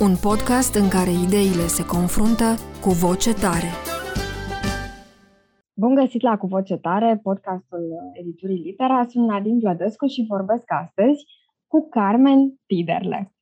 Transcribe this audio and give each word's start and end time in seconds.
Un 0.00 0.16
podcast 0.22 0.74
în 0.74 0.88
care 0.88 1.10
ideile 1.26 1.66
se 1.76 1.84
confruntă 1.94 2.48
cu 2.84 2.90
voce 3.04 3.32
tare. 3.44 3.70
Bun 5.74 5.94
găsit 5.94 6.22
la 6.22 6.36
Cu 6.36 6.46
Voce 6.46 6.76
Tare, 6.76 7.20
podcastul 7.22 7.82
editurii 8.12 8.62
Litera. 8.62 9.04
Sunt 9.08 9.26
Nadine 9.28 9.58
Vlădescu 9.62 10.06
și 10.06 10.26
vorbesc 10.28 10.72
astăzi 10.72 11.24
cu 11.66 11.88
Carmen 11.88 12.40
Tiderle, 12.66 13.32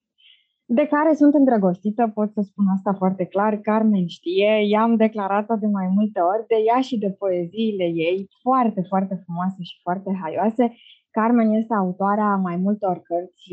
de 0.64 0.86
care 0.86 1.14
sunt 1.14 1.34
îndrăgostită, 1.34 2.10
pot 2.14 2.32
să 2.32 2.40
spun 2.40 2.64
asta 2.76 2.92
foarte 2.92 3.24
clar. 3.24 3.56
Carmen 3.56 4.06
știe, 4.06 4.66
i-am 4.68 4.96
declarat-o 4.96 5.56
de 5.56 5.66
mai 5.66 5.88
multe 5.94 6.20
ori, 6.20 6.46
de 6.46 6.56
ea 6.66 6.80
și 6.80 6.98
de 6.98 7.10
poeziile 7.10 7.84
ei, 7.84 8.28
foarte, 8.42 8.80
foarte 8.88 9.14
frumoase 9.24 9.62
și 9.62 9.80
foarte 9.82 10.18
haioase. 10.22 10.74
Carmen 11.10 11.50
este 11.52 11.74
autoarea 11.74 12.36
mai 12.36 12.56
multor 12.56 13.02
cărți 13.02 13.44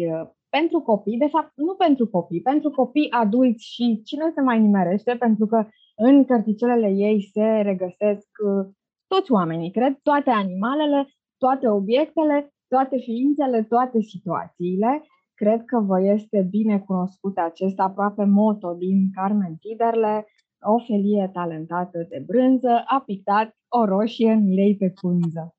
pentru 0.49 0.79
copii, 0.79 1.17
de 1.17 1.27
fapt 1.27 1.51
nu 1.55 1.73
pentru 1.73 2.07
copii, 2.07 2.41
pentru 2.41 2.69
copii 2.69 3.11
adulți 3.11 3.65
și 3.65 4.01
cine 4.03 4.31
se 4.35 4.41
mai 4.41 4.59
nimerește, 4.59 5.15
pentru 5.19 5.45
că 5.45 5.67
în 5.95 6.25
cărticelele 6.25 6.89
ei 6.89 7.29
se 7.33 7.45
regăsesc 7.45 8.27
uh, 8.45 8.67
toți 9.07 9.31
oamenii, 9.31 9.71
cred, 9.71 9.99
toate 10.03 10.29
animalele, 10.29 11.07
toate 11.37 11.69
obiectele, 11.69 12.53
toate 12.67 12.97
ființele, 12.97 13.63
toate 13.63 14.01
situațiile. 14.01 15.03
Cred 15.33 15.65
că 15.65 15.79
vă 15.79 16.01
este 16.01 16.47
bine 16.49 16.79
cunoscut 16.79 17.37
acest 17.37 17.79
aproape 17.79 18.23
moto 18.25 18.73
din 18.73 19.09
Carmen 19.13 19.55
Tiderle, 19.55 20.25
o 20.61 20.79
felie 20.79 21.29
talentată 21.33 22.05
de 22.09 22.23
brânză 22.25 22.83
a 22.85 23.01
pictat 23.05 23.57
o 23.67 23.85
roșie 23.85 24.31
în 24.31 24.53
lei 24.53 24.75
pe 24.75 24.93
cunză. 25.01 25.53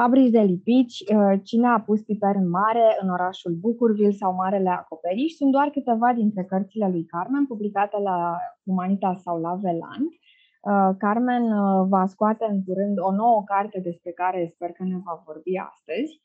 Fabrici 0.00 0.30
de 0.30 0.40
lipici, 0.40 0.98
uh, 1.00 1.40
cine 1.42 1.66
a 1.66 1.80
pus 1.80 2.00
piper 2.02 2.34
în 2.34 2.48
mare, 2.48 2.96
în 3.00 3.08
orașul 3.10 3.52
Bucurville 3.52 4.10
sau 4.10 4.34
Marele 4.34 4.68
Acoperiș, 4.68 5.32
sunt 5.32 5.50
doar 5.52 5.68
câteva 5.68 6.12
dintre 6.12 6.44
cărțile 6.44 6.88
lui 6.88 7.04
Carmen 7.04 7.46
publicate 7.46 7.98
la 7.98 8.36
Humanitas 8.64 9.22
sau 9.22 9.40
la 9.40 9.54
Velan. 9.62 10.02
Uh, 10.04 10.96
Carmen 10.98 11.42
uh, 11.42 11.86
va 11.88 12.06
scoate 12.06 12.46
în 12.50 12.64
curând 12.64 12.96
o 12.98 13.10
nouă 13.12 13.42
carte 13.44 13.80
despre 13.80 14.10
care 14.10 14.50
sper 14.54 14.70
că 14.72 14.82
ne 14.82 14.98
va 15.04 15.22
vorbi 15.26 15.56
astăzi. 15.56 16.20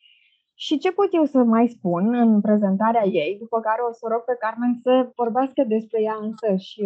Și 0.53 0.77
ce 0.77 0.91
pot 0.91 1.07
eu 1.11 1.25
să 1.25 1.37
mai 1.37 1.67
spun 1.67 2.13
în 2.13 2.41
prezentarea 2.41 3.05
ei, 3.05 3.37
după 3.39 3.59
care 3.59 3.81
o 3.89 3.91
să 3.91 4.07
rog 4.11 4.21
pe 4.23 4.35
Carmen 4.39 4.73
să 4.83 5.11
vorbească 5.15 5.63
despre 5.67 6.01
ea 6.01 6.17
însăși 6.21 6.81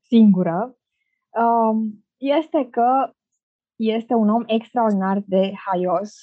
singură, 0.00 0.76
este 2.16 2.68
că 2.70 3.10
este 3.76 4.14
un 4.14 4.28
om 4.28 4.42
extraordinar 4.46 5.22
de 5.26 5.52
haios 5.66 6.14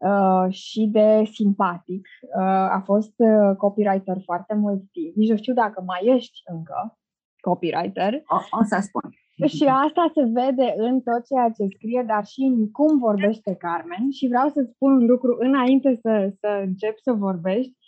uh, 0.00 0.52
și 0.52 0.86
de 0.86 1.22
simpatic. 1.32 2.08
Uh, 2.36 2.42
a 2.76 2.82
fost 2.84 3.14
uh, 3.16 3.56
copywriter 3.56 4.16
foarte 4.24 4.54
mult 4.54 4.82
timp. 4.92 5.14
Nici 5.14 5.30
nu 5.30 5.36
știu 5.36 5.54
dacă 5.54 5.82
mai 5.86 6.00
ești 6.02 6.40
încă 6.44 6.98
copywriter. 7.40 8.14
O, 8.14 8.58
o 8.58 8.64
să 8.64 8.78
spun. 8.80 9.10
Și 9.46 9.64
asta 9.64 10.10
se 10.14 10.22
vede 10.22 10.74
în 10.76 11.00
tot 11.00 11.26
ceea 11.26 11.50
ce 11.56 11.64
scrie, 11.74 12.04
dar 12.06 12.24
și 12.24 12.40
în 12.40 12.70
cum 12.70 12.98
vorbește 12.98 13.54
Carmen. 13.54 14.10
Și 14.10 14.26
vreau 14.28 14.48
să 14.48 14.68
spun 14.72 14.92
un 14.92 15.06
lucru 15.06 15.36
înainte 15.38 15.98
să, 16.02 16.32
să 16.40 16.62
încep 16.64 16.94
să 16.98 17.12
vorbești. 17.12 17.78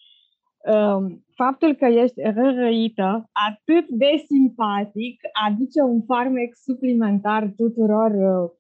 Um, 0.75 1.25
faptul 1.35 1.75
că 1.75 1.85
ești 1.85 2.21
rărăită, 2.23 3.31
atât 3.49 3.89
de 3.89 4.25
simpatic, 4.27 5.21
aduce 5.47 5.81
un 5.81 6.03
farmec 6.03 6.55
suplimentar 6.55 7.53
tuturor 7.57 8.11
uh, 8.11 8.51
Uh, 8.53 8.59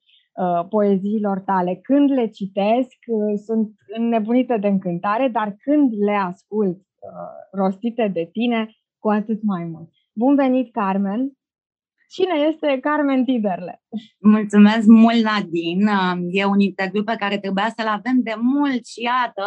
poeziilor 0.68 1.40
tale. 1.40 1.78
Când 1.82 2.10
le 2.10 2.26
citesc, 2.26 2.96
uh, 3.06 3.38
sunt 3.44 3.70
înnebunită 3.96 4.56
de 4.60 4.66
încântare, 4.66 5.28
dar 5.28 5.56
când 5.62 5.92
le 6.04 6.14
ascult 6.14 6.76
uh, 6.76 6.80
rostite 7.52 8.10
de 8.12 8.28
tine, 8.32 8.70
cu 8.98 9.08
atât 9.10 9.42
mai 9.42 9.64
mult. 9.64 9.90
Bun 10.12 10.34
venit, 10.34 10.72
Carmen! 10.72 11.32
Cine 12.08 12.34
este 12.48 12.78
Carmen 12.80 13.24
Tiderle? 13.24 13.82
Mulțumesc 14.18 14.86
mult, 14.86 15.22
Nadine. 15.22 15.92
E 16.30 16.44
un 16.44 16.60
interviu 16.60 17.04
pe 17.04 17.16
care 17.18 17.38
trebuia 17.38 17.72
să-l 17.76 17.86
avem 17.86 18.20
de 18.22 18.34
mult 18.40 18.86
și 18.86 19.02
iată, 19.02 19.44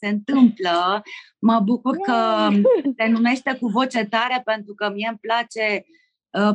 se 0.00 0.08
întâmplă. 0.08 1.02
Mă 1.38 1.60
bucur 1.64 1.96
că 1.96 2.48
se 2.96 3.10
numește 3.10 3.56
cu 3.60 3.66
voce 3.66 4.04
tare 4.04 4.42
pentru 4.44 4.74
că 4.74 4.90
mie 4.94 5.08
îmi 5.08 5.18
place 5.20 5.84
Uh, 5.84 5.96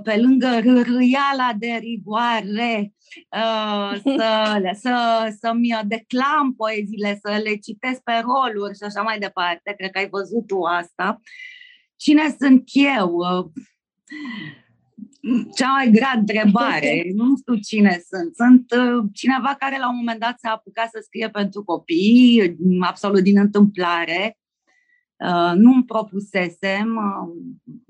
pe 0.03 0.17
lângă 0.17 0.59
râiala 0.63 1.53
de 1.57 1.77
rigoare, 1.79 2.93
uh, 3.29 3.99
să, 4.03 4.61
să, 4.73 5.35
să-mi 5.39 5.79
declam 5.85 6.53
poeziile, 6.57 7.19
să 7.21 7.41
le 7.43 7.55
citesc 7.55 8.01
pe 8.01 8.11
roluri 8.21 8.77
și 8.77 8.83
așa 8.83 9.01
mai 9.01 9.19
departe. 9.19 9.73
Cred 9.77 9.91
că 9.91 9.97
ai 9.97 10.09
văzut 10.09 10.47
tu 10.47 10.61
asta. 10.61 11.19
Cine 11.95 12.35
sunt 12.39 12.63
eu? 12.73 13.13
Uh, 13.13 13.45
cea 15.55 15.71
mai 15.71 15.91
grea 15.91 16.13
întrebare. 16.17 17.03
Nu 17.15 17.37
știu 17.37 17.55
cine 17.55 18.01
sunt. 18.07 18.35
Sunt 18.35 18.65
cineva 19.13 19.55
care 19.59 19.77
la 19.79 19.89
un 19.89 19.95
moment 19.95 20.19
dat 20.19 20.39
s-a 20.39 20.49
apucat 20.49 20.89
să 20.89 20.99
scrie 21.03 21.29
pentru 21.29 21.63
copii, 21.63 22.55
absolut 22.79 23.21
din 23.21 23.39
întâmplare. 23.39 24.37
Nu-mi 25.55 25.83
propusesem, 25.85 26.99
Mm, 27.65 27.82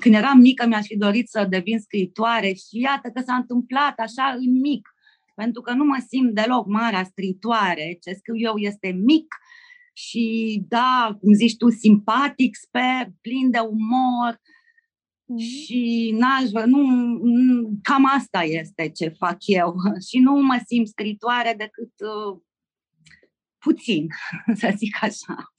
când 0.00 0.14
eram 0.14 0.38
mică 0.38 0.66
mi-aș 0.66 0.86
fi 0.86 0.96
dorit 0.96 1.28
să 1.28 1.46
devin 1.48 1.78
scriitoare 1.78 2.52
și 2.52 2.78
iată 2.80 3.10
că 3.14 3.22
s-a 3.26 3.34
întâmplat 3.34 3.98
așa 3.98 4.36
în 4.38 4.60
mic, 4.60 4.88
pentru 5.34 5.60
că 5.60 5.72
nu 5.72 5.84
mă 5.84 6.04
simt 6.08 6.34
deloc 6.34 6.66
marea 6.66 7.04
scriitoare, 7.04 7.98
ce 8.02 8.12
scriu 8.12 8.36
eu 8.36 8.56
este 8.56 8.88
mic 8.88 9.34
și 9.92 10.64
da, 10.68 11.16
cum 11.20 11.32
zici 11.32 11.56
tu, 11.56 11.70
simpatic, 11.70 12.56
sper, 12.56 13.12
plin 13.20 13.50
de 13.50 13.58
umor 13.58 14.40
mm. 15.24 15.38
și 15.38 16.14
n-aș 16.18 16.50
vrea, 16.50 16.64
nu, 16.66 16.80
cam 17.82 18.04
asta 18.04 18.42
este 18.42 18.88
ce 18.88 19.08
fac 19.08 19.36
eu 19.46 19.74
și 20.08 20.18
nu 20.18 20.32
mă 20.32 20.60
simt 20.66 20.88
scriitoare 20.88 21.54
decât 21.58 21.92
uh, 22.00 22.40
puțin, 23.58 24.06
să 24.60 24.72
zic 24.76 24.96
așa. 25.00 25.52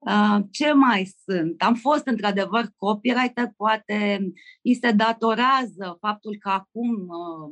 Uh, 0.00 0.38
ce 0.50 0.72
mai 0.72 1.14
sunt? 1.24 1.62
Am 1.62 1.74
fost 1.74 2.06
într-adevăr 2.06 2.72
copywriter, 2.76 3.52
poate 3.56 4.18
îi 4.62 4.74
se 4.74 4.90
datorează 4.90 5.96
faptul 6.00 6.36
că 6.38 6.48
acum 6.48 6.90
uh, 6.90 7.50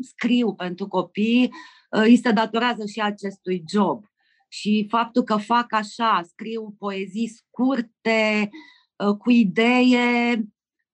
scriu 0.00 0.54
pentru 0.54 0.88
copii, 0.88 1.52
uh, 1.90 2.02
îi 2.02 2.16
se 2.16 2.30
datorează 2.30 2.86
și 2.86 3.00
acestui 3.00 3.64
job. 3.68 4.04
Și 4.48 4.86
faptul 4.90 5.22
că 5.22 5.36
fac 5.36 5.72
așa, 5.72 6.22
scriu 6.28 6.74
poezii 6.78 7.28
scurte, 7.28 8.50
uh, 8.96 9.16
cu 9.16 9.30
idee, 9.30 10.48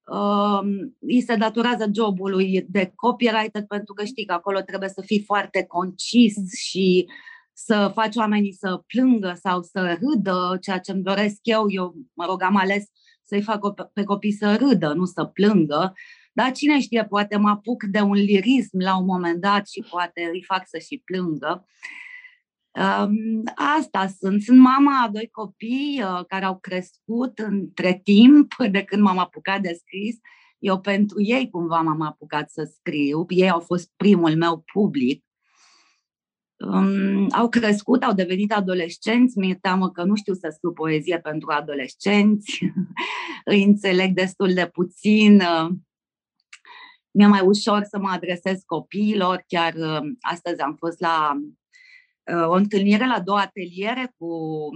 uh, 0.06 0.60
îi 0.98 1.20
se 1.20 1.36
datorează 1.36 1.90
jobului 1.94 2.66
de 2.68 2.92
copywriter 2.94 3.64
pentru 3.66 3.94
că 3.94 4.04
știi 4.04 4.24
că 4.24 4.32
acolo 4.32 4.60
trebuie 4.60 4.88
să 4.88 5.02
fii 5.06 5.22
foarte 5.24 5.64
concis 5.64 6.34
și 6.54 7.06
uh, 7.08 7.14
să 7.52 7.90
faci 7.94 8.16
oamenii 8.16 8.52
să 8.52 8.82
plângă 8.86 9.38
sau 9.40 9.62
să 9.62 9.98
râdă, 10.00 10.58
ceea 10.60 10.78
ce 10.78 10.92
îmi 10.92 11.02
doresc 11.02 11.36
eu, 11.42 11.64
eu, 11.68 11.94
mă 12.14 12.24
rog, 12.24 12.42
am 12.42 12.56
ales 12.56 12.84
să-i 13.22 13.42
fac 13.42 13.74
pe 13.92 14.04
copii 14.04 14.32
să 14.32 14.56
râdă, 14.56 14.92
nu 14.92 15.04
să 15.04 15.24
plângă, 15.24 15.92
dar 16.32 16.52
cine 16.52 16.80
știe, 16.80 17.04
poate 17.04 17.36
mă 17.36 17.48
apuc 17.48 17.82
de 17.82 18.00
un 18.00 18.12
lirism 18.12 18.78
la 18.78 18.98
un 18.98 19.04
moment 19.04 19.40
dat 19.40 19.68
și 19.68 19.84
poate 19.90 20.28
îi 20.32 20.42
fac 20.42 20.62
să 20.66 20.78
și 20.78 21.02
plângă. 21.04 21.66
Um, 22.74 23.42
asta 23.54 24.06
sunt. 24.06 24.42
Sunt 24.42 24.58
mama 24.58 25.02
a 25.02 25.08
doi 25.08 25.28
copii 25.30 26.02
uh, 26.02 26.24
care 26.26 26.44
au 26.44 26.58
crescut 26.58 27.38
între 27.38 28.00
timp 28.04 28.54
de 28.70 28.82
când 28.82 29.02
m-am 29.02 29.18
apucat 29.18 29.60
de 29.60 29.72
scris. 29.72 30.16
Eu 30.58 30.80
pentru 30.80 31.22
ei 31.22 31.50
cumva 31.50 31.80
m-am 31.80 32.00
apucat 32.00 32.50
să 32.50 32.70
scriu. 32.74 33.24
Ei 33.28 33.50
au 33.50 33.60
fost 33.60 33.90
primul 33.96 34.36
meu 34.36 34.64
public 34.72 35.24
um, 36.66 37.26
au 37.30 37.48
crescut, 37.48 38.02
au 38.02 38.12
devenit 38.12 38.52
adolescenți, 38.52 39.38
mi-e 39.38 39.54
teamă 39.54 39.90
că 39.90 40.02
nu 40.04 40.14
știu 40.14 40.34
să 40.34 40.52
scriu 40.54 40.72
poezie 40.72 41.18
pentru 41.18 41.50
adolescenți, 41.50 42.58
îi 43.44 43.62
înțeleg 43.62 44.14
destul 44.14 44.52
de 44.54 44.66
puțin, 44.66 45.40
uh, 45.40 45.70
mi-e 47.10 47.26
mai 47.26 47.40
ușor 47.40 47.82
să 47.82 47.98
mă 47.98 48.08
adresez 48.08 48.62
copiilor, 48.66 49.44
chiar 49.46 49.74
uh, 49.74 50.10
astăzi 50.20 50.60
am 50.60 50.74
fost 50.78 51.00
la 51.00 51.40
uh, 52.32 52.46
o 52.46 52.52
întâlnire 52.52 53.06
la 53.06 53.20
două 53.20 53.38
ateliere 53.38 54.14
cu 54.18 54.28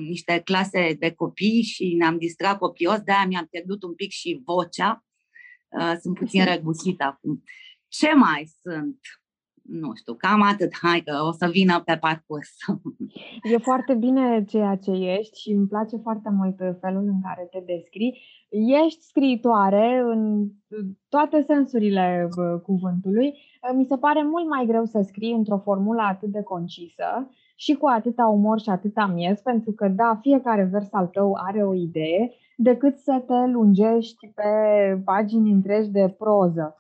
niște 0.09 0.41
clase 0.45 0.97
de 0.99 1.11
copii 1.11 1.63
și 1.63 1.95
ne-am 1.95 2.19
distrat 2.19 2.59
copios, 2.59 3.01
de-aia 3.01 3.27
mi-am 3.27 3.47
pierdut 3.47 3.83
un 3.83 3.95
pic 3.95 4.11
și 4.11 4.43
vocea, 4.45 5.05
uh, 5.69 5.95
sunt 6.01 6.19
puțin 6.19 6.45
răgușită 6.53 7.05
acum. 7.05 7.43
Ce 7.89 8.15
mai 8.15 8.51
sunt? 8.63 8.99
Nu 9.69 9.95
știu, 9.95 10.15
cam 10.15 10.43
atât. 10.43 10.71
Hai 10.83 11.03
că 11.05 11.13
o 11.29 11.33
să 11.33 11.49
vină 11.51 11.83
pe 11.85 11.97
parcurs. 12.01 12.51
E 13.53 13.57
foarte 13.59 13.95
bine 13.95 14.45
ceea 14.45 14.77
ce 14.77 14.91
ești 14.91 15.41
și 15.41 15.51
îmi 15.51 15.67
place 15.67 15.97
foarte 15.97 16.31
mult 16.31 16.57
felul 16.81 17.03
în 17.03 17.21
care 17.23 17.49
te 17.51 17.63
descrii. 17.67 18.21
Ești 18.85 19.03
scriitoare 19.03 20.03
în 20.05 20.47
toate 21.09 21.43
sensurile 21.47 22.29
cuvântului. 22.63 23.35
Mi 23.75 23.85
se 23.85 23.97
pare 23.97 24.23
mult 24.23 24.49
mai 24.49 24.67
greu 24.67 24.85
să 24.85 25.01
scrii 25.03 25.33
într-o 25.33 25.59
formulă 25.59 26.03
atât 26.03 26.29
de 26.29 26.43
concisă 26.43 27.31
și 27.57 27.75
cu 27.75 27.87
atâta 27.87 28.27
umor 28.27 28.61
și 28.61 28.69
atâta 28.69 29.07
miez, 29.07 29.41
pentru 29.41 29.73
că, 29.73 29.89
da, 29.89 30.19
fiecare 30.23 30.69
vers 30.73 30.93
al 30.93 31.07
tău 31.07 31.39
are 31.47 31.65
o 31.65 31.75
idee, 31.75 32.31
decât 32.57 32.99
să 32.99 33.23
te 33.27 33.51
lungești 33.53 34.33
pe 34.35 34.51
pagini 35.05 35.51
întregi 35.51 35.91
de 35.91 36.15
proză. 36.19 36.77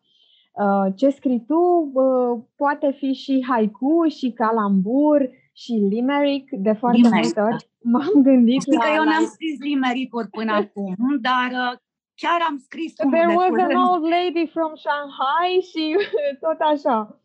Uh, 0.62 0.86
ce 0.94 1.08
scrii 1.10 1.44
tu 1.46 1.90
uh, 1.92 2.38
poate 2.56 2.92
fi 2.92 3.12
și 3.12 3.44
haiku, 3.48 4.06
și 4.08 4.30
calambur, 4.30 5.30
și 5.52 5.72
limerick, 5.72 6.50
de 6.50 6.72
foarte 6.72 7.00
limerick. 7.00 7.24
multe 7.36 7.40
ori 7.40 7.68
da. 7.78 7.88
m-am 7.90 8.22
gândit 8.22 8.60
Știi 8.60 8.76
la... 8.76 8.84
că 8.84 8.90
eu 8.96 9.04
n-am 9.04 9.24
scris 9.24 9.58
limerick-uri 9.60 10.28
până 10.28 10.52
acum, 10.62 10.94
dar 11.20 11.48
uh, 11.52 11.78
chiar 12.14 12.40
am 12.48 12.56
scris 12.66 12.92
unul 12.98 13.12
There 13.14 13.26
de 13.30 13.34
was 13.36 13.48
curând. 13.48 13.70
an 13.70 13.82
old 13.90 14.04
lady 14.16 14.46
from 14.54 14.72
Shanghai 14.84 15.52
și 15.70 15.84
tot 16.44 16.58
așa. 16.72 17.20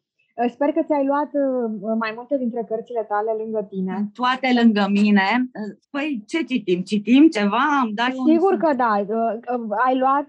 Sper 0.49 0.71
că 0.71 0.81
ți-ai 0.87 1.05
luat 1.05 1.31
mai 1.97 2.11
multe 2.15 2.37
dintre 2.37 2.65
cărțile 2.67 3.03
tale 3.07 3.31
lângă 3.41 3.67
tine. 3.69 4.09
Toate 4.13 4.49
lângă 4.61 4.87
mine. 4.89 5.49
Păi 5.89 6.23
ce 6.27 6.43
citim? 6.43 6.81
Citim 6.81 7.27
ceva? 7.27 7.63
Am 7.81 7.91
dat 7.93 8.11
Sigur 8.27 8.53
un... 8.53 8.59
că 8.59 8.73
da. 8.73 8.91
Ai 9.85 9.97
luat 9.97 10.27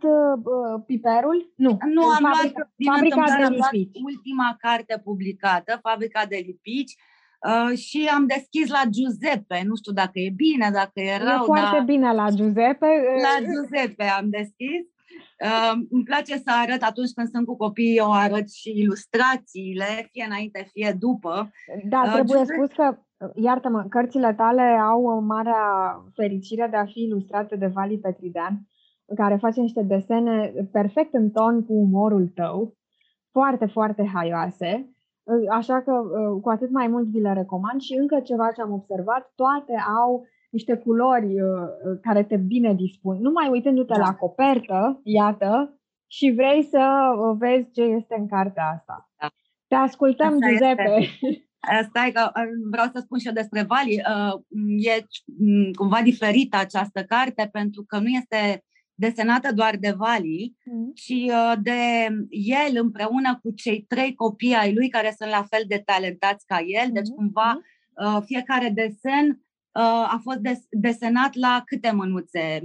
piperul? 0.86 1.52
Nu. 1.56 1.78
Nu, 1.94 2.02
am 2.02 2.32
fabrica, 2.32 2.68
luat, 2.76 2.96
fabrica 2.96 3.24
de 3.38 3.58
lipici. 3.72 4.00
ultima 4.02 4.56
carte 4.58 5.00
publicată, 5.04 5.78
Fabrica 5.82 6.22
de 6.28 6.42
lipici, 6.46 6.94
Uh, 7.50 7.76
și 7.78 8.10
am 8.14 8.26
deschis 8.26 8.68
la 8.70 8.82
Giuseppe. 8.94 9.62
Nu 9.66 9.74
știu 9.76 9.92
dacă 9.92 10.18
e 10.26 10.30
bine, 10.36 10.70
dacă 10.72 11.00
e 11.00 11.16
rău. 11.16 11.42
E 11.42 11.50
foarte 11.52 11.76
dar... 11.76 11.84
bine 11.84 12.12
la 12.12 12.26
Giuseppe. 12.30 12.90
La 13.26 13.34
Giuseppe 13.46 14.04
am 14.18 14.26
deschis. 14.38 14.82
Uh, 15.44 15.72
îmi 15.90 16.04
place 16.04 16.34
să 16.36 16.50
arăt 16.62 16.82
atunci 16.82 17.12
când 17.12 17.28
sunt 17.28 17.46
cu 17.46 17.56
copiii, 17.56 17.96
eu 17.96 18.12
arăt 18.12 18.50
și 18.50 18.78
ilustrațiile, 18.78 20.08
fie 20.10 20.24
înainte, 20.26 20.68
fie 20.72 20.96
după. 20.98 21.50
Da, 21.88 22.02
uh, 22.04 22.12
trebuie 22.12 22.38
Giuseppe... 22.38 22.54
spus 22.54 22.76
că, 22.76 22.98
iartă-mă, 23.34 23.86
cărțile 23.88 24.34
tale 24.34 24.62
au 24.62 25.20
marea 25.20 25.64
fericire 26.14 26.68
de 26.70 26.76
a 26.76 26.84
fi 26.84 27.00
ilustrate 27.00 27.56
de 27.56 27.66
Vali 27.66 27.98
Petridean, 27.98 28.60
care 29.14 29.36
face 29.36 29.60
niște 29.60 29.82
desene 29.82 30.52
perfect 30.72 31.14
în 31.14 31.30
ton 31.30 31.64
cu 31.64 31.72
umorul 31.72 32.32
tău, 32.34 32.76
foarte, 33.30 33.66
foarte 33.66 34.10
haioase. 34.14 34.90
Așa 35.50 35.82
că 35.82 35.92
uh, 35.92 36.40
cu 36.42 36.48
atât 36.48 36.70
mai 36.70 36.86
mult 36.86 37.06
vi 37.06 37.20
le 37.20 37.32
recomand 37.32 37.80
și 37.80 37.94
încă 37.94 38.20
ceva 38.20 38.50
ce 38.50 38.60
am 38.60 38.72
observat, 38.72 39.32
toate 39.34 39.74
au 39.98 40.26
niște 40.52 40.76
culori 40.76 41.40
uh, 41.40 41.50
uh, 41.84 41.98
care 42.02 42.22
te 42.22 42.36
bine 42.36 42.74
dispun. 42.74 43.16
Numai 43.20 43.48
uitându-te 43.48 43.94
da. 43.96 44.04
la 44.04 44.14
copertă, 44.14 45.00
iată, 45.04 45.80
și 46.06 46.32
vrei 46.36 46.62
să 46.62 47.12
vezi 47.38 47.70
ce 47.70 47.82
este 47.82 48.14
în 48.18 48.28
cartea 48.28 48.64
asta. 48.76 49.10
Da. 49.20 49.28
Te 49.66 49.74
ascultăm, 49.74 50.32
asta 50.32 50.48
Giuseppe. 50.48 50.96
Este. 50.98 51.48
Stai 51.88 52.10
că 52.12 52.30
vreau 52.70 52.86
să 52.92 53.00
spun 53.00 53.18
și 53.18 53.26
eu 53.26 53.32
despre 53.32 53.62
Vali. 53.62 53.94
E 54.76 55.04
mm, 55.38 55.72
cumva 55.72 56.00
diferită 56.02 56.56
această 56.56 57.04
carte 57.04 57.48
pentru 57.52 57.84
că 57.86 57.98
nu 57.98 58.08
este 58.08 58.64
desenată 58.94 59.52
doar 59.52 59.76
de 59.76 59.94
Vali, 59.96 60.56
mm. 60.64 60.92
ci 60.94 61.08
uh, 61.08 61.52
de 61.62 61.80
el 62.30 62.72
împreună 62.74 63.38
cu 63.42 63.50
cei 63.50 63.84
trei 63.88 64.14
copii 64.14 64.54
ai 64.54 64.74
lui 64.74 64.88
care 64.88 65.14
sunt 65.18 65.30
la 65.30 65.46
fel 65.50 65.64
de 65.66 65.82
talentați 65.84 66.46
ca 66.46 66.58
el. 66.66 66.90
Deci, 66.92 67.08
mm. 67.08 67.14
cumva, 67.14 67.60
uh, 68.04 68.22
fiecare 68.24 68.68
desen 68.68 69.26
uh, 69.28 69.51
a 69.80 70.20
fost 70.22 70.38
des- 70.38 70.66
desenat 70.70 71.34
la 71.34 71.62
câte 71.66 71.90
mânuțe? 71.94 72.60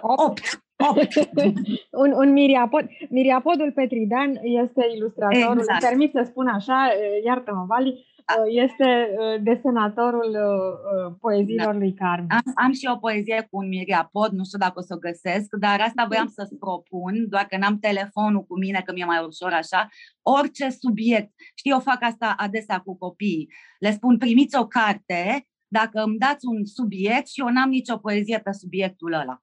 Opt. 0.00 0.62
Opt. 0.88 1.30
un, 2.02 2.12
un 2.12 2.32
miriapod. 2.32 2.86
Miriapodul 3.08 3.72
Petridan 3.72 4.40
este 4.42 4.86
ilustratorul, 4.96 5.58
exact. 5.58 5.80
permit 5.80 6.10
să 6.12 6.22
spun 6.26 6.46
așa, 6.46 6.88
iartă-mă, 7.24 7.64
Vali, 7.68 7.90
Uh, 7.90 8.11
este 8.48 9.08
uh, 9.18 9.42
desenatorul 9.42 10.30
uh, 10.30 11.14
poeziilor 11.20 11.72
da. 11.72 11.78
lui 11.78 11.94
Carmen. 11.94 12.26
Am, 12.30 12.52
am 12.54 12.72
și 12.72 12.88
o 12.94 12.96
poezie 12.96 13.46
cu 13.50 13.56
un 13.56 13.68
miriapod, 13.68 14.30
nu 14.32 14.44
știu 14.44 14.58
dacă 14.58 14.72
o 14.76 14.82
să 14.82 14.94
o 14.94 14.98
găsesc, 14.98 15.48
dar 15.58 15.80
asta 15.80 16.04
voiam 16.08 16.26
să-ți 16.26 16.56
propun, 16.56 17.28
doar 17.28 17.44
că 17.44 17.56
n-am 17.56 17.78
telefonul 17.78 18.44
cu 18.44 18.58
mine, 18.58 18.82
că 18.84 18.92
mi-e 18.92 19.04
mai 19.04 19.24
ușor 19.26 19.52
așa, 19.52 19.88
orice 20.22 20.68
subiect. 20.68 21.32
Știi, 21.54 21.70
eu 21.70 21.80
fac 21.80 22.02
asta 22.02 22.34
adesea 22.36 22.78
cu 22.78 22.96
copiii. 22.96 23.48
Le 23.78 23.90
spun, 23.90 24.18
primiți 24.18 24.58
o 24.58 24.66
carte, 24.66 25.46
dacă 25.68 26.02
îmi 26.02 26.18
dați 26.18 26.46
un 26.46 26.64
subiect 26.64 27.26
și 27.28 27.40
eu 27.40 27.48
n-am 27.48 27.68
nicio 27.68 27.96
poezie 27.96 28.38
pe 28.38 28.52
subiectul 28.52 29.12
ăla. 29.12 29.42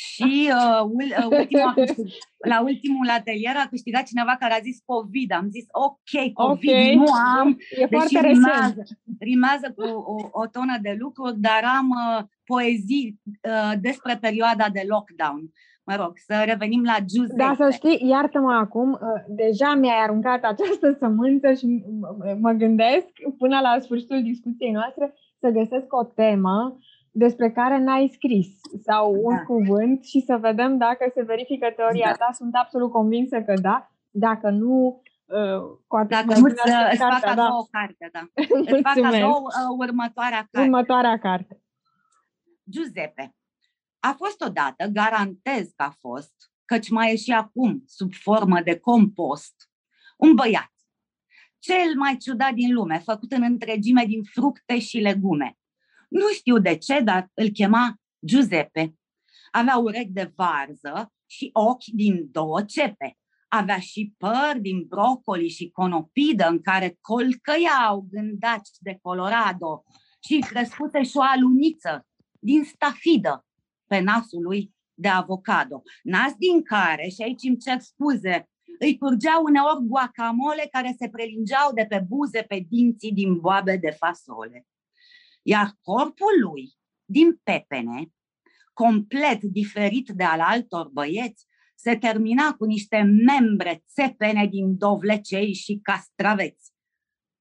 Și 0.00 0.50
uh, 0.58 0.80
ultima, 1.38 1.74
la 2.52 2.60
ultimul 2.62 3.08
atelier 3.08 3.56
a 3.56 3.68
câștigat 3.68 4.04
cineva 4.06 4.36
care 4.38 4.54
a 4.54 4.66
zis 4.68 4.78
COVID. 4.84 5.32
Am 5.32 5.48
zis, 5.48 5.66
ok, 5.70 6.32
COVID, 6.32 6.70
okay. 6.70 6.94
nu 6.94 7.12
am. 7.38 7.58
E 7.70 7.86
deși 7.86 8.18
rimează, 8.20 8.82
rimează 9.18 9.72
cu 9.76 9.82
o, 9.82 10.14
o 10.30 10.46
tonă 10.46 10.76
de 10.82 10.96
lucruri, 10.98 11.40
dar 11.40 11.62
am 11.78 11.88
uh, 11.90 12.24
poezii 12.44 13.20
uh, 13.24 13.72
despre 13.80 14.18
perioada 14.20 14.66
de 14.72 14.82
lockdown. 14.88 15.52
Mă 15.84 15.94
rog, 15.94 16.12
să 16.26 16.42
revenim 16.44 16.82
la 16.84 16.96
Giuseppe. 17.04 17.42
Da, 17.42 17.54
să 17.56 17.70
știi, 17.70 18.08
iartă-mă 18.08 18.52
acum, 18.52 18.92
uh, 18.92 18.98
deja 19.28 19.74
mi-ai 19.74 20.02
aruncat 20.02 20.42
această 20.44 20.96
sămânță 20.98 21.52
și 21.52 21.84
mă 22.40 22.52
gândesc 22.52 23.08
până 23.38 23.58
la 23.60 23.78
sfârșitul 23.80 24.22
discuției 24.22 24.70
noastre 24.70 25.14
să 25.40 25.48
găsesc 25.48 25.92
o 25.92 26.04
temă 26.04 26.78
despre 27.18 27.50
care 27.50 27.78
n-ai 27.78 28.10
scris 28.14 28.48
sau 28.82 29.12
un 29.22 29.36
da. 29.36 29.42
cuvânt 29.42 30.04
și 30.04 30.20
să 30.20 30.36
vedem 30.36 30.76
dacă 30.76 31.10
se 31.14 31.22
verifică 31.22 31.72
teoria 31.76 32.14
da. 32.18 32.24
ta. 32.24 32.32
Sunt 32.32 32.54
absolut 32.54 32.90
convinsă 32.92 33.42
că 33.42 33.54
da. 33.60 33.90
Dacă 34.10 34.50
nu, 34.50 35.02
uh, 35.24 35.78
cu 35.86 35.96
atât 35.96 36.10
Dacă 36.10 36.38
nu 36.38 36.44
îți, 36.44 36.60
îți 36.90 36.98
fac 36.98 37.34
da. 37.34 37.48
o 37.56 37.64
carte, 37.70 38.08
da. 38.12 38.28
îți 38.72 38.82
fac 38.82 38.94
cadou 39.10 39.42
uh, 39.42 39.86
următoarea 39.86 40.38
carte. 40.38 40.60
Următoarea 40.60 41.18
carte. 41.18 41.62
Giuseppe. 42.70 43.34
A 44.00 44.14
fost 44.16 44.40
odată, 44.40 44.86
garantez 44.86 45.72
că 45.76 45.82
a 45.82 45.94
fost, 46.00 46.32
căci 46.64 46.90
mai 46.90 47.12
e 47.12 47.16
și 47.16 47.32
acum, 47.32 47.82
sub 47.86 48.12
formă 48.12 48.60
de 48.60 48.78
compost, 48.78 49.70
un 50.16 50.34
băiat, 50.34 50.72
cel 51.58 51.96
mai 51.96 52.16
ciudat 52.16 52.52
din 52.52 52.74
lume, 52.74 52.98
făcut 52.98 53.32
în 53.32 53.42
întregime 53.42 54.04
din 54.04 54.22
fructe 54.22 54.78
și 54.78 54.98
legume, 54.98 55.58
nu 56.08 56.28
știu 56.28 56.58
de 56.58 56.76
ce, 56.76 57.00
dar 57.00 57.30
îl 57.34 57.48
chema 57.48 57.94
Giuseppe. 58.26 58.94
Avea 59.50 59.76
urechi 59.76 60.10
de 60.10 60.32
varză 60.36 61.12
și 61.26 61.50
ochi 61.52 61.84
din 61.84 62.28
două 62.30 62.62
cepe. 62.62 63.16
Avea 63.48 63.78
și 63.78 64.14
păr 64.18 64.56
din 64.60 64.84
brocoli 64.88 65.48
și 65.48 65.70
conopidă 65.70 66.48
în 66.48 66.60
care 66.60 66.98
colcăiau 67.00 68.06
gândaci 68.10 68.68
de 68.78 68.98
Colorado 69.02 69.84
și 70.26 70.38
crescute 70.38 71.02
și 71.02 71.16
o 71.16 71.22
aluniță 71.22 72.06
din 72.40 72.64
stafidă 72.64 73.46
pe 73.86 73.98
nasul 73.98 74.42
lui 74.42 74.74
de 74.94 75.08
avocado. 75.08 75.82
Nas 76.02 76.32
din 76.38 76.62
care, 76.62 77.08
și 77.08 77.22
aici 77.22 77.42
îmi 77.42 77.56
cer 77.56 77.80
scuze, 77.80 78.48
îi 78.78 78.98
curgeau 78.98 79.42
uneori 79.42 79.84
guacamole 79.86 80.68
care 80.70 80.94
se 80.98 81.08
prelingeau 81.08 81.72
de 81.74 81.86
pe 81.88 82.04
buze 82.08 82.42
pe 82.42 82.66
dinții 82.68 83.12
din 83.12 83.38
boabe 83.40 83.76
de 83.76 83.90
fasole 83.90 84.66
iar 85.48 85.78
corpul 85.82 86.40
lui, 86.42 86.72
din 87.04 87.40
pepene, 87.42 88.12
complet 88.72 89.42
diferit 89.42 90.08
de 90.08 90.24
al 90.24 90.40
altor 90.40 90.88
băieți, 90.88 91.46
se 91.74 91.96
termina 91.96 92.54
cu 92.54 92.64
niște 92.64 93.02
membre 93.02 93.84
țepene 93.92 94.46
din 94.46 94.76
dovlecei 94.76 95.54
și 95.54 95.80
castraveți. 95.82 96.72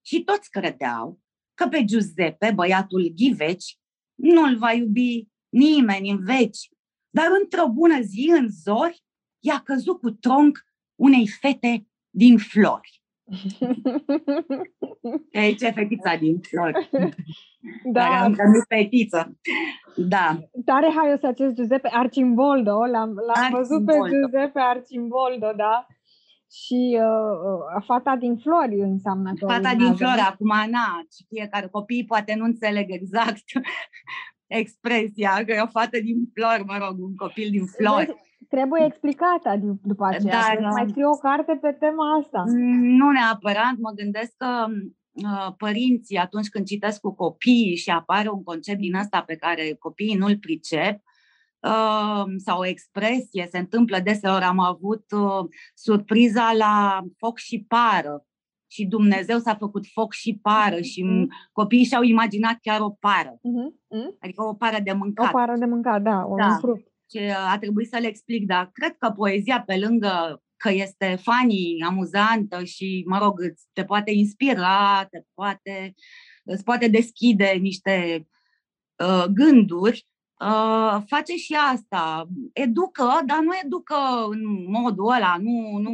Și 0.05 0.23
toți 0.23 0.49
credeau 0.49 1.19
că 1.53 1.67
pe 1.67 1.83
Giuseppe, 1.83 2.51
băiatul 2.55 3.11
ghiveci, 3.15 3.77
nu-l 4.15 4.57
va 4.57 4.71
iubi 4.71 5.27
nimeni 5.49 6.09
în 6.09 6.23
veci, 6.23 6.69
dar 7.09 7.27
într-o 7.41 7.67
bună 7.67 8.01
zi, 8.01 8.33
în 8.39 8.49
zori, 8.49 9.03
i-a 9.39 9.59
căzut 9.59 9.99
cu 9.99 10.11
tronc 10.11 10.57
unei 10.95 11.27
fete 11.27 11.87
din 12.09 12.37
flori. 12.37 12.96
Aici 15.33 15.61
e 15.61 15.71
fetița 15.71 16.15
din 16.15 16.39
flori. 16.39 16.89
Da. 17.83 18.01
Care 18.01 18.23
am 18.23 18.31
nu 18.31 18.61
fetiță. 18.67 19.37
Da. 19.95 20.39
Tare 20.65 20.91
haios 20.95 21.23
acest 21.23 21.53
Giuseppe 21.53 21.89
Arcimboldo. 21.91 22.85
L-am, 22.85 23.13
l-am 23.13 23.49
văzut 23.51 23.85
pe 23.85 23.93
Giuseppe 23.93 24.59
Arcimboldo, 24.59 25.53
da? 25.55 25.87
Și 26.51 26.99
uh, 26.99 27.83
fata 27.85 28.15
din 28.15 28.37
flori 28.37 28.79
înseamnă 28.79 29.33
că 29.33 29.45
Fata 29.45 29.75
din 29.75 29.95
flori, 29.95 30.19
acum, 30.19 30.47
na, 30.47 31.05
fiecare 31.27 31.67
copii 31.67 32.05
poate 32.05 32.35
nu 32.35 32.45
înțeleg 32.45 32.85
exact 32.89 33.43
expresia, 34.61 35.43
că 35.45 35.51
e 35.51 35.61
o 35.61 35.67
fată 35.67 35.99
din 35.99 36.31
flori, 36.33 36.65
mă 36.65 36.77
rog, 36.77 36.99
un 36.99 37.15
copil 37.15 37.49
din 37.49 37.65
flori. 37.65 38.15
Trebuie 38.49 38.85
explicată 38.85 39.59
după 39.83 40.05
aceea. 40.05 40.33
Da, 40.33 40.61
da. 40.61 40.69
mai 40.69 40.85
scrie 40.89 41.05
o 41.05 41.17
carte 41.17 41.59
pe 41.61 41.71
tema 41.71 42.17
asta. 42.17 42.43
Nu 42.99 43.11
neapărat, 43.11 43.75
mă 43.77 43.91
gândesc 43.95 44.33
că 44.37 44.65
uh, 44.69 45.53
părinții 45.57 46.17
atunci 46.17 46.49
când 46.49 46.65
citesc 46.65 46.99
cu 46.99 47.15
copiii 47.15 47.75
și 47.75 47.89
apare 47.89 48.29
un 48.29 48.43
concept 48.43 48.79
din 48.79 48.95
asta 48.95 49.21
pe 49.21 49.35
care 49.35 49.75
copiii 49.79 50.15
nu-l 50.15 50.37
pricep, 50.37 50.99
uh, 51.59 52.23
sau 52.37 52.59
o 52.59 52.65
expresie, 52.65 53.47
se 53.51 53.57
întâmplă 53.57 53.99
deseori, 53.99 54.43
am 54.43 54.59
avut 54.59 55.05
uh, 55.11 55.45
surpriza 55.73 56.51
la 56.57 57.01
foc 57.17 57.37
și 57.37 57.65
pară 57.67 58.21
și 58.67 58.85
Dumnezeu 58.85 59.37
s-a 59.37 59.55
făcut 59.55 59.85
foc 59.93 60.13
și 60.13 60.39
pară 60.41 60.81
și 60.81 61.03
mm-hmm. 61.03 61.51
copiii 61.51 61.83
și-au 61.83 62.01
imaginat 62.01 62.57
chiar 62.61 62.79
o 62.79 62.89
pară. 62.89 63.33
Mm-hmm. 63.33 64.19
Adică 64.19 64.43
o 64.43 64.53
pară 64.53 64.77
de 64.83 64.91
mâncat. 64.91 65.33
O 65.33 65.37
pară 65.37 65.55
de 65.57 65.65
mâncat, 65.65 66.01
da, 66.01 66.25
un 66.25 66.37
da. 66.37 66.57
fruct. 66.59 66.91
Și 67.09 67.17
a 67.51 67.57
trebuit 67.59 67.89
să 67.89 67.97
le 67.97 68.07
explic, 68.07 68.45
dar 68.45 68.69
cred 68.73 68.95
că 68.97 69.09
poezia, 69.09 69.61
pe 69.61 69.77
lângă 69.77 70.41
că 70.57 70.69
este 70.71 71.19
funny, 71.21 71.83
amuzantă 71.85 72.63
și, 72.63 73.03
mă 73.07 73.17
rog, 73.17 73.39
te 73.73 73.83
poate 73.85 74.11
inspira, 74.11 75.07
te 75.09 75.21
poate, 75.33 75.93
îți 76.43 76.63
poate 76.63 76.87
deschide 76.87 77.57
niște 77.61 78.27
uh, 78.95 79.25
gânduri, 79.33 80.07
Uh, 80.39 81.01
face 81.05 81.35
și 81.35 81.55
asta, 81.71 82.27
educă, 82.53 83.21
dar 83.25 83.39
nu 83.39 83.51
educă 83.63 83.95
în 84.29 84.39
modul 84.67 85.13
ăla, 85.15 85.37
nu, 85.41 85.77
nu, 85.77 85.91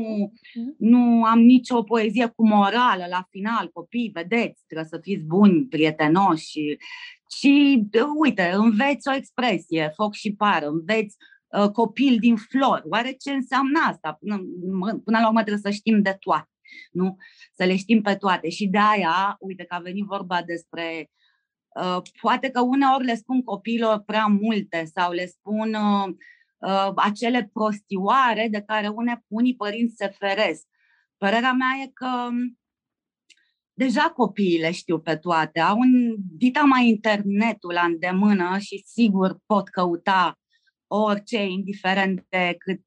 mhm. 0.54 0.76
nu 0.78 1.24
am 1.24 1.40
nicio 1.40 1.84
poezie 1.84 2.28
cu 2.28 2.48
morală 2.48 3.06
la 3.10 3.28
final, 3.30 3.70
copii, 3.74 4.12
vedeți, 4.14 4.64
trebuie 4.66 4.88
să 4.90 5.00
fiți 5.02 5.24
buni, 5.26 5.66
prietenoși 5.66 6.78
și, 7.38 7.88
și 7.92 8.04
uite, 8.20 8.52
înveți 8.54 9.08
o 9.08 9.16
expresie, 9.16 9.92
foc 9.96 10.14
și 10.14 10.36
par, 10.36 10.64
înveți 10.64 11.16
uh, 11.48 11.70
copil 11.70 12.18
din 12.20 12.36
flori, 12.36 12.84
oare 12.86 13.12
ce 13.12 13.32
înseamnă 13.32 13.80
asta? 13.90 14.18
Până, 14.20 14.38
până 15.04 15.20
la 15.20 15.28
urmă 15.28 15.42
trebuie 15.42 15.72
să 15.72 15.78
știm 15.78 16.02
de 16.02 16.18
toate, 16.20 16.52
nu? 16.92 17.18
Să 17.56 17.64
le 17.64 17.76
știm 17.76 18.02
pe 18.02 18.16
toate 18.16 18.50
și 18.50 18.68
de 18.68 18.80
aia, 18.92 19.36
uite 19.40 19.64
că 19.64 19.76
a 19.76 19.80
venit 19.80 20.06
vorba 20.06 20.42
despre 20.46 21.10
Uh, 21.74 22.02
poate 22.22 22.50
că 22.50 22.62
uneori 22.62 23.06
le 23.06 23.16
spun 23.16 23.44
copiilor 23.44 24.00
prea 24.00 24.26
multe 24.26 24.86
sau 24.96 25.12
le 25.12 25.26
spun 25.26 25.74
uh, 25.74 26.16
uh, 26.58 26.92
acele 26.96 27.50
prostioare 27.54 28.48
de 28.52 28.62
care 28.62 28.88
une, 28.88 29.24
unii 29.28 29.56
părinți 29.56 29.96
se 29.96 30.08
feresc. 30.08 30.68
Părerea 31.18 31.54
mea 31.54 31.84
e 31.84 31.92
că 31.94 32.08
um, 32.30 32.60
deja 33.74 34.12
copiii 34.16 34.60
le 34.60 34.72
știu 34.72 35.00
pe 35.00 35.16
toate, 35.16 35.60
au 35.60 35.78
un 35.78 36.16
dita 36.38 36.62
mai 36.62 36.88
internetul 36.88 37.74
la 37.74 37.82
îndemână 37.82 38.58
și 38.58 38.84
sigur 38.86 39.38
pot 39.46 39.68
căuta 39.68 40.38
orice, 40.88 41.46
indiferent 41.46 42.26
de 42.30 42.56
cât 42.58 42.84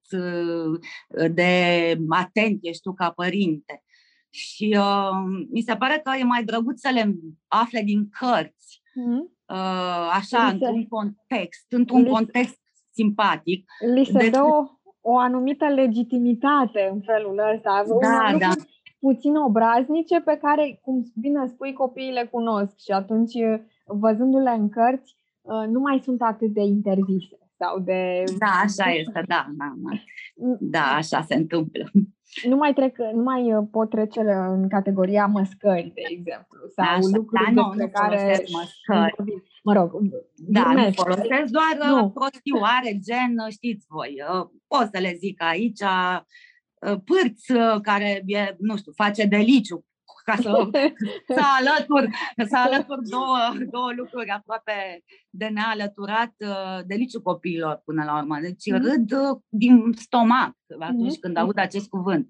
de 1.34 1.52
atent 2.08 2.58
ești 2.62 2.82
tu 2.82 2.92
ca 2.92 3.10
părinte. 3.10 3.82
Și 4.30 4.76
uh, 4.78 5.44
mi 5.50 5.60
se 5.60 5.76
pare 5.76 6.00
că 6.04 6.12
e 6.18 6.24
mai 6.24 6.44
drăguț 6.44 6.80
să 6.80 6.90
le 6.94 7.14
afle 7.46 7.82
din 7.82 8.08
cărți, 8.08 8.82
mm. 8.94 9.32
uh, 9.46 10.10
așa, 10.12 10.46
într-un 10.46 10.88
context, 10.88 11.66
într-un 11.68 12.02
li 12.02 12.08
context 12.08 12.60
simpatic. 12.90 13.64
Li 13.94 14.04
se 14.04 14.18
deci... 14.18 14.30
dă 14.30 14.40
o, 14.42 14.64
o 15.00 15.18
anumită 15.18 15.66
legitimitate 15.66 16.88
în 16.92 17.00
felul 17.00 17.40
ăsta. 17.54 17.84
Da, 18.00 18.36
da. 18.38 18.50
Puțin 19.06 19.34
obraznice 19.36 20.20
pe 20.20 20.38
care, 20.42 20.80
cum 20.82 21.12
bine 21.14 21.46
spui, 21.46 21.72
copiii 21.72 22.12
le 22.12 22.28
cunosc 22.30 22.75
și 22.78 22.90
atunci, 22.90 23.34
văzându-le 23.84 24.50
în 24.50 24.68
cărți, 24.68 25.16
uh, 25.42 25.66
nu 25.68 25.80
mai 25.80 26.00
sunt 26.04 26.22
atât 26.22 26.50
de 26.52 26.60
interzise 26.60 27.38
sau 27.58 27.78
de... 27.78 28.25
Da, 28.38 28.52
așa 28.64 28.90
este, 28.90 29.22
da, 29.26 29.46
da, 29.58 29.75
da. 29.76 29.96
Da, 30.60 30.82
așa 30.82 31.22
se 31.22 31.34
întâmplă. 31.34 31.90
Nu 32.48 32.56
mai, 32.56 32.72
trec, 32.72 32.96
nu 33.14 33.22
mai 33.22 33.54
uh, 33.54 33.66
pot 33.70 33.90
trece 33.90 34.20
în 34.20 34.68
categoria 34.68 35.26
măscări, 35.26 35.92
de 35.94 36.02
exemplu, 36.10 36.58
sau 36.75 36.84
așa, 36.84 37.08
lucruri 37.12 37.54
da, 37.54 37.62
nu, 37.62 37.75
despre 37.75 37.84
nu 37.84 37.90
care... 37.92 38.44
măscări. 38.52 39.42
Mă 39.62 39.72
rog, 39.72 39.90
da, 40.34 40.72
nu 40.72 40.90
folosesc 40.92 41.52
doar 41.58 41.75
nu. 41.88 42.04
Uh, 42.04 42.10
prostioare, 42.14 42.90
gen, 43.06 43.32
uh, 43.46 43.52
știți 43.52 43.86
voi, 43.88 44.16
pot 44.66 44.88
să 44.92 44.98
le 45.00 45.12
zic 45.18 45.42
aici, 45.42 45.82
pârți 46.78 47.52
care, 47.83 48.23
e, 48.26 48.56
nu 48.59 48.76
știu, 48.76 48.92
face 48.92 49.25
deliciu 49.25 49.85
ca 50.26 50.37
să, 50.37 50.68
să 51.37 51.42
alătur, 51.59 52.09
să 52.49 52.56
alătur 52.56 52.99
două, 53.11 53.38
două 53.71 53.92
lucruri 53.97 54.30
aproape 54.30 55.04
de 55.30 55.47
nealăturat 55.47 56.35
uh, 56.38 56.85
deliciul 56.87 57.23
copiilor 57.23 57.83
până 57.85 58.04
la 58.04 58.18
urmă. 58.18 58.38
Deci 58.40 58.64
mm-hmm. 58.71 58.83
râd 58.83 59.12
uh, 59.12 59.40
din 59.49 59.92
stomac 59.92 60.54
atunci 60.78 61.16
mm-hmm. 61.16 61.21
când 61.21 61.37
aud 61.37 61.59
acest 61.59 61.88
cuvânt. 61.88 62.28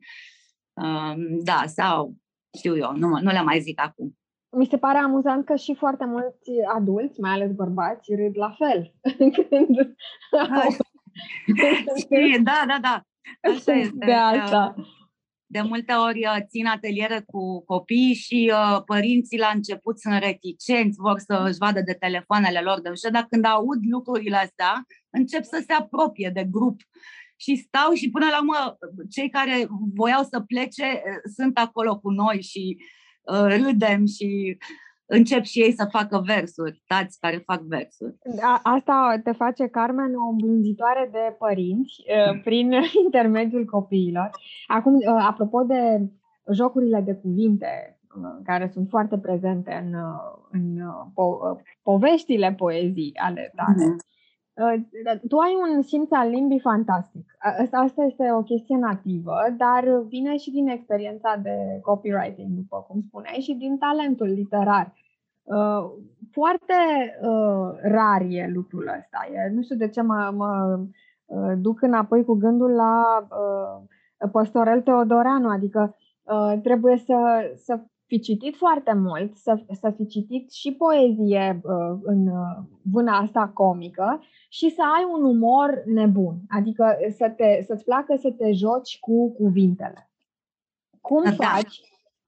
Um, 0.73 1.45
da, 1.45 1.63
sau 1.67 2.15
știu 2.57 2.77
eu, 2.77 2.93
nu, 2.93 3.09
nu 3.09 3.31
le 3.31 3.43
mai 3.43 3.61
zic 3.61 3.81
acum. 3.81 4.17
Mi 4.57 4.67
se 4.67 4.79
pare 4.79 4.99
amuzant 4.99 5.45
că 5.45 5.57
și 5.57 5.75
foarte 5.75 6.05
mulți 6.05 6.51
adulți, 6.75 7.21
mai 7.21 7.31
ales 7.31 7.53
bărbați, 7.53 8.15
râd 8.15 8.37
la 8.37 8.55
fel. 8.59 8.95
când... 9.49 9.77
da, 12.45 12.65
da, 12.67 12.79
da. 12.81 13.01
Așa 13.57 13.73
este. 13.73 14.07
De 14.07 14.13
asta. 14.13 14.75
De 15.49 15.61
multe 15.61 15.93
ori 15.93 16.27
uh, 16.27 16.37
țin 16.49 16.67
ateliere 16.67 17.23
cu 17.27 17.65
copii 17.65 18.15
și 18.15 18.53
uh, 18.53 18.83
părinții 18.87 19.39
la 19.39 19.51
început 19.55 20.01
sunt 20.01 20.19
reticenți, 20.19 20.99
vor 20.99 21.19
să 21.19 21.45
își 21.49 21.59
vadă 21.59 21.81
de 21.81 21.93
telefoanele 21.93 22.61
lor 22.61 22.81
de 22.81 22.89
ușă, 22.89 23.11
dar 23.11 23.27
când 23.31 23.45
aud 23.45 23.79
lucrurile 23.91 24.37
astea, 24.37 24.85
încep 25.11 25.45
să 25.45 25.63
se 25.67 25.73
apropie 25.73 26.31
de 26.35 26.45
grup 26.51 26.81
și 27.37 27.57
stau 27.57 27.93
și 27.93 28.11
până 28.11 28.27
la 28.27 28.39
urmă 28.39 28.79
cei 29.11 29.31
care 29.31 29.67
voiau 29.95 30.23
să 30.23 30.41
plece 30.41 30.85
uh, 30.85 31.33
sunt 31.35 31.59
acolo 31.59 31.99
cu 31.99 32.11
noi 32.11 32.43
și 32.43 32.77
uh, 33.23 33.45
râdem 33.47 34.07
și 34.07 34.59
încep 35.07 35.43
și 35.43 35.61
ei 35.61 35.73
să 35.73 35.89
facă 35.91 36.23
versuri, 36.27 36.83
tați 36.87 37.21
care 37.21 37.37
fac 37.37 37.61
versuri. 37.61 38.15
A, 38.41 38.61
asta 38.63 39.21
te 39.25 39.33
face, 39.33 39.67
Carmen, 39.67 40.15
o 40.15 40.29
îmblânzitoare 40.29 41.09
de 41.13 41.35
părinți 41.39 41.95
uh, 42.07 42.41
prin 42.43 42.73
intermediul 43.05 43.65
copiilor. 43.65 44.31
Acum, 44.67 44.95
uh, 44.95 45.25
apropo 45.29 45.63
de 45.63 46.11
jocurile 46.53 47.01
de 47.01 47.15
cuvinte, 47.15 47.99
uh, 48.17 48.45
care 48.45 48.71
sunt 48.73 48.89
foarte 48.89 49.19
prezente 49.19 49.85
în, 49.85 49.95
în 50.51 50.91
po- 51.11 51.65
poveștile 51.83 52.55
poezii 52.59 53.13
ale 53.17 53.53
tale, 53.57 53.85
mm-hmm. 53.85 54.16
Tu 55.29 55.37
ai 55.39 55.55
un 55.71 55.83
simț 55.83 56.11
al 56.11 56.29
limbii 56.29 56.61
fantastic. 56.61 57.37
Asta 57.71 58.03
este 58.03 58.33
o 58.33 58.43
chestie 58.43 58.77
nativă, 58.77 59.37
dar 59.57 59.85
vine 60.09 60.37
și 60.37 60.51
din 60.51 60.69
experiența 60.69 61.37
de 61.43 61.81
copywriting, 61.83 62.49
după 62.49 62.85
cum 62.89 63.01
spuneai, 63.07 63.41
și 63.41 63.55
din 63.55 63.79
talentul 63.79 64.27
literar. 64.27 64.95
Uh, 65.47 65.91
foarte 66.31 66.75
uh, 67.23 67.79
rar 67.83 68.21
e 68.29 68.51
lucrul 68.55 68.87
ăsta. 68.99 69.29
E, 69.33 69.55
nu 69.55 69.63
știu 69.63 69.77
de 69.77 69.89
ce 69.89 70.01
mă, 70.01 70.33
mă 70.35 70.81
uh, 71.27 71.53
duc 71.59 71.83
înapoi 71.83 72.25
cu 72.25 72.35
gândul 72.35 72.71
la 72.71 73.27
Păstorel 74.33 74.81
Teodoreanu, 74.81 75.49
adică 75.49 75.97
trebuie 76.63 76.97
să, 76.97 77.51
să 77.55 77.81
fi 78.07 78.21
citit 78.21 78.57
foarte 78.57 78.93
mult, 78.95 79.37
să, 79.37 79.61
să 79.81 79.91
fi 79.97 80.07
citit 80.07 80.51
și 80.53 80.73
poezie 80.73 81.61
uh, 81.63 81.99
în 82.03 82.31
vâna 82.83 83.19
asta 83.19 83.51
comică 83.55 84.23
și 84.49 84.71
să 84.71 84.83
ai 84.97 85.07
un 85.13 85.25
umor 85.25 85.83
nebun, 85.87 86.35
adică 86.49 86.97
să 87.17 87.29
te, 87.37 87.63
să-ți 87.67 87.85
placă 87.85 88.17
să 88.17 88.31
te 88.31 88.53
joci 88.53 88.99
cu 88.99 89.33
cuvintele. 89.33 90.11
Cum 91.01 91.23
da. 91.25 91.31
faci? 91.31 91.81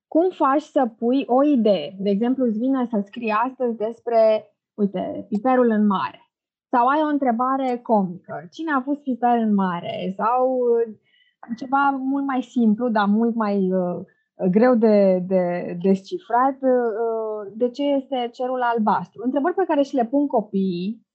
Cum 0.08 0.30
faci 0.30 0.62
să 0.62 0.86
pui 0.98 1.24
o 1.26 1.44
idee? 1.44 1.96
De 1.98 2.10
exemplu, 2.10 2.44
îți 2.44 2.58
vine 2.58 2.86
să 2.90 3.02
scrii 3.04 3.30
astăzi 3.30 3.76
despre, 3.76 4.52
uite, 4.74 5.26
piperul 5.28 5.70
în 5.70 5.86
mare. 5.86 6.30
Sau 6.70 6.86
ai 6.86 7.00
o 7.02 7.06
întrebare 7.06 7.76
comică. 7.76 8.48
Cine 8.50 8.72
a 8.72 8.80
pus 8.80 8.98
piper 8.98 9.38
în 9.38 9.54
mare? 9.54 10.14
Sau 10.16 10.58
uh, 10.58 10.94
ceva 11.56 11.90
mult 11.90 12.26
mai 12.26 12.42
simplu, 12.42 12.88
dar 12.88 13.06
mult 13.06 13.34
mai 13.34 13.72
uh, 13.72 14.00
greu 14.50 14.74
de, 14.74 15.24
de 15.26 15.76
descifrat. 15.82 16.56
Uh, 16.60 17.52
de 17.54 17.68
ce 17.68 17.82
este 17.82 18.28
cerul 18.32 18.60
albastru? 18.62 19.22
Întrebări 19.24 19.54
pe 19.54 19.64
care 19.68 19.82
și 19.82 19.94
le 19.94 20.04
pun 20.04 20.26
copiii 20.26 21.06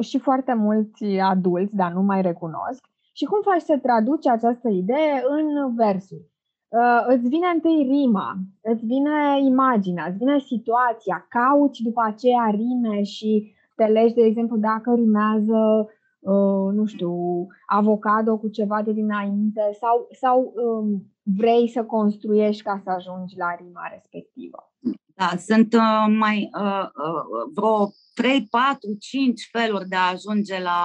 și 0.00 0.18
foarte 0.18 0.54
mulți 0.54 1.04
adulți, 1.04 1.76
dar 1.76 1.92
nu 1.92 2.02
mai 2.02 2.22
recunosc. 2.22 2.84
Și 3.12 3.24
cum 3.24 3.40
faci 3.42 3.60
să 3.60 3.78
traduci 3.82 4.26
această 4.26 4.68
idee 4.68 5.24
în 5.28 5.74
versuri? 5.74 6.32
Uh, 6.68 7.04
îți 7.06 7.28
vine 7.28 7.46
întâi 7.54 7.86
rima, 7.88 8.34
îți 8.62 8.84
vine 8.86 9.40
imaginea, 9.40 10.06
îți 10.06 10.16
vine 10.16 10.38
situația, 10.38 11.26
cauți 11.28 11.82
după 11.82 12.02
aceea 12.04 12.50
rime 12.50 13.02
și 13.02 13.52
te 13.76 13.84
legi, 13.84 14.14
de 14.14 14.22
exemplu, 14.22 14.56
dacă 14.56 14.94
rimează, 14.94 15.88
uh, 16.20 16.72
nu 16.72 16.84
știu, 16.84 17.46
avocado 17.66 18.36
cu 18.36 18.48
ceva 18.48 18.82
de 18.82 18.92
dinainte 18.92 19.60
sau, 19.80 20.08
sau 20.20 20.52
um, 20.56 21.13
vrei 21.24 21.68
să 21.68 21.84
construiești 21.84 22.62
ca 22.62 22.80
să 22.84 22.90
ajungi 22.90 23.36
la 23.36 23.54
rima 23.54 23.88
respectivă. 23.92 24.72
Da, 25.14 25.36
sunt 25.36 25.72
uh, 25.72 26.06
mai 26.08 26.50
uh, 26.58 26.84
uh, 26.84 27.52
vreo 27.54 27.90
3, 28.14 28.46
4, 28.50 28.96
5 29.00 29.48
feluri 29.52 29.88
de 29.88 29.96
a 29.96 30.10
ajunge 30.10 30.62
la 30.62 30.80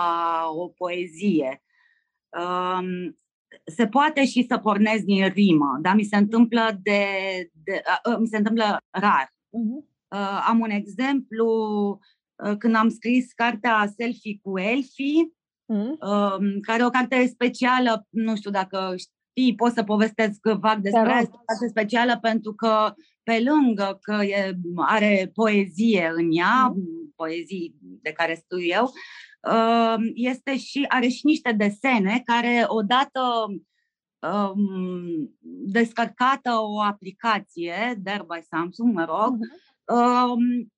o 0.56 0.68
poezie. 0.68 1.64
Um, 2.40 3.18
se 3.66 3.88
poate 3.88 4.26
și 4.26 4.46
să 4.50 4.58
pornesc 4.58 5.04
din 5.04 5.28
rimă, 5.28 5.78
dar 5.82 5.96
mi 5.96 6.04
se 6.04 6.18
întâmplă 6.18 6.80
de, 6.82 7.04
de 7.64 7.82
uh, 8.10 8.18
mi 8.20 8.28
se 8.28 8.38
întâmplă 8.38 8.78
rar. 8.90 9.34
Uh-huh. 9.34 9.88
Uh, 10.16 10.46
am 10.48 10.60
un 10.60 10.70
exemplu 10.70 11.48
uh, 12.44 12.58
când 12.58 12.76
am 12.76 12.90
scris 12.90 13.34
cartea 13.34 13.94
Selfie 13.98 14.40
cu 14.42 14.60
Elfie, 14.60 15.34
uh-huh. 15.74 15.92
uh, 16.00 16.60
care 16.62 16.82
e 16.82 16.86
o 16.86 16.90
carte 16.90 17.26
specială, 17.28 18.08
nu 18.10 18.36
știu 18.36 18.52
dacă 18.52 18.94
știi, 18.98 19.19
pot 19.58 19.74
să 19.74 19.84
povestesc 19.84 20.40
vag 20.60 20.80
despre 20.80 21.12
asta, 21.12 21.44
carte 21.46 21.68
specială 21.68 22.20
pentru 22.22 22.54
că 22.54 22.94
pe 23.24 23.44
lângă 23.50 23.98
că 24.02 24.24
e, 24.24 24.58
are 24.76 25.32
poezie 25.34 26.12
în 26.16 26.28
ea, 26.32 26.72
uh-huh. 26.72 27.16
poezii 27.16 27.76
de 27.82 28.12
care 28.12 28.42
scriu 28.44 28.62
eu, 28.62 28.92
este 30.14 30.58
și, 30.58 30.86
are 30.88 31.08
și 31.08 31.26
niște 31.26 31.52
desene 31.52 32.22
care 32.26 32.64
odată 32.68 33.22
um, 34.20 35.38
descărcată 35.66 36.52
o 36.62 36.82
aplicație, 36.82 38.02
There 38.04 38.24
by 38.24 38.46
Samsung, 38.50 38.94
mă 38.94 39.06
rog, 39.06 39.38
uh-huh. 39.38 39.96
um, 39.96 40.72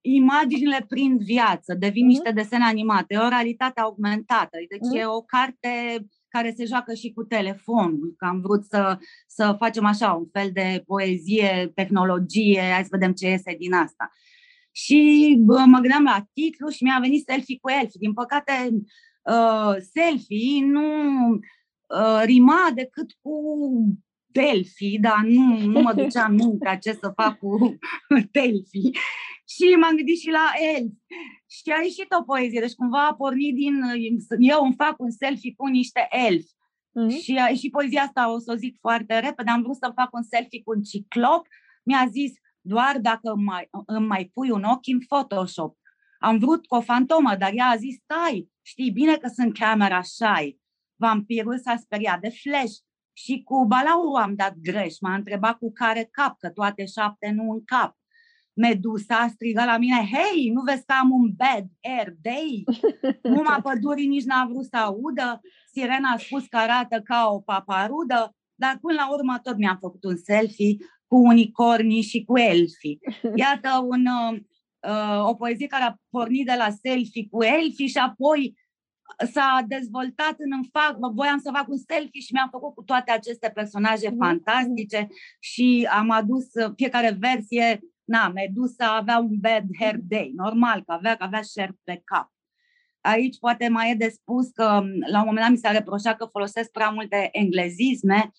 imaginile 0.00 0.84
prind 0.88 1.22
viață, 1.22 1.74
devin 1.74 2.04
uh-huh. 2.04 2.08
niște 2.08 2.30
desene 2.30 2.64
animate, 2.64 3.14
e 3.14 3.18
o 3.18 3.28
realitate 3.28 3.80
augmentată. 3.80 4.58
Deci 4.68 4.88
uh-huh. 4.96 5.00
e 5.00 5.06
o 5.06 5.22
carte 5.22 6.06
care 6.32 6.54
se 6.56 6.64
joacă 6.64 6.94
și 6.94 7.12
cu 7.12 7.22
telefonul, 7.22 8.14
că 8.16 8.24
am 8.24 8.40
vrut 8.40 8.64
să, 8.64 8.98
să 9.26 9.56
facem 9.58 9.84
așa 9.84 10.12
un 10.12 10.28
fel 10.32 10.50
de 10.52 10.82
poezie, 10.86 11.72
tehnologie, 11.74 12.60
hai 12.72 12.82
să 12.82 12.88
vedem 12.90 13.12
ce 13.12 13.28
iese 13.28 13.54
din 13.58 13.72
asta. 13.72 14.10
Și 14.72 15.36
bă, 15.40 15.64
mă 15.66 15.78
gândeam 15.78 16.02
la 16.02 16.26
titlu 16.32 16.68
și 16.68 16.84
mi-a 16.84 16.98
venit 17.00 17.24
selfie 17.24 17.58
cu 17.60 17.70
elfi. 17.70 17.98
Din 17.98 18.12
păcate, 18.12 18.52
uh, 19.22 19.74
selfie 19.94 20.64
nu 20.64 20.88
uh, 21.32 22.22
rima 22.24 22.70
decât 22.74 23.12
cu 23.22 23.32
Delphi, 24.26 24.98
dar 24.98 25.22
nu, 25.24 25.58
nu 25.58 25.80
mă 25.80 25.92
ducea 25.92 26.24
în 26.24 26.34
minte 26.34 26.78
ce 26.80 26.92
să 26.92 27.12
fac 27.16 27.38
cu 27.38 27.78
Delphi. 28.32 28.90
Și 29.54 29.76
m-am 29.80 29.96
gândit 29.96 30.18
și 30.18 30.30
la 30.30 30.50
elfi. 30.74 30.96
Și 31.46 31.70
a 31.70 31.82
ieșit 31.82 32.12
o 32.18 32.22
poezie, 32.22 32.60
deci 32.60 32.74
cumva 32.74 33.06
a 33.06 33.14
pornit 33.14 33.54
din... 33.54 33.74
Eu 34.38 34.64
îmi 34.64 34.74
fac 34.74 34.94
un 34.98 35.10
selfie 35.10 35.54
cu 35.56 35.66
niște 35.66 36.08
elfi. 36.10 36.52
Mm-hmm. 37.00 37.22
Și 37.22 37.36
a 37.36 37.48
ieșit 37.48 37.72
poezia 37.72 38.02
asta, 38.02 38.32
o 38.32 38.38
să 38.38 38.52
o 38.52 38.56
zic 38.56 38.76
foarte 38.80 39.18
repede, 39.18 39.50
am 39.50 39.62
vrut 39.62 39.76
să 39.76 39.92
fac 39.94 40.12
un 40.12 40.22
selfie 40.22 40.62
cu 40.62 40.72
un 40.76 40.82
ciclop. 40.82 41.46
Mi-a 41.84 42.06
zis, 42.10 42.32
doar 42.60 42.98
dacă 43.00 43.34
mai, 43.34 43.68
îmi 43.86 44.06
mai 44.06 44.30
pui 44.34 44.50
un 44.50 44.62
ochi 44.62 44.86
în 44.86 44.98
Photoshop. 44.98 45.76
Am 46.18 46.38
vrut 46.38 46.66
cu 46.66 46.74
o 46.74 46.80
fantomă, 46.80 47.36
dar 47.36 47.50
ea 47.54 47.66
a 47.66 47.76
zis, 47.76 47.94
stai, 48.02 48.48
știi 48.62 48.90
bine 48.90 49.16
că 49.16 49.28
sunt 49.28 49.58
camera 49.58 50.02
shy. 50.02 50.58
Vampirul 50.96 51.58
s-a 51.58 51.76
speriat 51.76 52.20
de 52.20 52.28
flash. 52.28 52.74
Și 53.12 53.42
cu 53.44 53.64
balaurul 53.66 54.16
am 54.16 54.34
dat 54.34 54.54
greș. 54.54 54.98
M-a 55.00 55.14
întrebat 55.14 55.58
cu 55.58 55.72
care 55.72 56.08
cap, 56.10 56.38
că 56.38 56.50
toate 56.50 56.86
șapte 56.86 57.30
nu 57.30 57.50
în 57.50 57.64
cap. 57.64 57.96
Medusa 58.54 59.16
a 59.16 59.28
strigat 59.28 59.66
la 59.66 59.78
mine, 59.78 60.08
hei, 60.12 60.50
nu 60.50 60.62
vezi 60.62 60.84
că 60.84 60.94
am 61.00 61.10
un 61.10 61.32
bad 61.36 61.66
air 61.80 62.14
day? 62.22 62.64
Numai 63.22 63.62
pădurii 63.66 64.06
nici 64.06 64.24
n-a 64.24 64.46
vrut 64.50 64.64
să 64.64 64.76
audă. 64.76 65.40
Sirena 65.72 66.10
a 66.10 66.18
spus 66.18 66.46
că 66.46 66.56
arată 66.56 67.00
ca 67.00 67.28
o 67.32 67.40
paparudă, 67.40 68.36
dar 68.54 68.78
până 68.80 68.94
la 68.94 69.12
urmă 69.12 69.38
tot 69.42 69.56
mi-am 69.56 69.78
făcut 69.80 70.04
un 70.04 70.16
selfie 70.16 70.76
cu 71.06 71.16
unicornii 71.16 72.02
și 72.02 72.24
cu 72.24 72.38
elfii. 72.38 72.98
Iată 73.34 73.86
un, 73.88 74.06
uh, 74.06 75.28
o 75.28 75.34
poezie 75.34 75.66
care 75.66 75.84
a 75.84 75.96
pornit 76.10 76.46
de 76.46 76.54
la 76.56 76.70
selfie 76.82 77.28
cu 77.30 77.42
elfii 77.42 77.88
și 77.88 77.98
apoi 77.98 78.54
s-a 79.32 79.64
dezvoltat 79.68 80.34
în 80.38 80.52
îmi 80.52 80.68
fac, 80.72 80.96
voiam 81.14 81.38
să 81.38 81.50
fac 81.54 81.68
un 81.68 81.76
selfie 81.76 82.20
și 82.20 82.32
mi-am 82.32 82.48
făcut 82.50 82.74
cu 82.74 82.82
toate 82.82 83.10
aceste 83.10 83.50
personaje 83.54 84.10
mm-hmm. 84.10 84.18
fantastice 84.18 85.08
și 85.40 85.88
am 85.90 86.10
adus 86.10 86.46
fiecare 86.76 87.16
versie, 87.20 87.80
na, 88.12 88.28
Medusa 88.28 88.96
avea 88.96 89.18
un 89.18 89.36
bad 89.40 89.64
hair 89.78 89.96
day, 90.02 90.32
normal 90.36 90.82
că 90.86 90.92
avea, 90.92 91.16
că 91.16 91.24
avea 91.24 91.42
șerp 91.42 91.76
pe 91.84 92.02
cap. 92.04 92.30
Aici 93.00 93.38
poate 93.38 93.68
mai 93.68 93.90
e 93.90 93.94
de 93.94 94.08
spus 94.08 94.50
că 94.50 94.64
la 95.10 95.18
un 95.18 95.26
moment 95.26 95.38
dat 95.38 95.50
mi 95.50 95.56
s-a 95.56 95.70
reproșat 95.70 96.16
că 96.16 96.24
folosesc 96.24 96.70
prea 96.70 96.88
multe 96.90 97.28
englezisme 97.32 98.32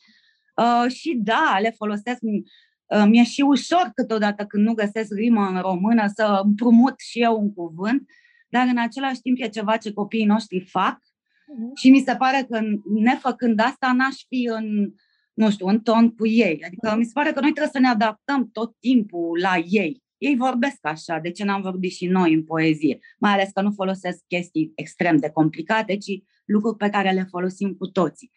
uh, 0.55 0.91
și 0.91 1.19
da, 1.23 1.57
le 1.61 1.69
folosesc 1.69 2.19
uh, 2.21 3.03
mi-e 3.07 3.23
și 3.23 3.41
ușor 3.41 3.91
câteodată 3.95 4.45
când 4.45 4.65
nu 4.65 4.73
găsesc 4.73 5.13
rimă 5.13 5.47
în 5.47 5.61
română 5.61 6.07
să 6.15 6.41
împrumut 6.43 6.99
și 6.99 7.21
eu 7.21 7.39
un 7.39 7.53
cuvânt, 7.53 8.09
dar 8.49 8.67
în 8.67 8.77
același 8.77 9.21
timp 9.21 9.37
e 9.39 9.47
ceva 9.47 9.77
ce 9.77 9.93
copiii 9.93 10.25
noștri 10.25 10.65
fac 10.69 10.97
uh-huh. 10.97 11.73
și 11.75 11.89
mi 11.89 12.03
se 12.05 12.15
pare 12.15 12.47
că 12.49 12.59
nefăcând 12.93 13.59
asta 13.59 13.93
n-aș 13.93 14.15
fi 14.27 14.49
în, 14.53 14.93
nu 15.33 15.51
știu, 15.51 15.67
în 15.67 15.79
ton 15.79 16.15
cu 16.15 16.27
ei. 16.27 16.63
Adică 16.65 16.93
uh-huh. 16.93 16.97
mi 16.97 17.05
se 17.05 17.11
pare 17.13 17.31
că 17.31 17.39
noi 17.39 17.51
trebuie 17.51 17.73
să 17.73 17.79
ne 17.79 17.87
adaptăm 17.87 18.49
tot 18.51 18.75
timpul 18.79 19.39
la 19.41 19.57
ei. 19.67 20.03
Ei 20.17 20.35
vorbesc 20.35 20.77
așa, 20.81 21.19
de 21.19 21.31
ce 21.31 21.43
n-am 21.43 21.61
vorbit 21.61 21.91
și 21.91 22.05
noi 22.05 22.33
în 22.33 22.43
poezie? 22.43 22.99
Mai 23.19 23.31
ales 23.31 23.49
că 23.53 23.61
nu 23.61 23.71
folosesc 23.71 24.23
chestii 24.27 24.71
extrem 24.75 25.17
de 25.17 25.29
complicate, 25.29 25.97
ci 25.97 26.23
lucruri 26.45 26.77
pe 26.77 26.89
care 26.89 27.11
le 27.11 27.27
folosim 27.29 27.73
cu 27.73 27.87
toții. 27.87 28.31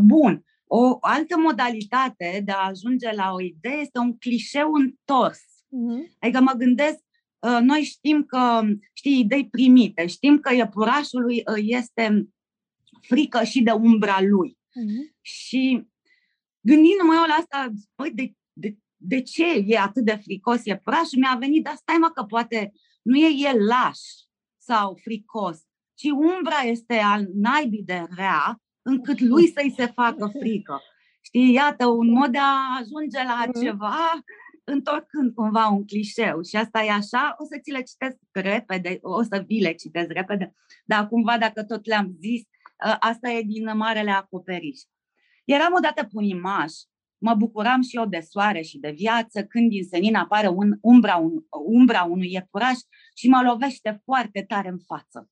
Bun, 0.00 0.44
o 0.66 0.96
altă 1.00 1.38
modalitate 1.38 2.42
de 2.44 2.52
a 2.52 2.68
ajunge 2.68 3.12
la 3.12 3.32
o 3.32 3.40
idee 3.40 3.78
este 3.80 3.98
un 3.98 4.18
clișeu 4.18 4.72
întors. 4.72 5.38
Uh-huh. 5.38 6.16
Adică 6.18 6.40
mă 6.40 6.52
gândesc 6.56 7.06
Uh, 7.46 7.58
noi 7.62 7.82
știm 7.82 8.24
că, 8.24 8.60
știi, 8.92 9.18
idei 9.18 9.48
primite, 9.48 10.06
știm 10.06 10.38
că 10.38 10.54
iepurașului 10.54 11.36
uh, 11.36 11.54
este 11.56 12.28
frică 13.00 13.42
și 13.42 13.62
de 13.62 13.70
umbra 13.70 14.18
lui. 14.20 14.50
Uh-huh. 14.50 15.14
Și 15.20 15.86
gândindu-mă 16.68 17.14
eu 17.14 17.26
la 17.26 17.34
asta, 17.34 17.72
băi, 17.96 18.10
de, 18.14 18.32
de, 18.52 18.76
de 18.96 19.22
ce 19.22 19.46
e 19.66 19.78
atât 19.78 20.04
de 20.04 20.20
fricos 20.24 20.64
iepurașul, 20.64 21.18
mi-a 21.18 21.36
venit, 21.38 21.64
dar 21.64 21.74
stai 21.74 21.96
mă 21.96 22.10
că 22.10 22.22
poate 22.22 22.72
nu 23.02 23.16
e 23.16 23.48
el 23.48 23.58
laș 23.64 23.98
sau 24.58 24.98
fricos, 25.02 25.58
ci 25.94 26.10
umbra 26.10 26.60
este 26.64 26.94
al 26.94 27.26
naibii 27.34 27.82
de 27.82 28.06
rea, 28.16 28.60
încât 28.82 29.20
lui 29.20 29.48
să-i 29.48 29.74
se 29.76 29.86
facă 29.86 30.30
frică. 30.40 30.80
Știi, 31.20 31.52
iată, 31.52 31.86
un 31.86 32.10
mod 32.10 32.30
de 32.30 32.38
a 32.38 32.78
ajunge 32.80 33.22
la 33.22 33.44
mhm. 33.46 33.60
ceva 33.62 34.22
întorcând 34.64 35.34
cumva 35.34 35.68
un 35.68 35.86
clișeu 35.86 36.42
și 36.42 36.56
asta 36.56 36.82
e 36.82 36.90
așa, 36.90 37.36
o 37.38 37.44
să 37.44 37.58
ți 37.62 37.70
le 37.70 37.82
citesc 37.82 38.16
repede, 38.32 38.98
o 39.02 39.22
să 39.22 39.44
vi 39.46 39.60
le 39.60 39.72
citesc 39.72 40.10
repede, 40.10 40.54
dar 40.84 41.08
cumva 41.08 41.38
dacă 41.38 41.64
tot 41.64 41.86
le-am 41.86 42.16
zis, 42.20 42.42
ă, 42.88 42.96
asta 42.98 43.30
e 43.30 43.42
din 43.42 43.76
Marele 43.76 44.10
Acoperiș. 44.10 44.80
Eram 45.46 45.72
odată 45.76 46.02
pe 46.02 46.10
un 46.12 46.24
imaj, 46.24 46.72
mă 47.18 47.34
bucuram 47.34 47.82
și 47.82 47.96
eu 47.96 48.06
de 48.06 48.20
soare 48.20 48.62
și 48.62 48.78
de 48.78 48.90
viață, 48.90 49.44
când 49.44 49.70
din 49.70 49.84
senin 49.84 50.14
apare 50.14 50.48
un, 50.48 50.78
umbra, 50.80 51.16
un, 51.16 51.32
umbra 51.66 52.02
unui 52.02 52.32
iepuraș 52.32 52.78
și 53.14 53.28
mă 53.28 53.42
lovește 53.42 54.00
foarte 54.04 54.44
tare 54.48 54.68
în 54.68 54.78
față. 54.86 55.30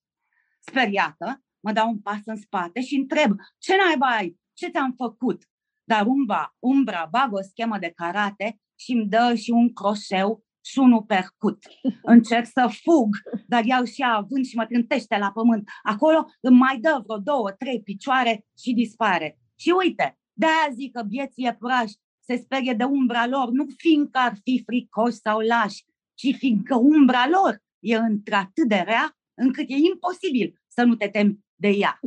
Speriată, 0.59 1.43
mă 1.59 1.71
dau 1.71 1.89
un 1.89 1.99
pas 1.99 2.19
în 2.25 2.35
spate 2.35 2.81
și 2.81 2.95
întreb, 2.95 3.35
ce 3.57 3.73
naiba 3.85 4.07
ai? 4.07 4.39
Ce 4.53 4.67
ți-am 4.67 4.93
făcut? 4.97 5.43
Dar 5.83 6.05
umbra, 6.05 6.55
umbra 6.59 7.07
bagă 7.11 7.35
o 7.35 7.41
schemă 7.41 7.77
de 7.77 7.91
karate 7.95 8.59
și 8.75 8.91
îmi 8.91 9.07
dă 9.07 9.33
și 9.35 9.51
un 9.51 9.73
croșeu 9.73 10.43
și 10.65 10.79
unul 10.79 11.03
percut. 11.03 11.63
Încerc 12.13 12.45
să 12.45 12.69
fug, 12.83 13.15
dar 13.47 13.65
iau 13.65 13.83
și 13.83 14.03
având 14.03 14.45
și 14.45 14.55
mă 14.55 14.65
trântește 14.65 15.17
la 15.17 15.31
pământ. 15.31 15.69
Acolo 15.83 16.25
îmi 16.41 16.57
mai 16.57 16.79
dă 16.79 17.01
vreo 17.05 17.17
două, 17.17 17.51
trei 17.51 17.81
picioare 17.81 18.45
și 18.57 18.73
dispare. 18.73 19.39
Și 19.55 19.73
uite, 19.77 20.17
de-aia 20.33 20.69
zic 20.73 20.91
că 20.91 21.03
vieții 21.07 21.43
iepurași 21.43 21.95
se 22.19 22.35
sperie 22.35 22.73
de 22.73 22.83
umbra 22.83 23.27
lor, 23.27 23.49
nu 23.49 23.65
fiindcă 23.77 24.19
ar 24.19 24.33
fi 24.43 24.63
fricoși 24.65 25.15
sau 25.15 25.39
lași, 25.39 25.85
ci 26.13 26.35
fiindcă 26.37 26.75
umbra 26.75 27.27
lor 27.29 27.63
e 27.79 27.95
într-atât 27.95 28.67
de 28.67 28.83
rea 28.85 29.17
încât 29.33 29.65
e 29.67 29.75
imposibil 29.75 30.61
să 30.67 30.83
nu 30.83 30.95
te 30.95 31.07
temi 31.07 31.39
de 31.55 31.67
ea. 31.67 31.99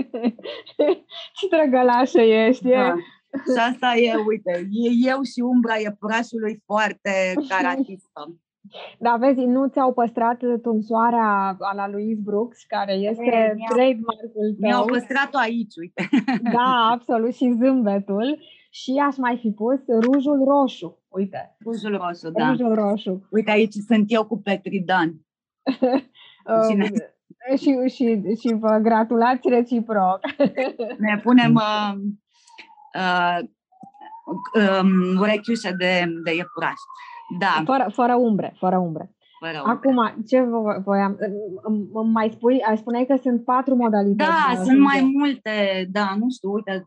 Ce 1.34 1.48
drăgălașă 1.50 2.20
ești! 2.20 2.68
Da. 2.68 2.94
Și 3.32 3.58
asta 3.70 3.94
e, 3.94 4.14
uite, 4.14 4.68
e 4.70 5.08
eu 5.08 5.22
și 5.22 5.40
umbra 5.40 5.76
iepurașului 5.76 6.62
foarte 6.64 7.34
caratistă. 7.48 8.40
Da, 8.98 9.16
vezi, 9.16 9.40
nu 9.40 9.68
ți-au 9.68 9.92
păstrat 9.92 10.38
tunsoarea 10.62 11.56
a 11.60 11.74
la 11.74 11.88
Louise 11.88 12.20
Brooks, 12.24 12.64
care 12.64 12.92
este 12.92 13.24
e, 13.24 13.54
trademark-ul 13.68 14.56
tău. 14.60 14.68
Mi-au 14.68 14.84
păstrat-o 14.84 15.38
aici, 15.38 15.74
uite. 15.76 16.08
Da, 16.56 16.90
absolut, 16.92 17.34
și 17.34 17.56
zâmbetul. 17.58 18.38
Și 18.70 19.02
aș 19.06 19.16
mai 19.16 19.38
fi 19.40 19.50
pus 19.50 19.80
rujul 20.00 20.44
roșu, 20.44 20.98
uite. 21.08 21.56
Rujul 21.64 21.96
roșu, 21.96 22.30
da. 22.30 22.48
Rujul 22.48 22.74
roșu. 22.74 23.28
Uite, 23.30 23.50
aici 23.50 23.74
sunt 23.86 24.04
eu 24.08 24.26
cu 24.26 24.38
Petridan. 24.38 25.14
Cine? 26.68 26.90
și, 27.56 27.94
și, 27.94 28.20
și 28.40 28.54
vă 28.58 28.78
gratulați 28.82 29.48
reciproc. 29.48 30.20
Ne 30.98 31.20
punem 31.22 31.54
uh, 31.54 31.94
uh, 32.94 33.38
um, 34.80 35.18
urechiușe 35.20 35.72
de, 35.72 36.04
de 36.24 36.34
iepuraș. 36.34 36.80
Da. 37.38 37.62
Fără, 37.64 37.90
fără 37.92 38.14
umbre, 38.14 38.54
fără 38.58 38.78
umbre. 38.78 39.14
Fără 39.38 39.62
Acum, 39.64 40.22
ce 40.26 40.40
voiam? 40.84 41.18
Mai 42.12 42.30
spui, 42.34 42.62
ai 42.62 42.76
spuneai 42.76 43.06
că 43.06 43.16
sunt 43.22 43.44
patru 43.44 43.74
modalități. 43.74 44.30
Da, 44.30 44.62
sunt 44.64 44.78
mai 44.78 45.10
multe, 45.14 45.88
da, 45.90 46.14
nu 46.18 46.30
știu, 46.30 46.52
uite, 46.52 46.86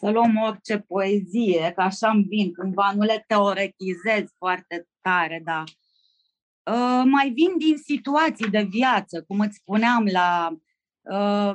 să 0.00 0.10
luăm 0.10 0.40
orice 0.46 0.78
poezie, 0.78 1.72
că 1.74 1.80
așa 1.80 2.10
îmi 2.10 2.24
vin, 2.24 2.52
cândva 2.52 2.92
nu 2.94 3.02
le 3.02 3.24
teoretizez 3.26 4.24
foarte 4.38 4.86
tare, 5.00 5.42
da. 5.44 5.62
Uh, 6.72 7.02
mai 7.04 7.30
vin 7.34 7.58
din 7.58 7.76
situații 7.76 8.50
de 8.50 8.66
viață, 8.70 9.24
cum 9.26 9.38
îți 9.38 9.56
spuneam 9.56 10.04
la 10.12 10.58
Uh, 11.10 11.52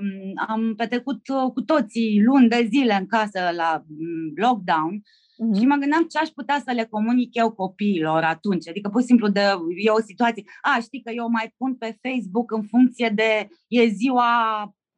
am 0.48 0.74
petrecut 0.78 1.22
cu 1.54 1.62
toții 1.62 2.22
luni 2.24 2.50
de 2.50 2.68
zile 2.70 2.94
în 2.94 3.06
casă 3.06 3.40
la 3.56 3.84
mm, 3.88 4.34
lockdown 4.36 5.02
uh-huh. 5.44 5.60
și 5.60 5.66
mă 5.66 5.76
gândeam 5.76 6.04
ce 6.04 6.18
aș 6.18 6.28
putea 6.28 6.62
să 6.66 6.72
le 6.72 6.86
comunic 6.86 7.36
eu 7.36 7.52
copiilor 7.52 8.24
atunci. 8.24 8.68
Adică, 8.68 8.90
pur 8.90 9.02
și 9.02 9.08
simplu, 9.08 9.28
de, 9.28 9.42
e 9.78 9.90
o 9.90 10.02
situație. 10.02 10.44
A, 10.62 10.80
știi 10.82 11.02
că 11.02 11.12
eu 11.12 11.30
mai 11.30 11.54
pun 11.58 11.76
pe 11.76 11.98
Facebook 12.02 12.52
în 12.52 12.64
funcție 12.64 13.10
de 13.10 13.48
e 13.68 13.88
ziua 13.88 14.32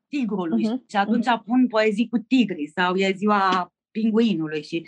tigrului 0.08 0.65
uh-huh. 0.67 0.89
și 0.89 0.95
atunci 0.95 1.25
uh-huh. 1.25 1.45
pun 1.45 1.67
poezii 1.67 2.10
cu 2.10 2.17
tigri 2.17 2.71
sau 2.75 2.95
e 2.95 3.13
ziua 3.15 3.73
pinguinului 3.91 4.63
și 4.63 4.88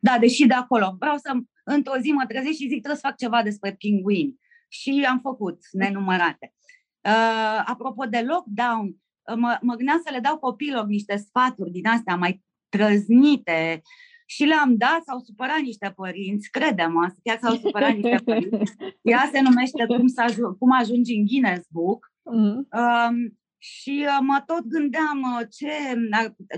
da, 0.00 0.18
deși 0.18 0.46
de 0.46 0.54
acolo. 0.54 0.96
Vreau 0.98 1.16
să 1.16 1.32
într-o 1.64 1.98
zi 2.00 2.10
mă 2.10 2.24
trezesc 2.28 2.52
și 2.52 2.68
zic 2.68 2.80
trebuie 2.82 2.94
să 2.94 3.06
fac 3.06 3.16
ceva 3.16 3.42
despre 3.42 3.72
pinguini. 3.72 4.38
Și 4.68 5.06
am 5.08 5.20
făcut 5.20 5.58
nenumărate. 5.72 6.54
Uh, 7.00 7.62
apropo 7.64 8.04
de 8.04 8.20
lockdown, 8.20 8.96
mă, 9.36 9.58
mă 9.60 9.74
gândeam 9.74 10.00
să 10.04 10.10
le 10.12 10.18
dau 10.18 10.38
copiilor 10.38 10.86
niște 10.86 11.16
sfaturi 11.16 11.70
din 11.70 11.86
astea 11.86 12.16
mai 12.16 12.42
trăznite 12.68 13.82
și 14.24 14.44
le-am 14.44 14.76
dat, 14.76 15.02
s-au 15.06 15.18
supărat 15.18 15.60
niște 15.60 15.92
părinți, 15.96 16.50
credem 16.50 17.14
chiar 17.22 17.38
s-au 17.42 17.54
supărat 17.54 17.92
niște 17.92 18.20
părinți. 18.30 18.72
Ea 19.02 19.30
se 19.32 19.40
numește 19.40 19.86
Cum, 19.86 20.06
să 20.06 20.22
ajung, 20.22 20.58
cum 20.58 20.72
ajungi 20.72 21.14
în 21.14 21.26
Guinness 21.26 21.66
Book. 21.70 22.12
Mm-hmm. 22.12 22.56
Um, 22.80 23.38
și 23.58 24.06
uh, 24.06 24.18
mă 24.20 24.42
tot 24.46 24.66
gândeam 24.66 25.22
uh, 25.22 25.46
ce, 25.50 25.70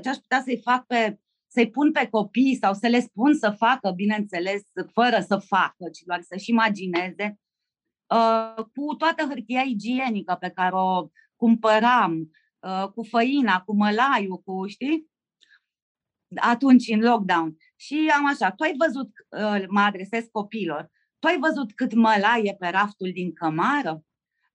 ce 0.02 0.08
aș 0.08 0.16
putea 0.16 0.40
să-i 0.44 0.60
fac 0.64 0.86
pe 0.86 1.18
să-i 1.48 1.70
pun 1.70 1.92
pe 1.92 2.08
copii 2.10 2.58
sau 2.60 2.74
să 2.74 2.86
le 2.86 3.00
spun 3.00 3.34
să 3.34 3.54
facă, 3.58 3.90
bineînțeles, 3.90 4.62
fără 4.92 5.24
să 5.28 5.36
facă, 5.36 5.88
ci 5.92 6.02
doar 6.06 6.20
să-și 6.20 6.50
imagineze, 6.50 7.38
uh, 8.14 8.64
cu 8.64 8.94
toată 8.98 9.24
hârtia 9.28 9.60
igienică 9.60 10.36
pe 10.40 10.48
care 10.48 10.74
o 10.74 11.08
cumpăram, 11.36 12.30
Uh, 12.66 12.88
cu 12.94 13.02
făina, 13.02 13.60
cu 13.60 13.76
mălaiul, 13.76 14.42
cu, 14.44 14.66
știi? 14.66 15.10
Atunci, 16.34 16.88
în 16.88 17.00
lockdown. 17.00 17.56
Și 17.76 18.12
am 18.16 18.26
așa, 18.26 18.50
tu 18.50 18.62
ai 18.62 18.74
văzut, 18.86 19.10
uh, 19.28 19.64
mă 19.68 19.80
adresez 19.80 20.24
copilor, 20.32 20.90
tu 21.18 21.26
ai 21.26 21.38
văzut 21.38 21.72
cât 21.72 21.94
mălai 21.94 22.42
e 22.44 22.56
pe 22.58 22.68
raftul 22.68 23.10
din 23.12 23.32
cămară? 23.32 24.04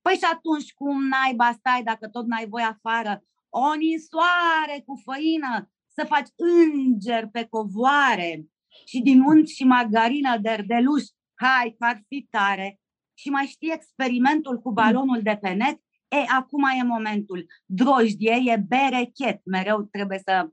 Păi 0.02 0.14
și 0.14 0.28
atunci 0.34 0.74
cum 0.74 1.08
naiba 1.08 1.52
stai 1.52 1.84
dacă 1.84 2.08
tot 2.08 2.26
n-ai 2.26 2.48
voi 2.48 2.62
afară? 2.62 3.24
O 3.50 3.74
nisoare 3.74 4.84
cu 4.86 5.02
făină, 5.04 5.72
să 5.88 6.06
faci 6.06 6.28
înger 6.36 7.28
pe 7.32 7.48
covoare 7.50 8.46
și 8.86 9.02
din 9.02 9.22
unt 9.22 9.48
și 9.48 9.64
margarină 9.64 10.38
de 10.38 10.50
erdeluș. 10.50 11.04
Hai, 11.34 11.76
că 11.80 11.86
ar 11.86 12.04
fi 12.08 12.28
tare. 12.30 12.80
Și 13.14 13.30
mai 13.30 13.46
știi 13.46 13.72
experimentul 13.74 14.60
cu 14.60 14.72
balonul 14.72 15.22
de 15.22 15.38
pe 15.42 15.50
net? 15.50 15.82
E, 16.08 16.18
acum 16.28 16.64
e 16.64 16.84
momentul. 16.84 17.46
Drojdie 17.66 18.42
e 18.46 18.66
berechet. 18.68 19.42
Mereu 19.46 19.82
trebuie 19.82 20.20
să 20.26 20.44
uh, 20.46 20.52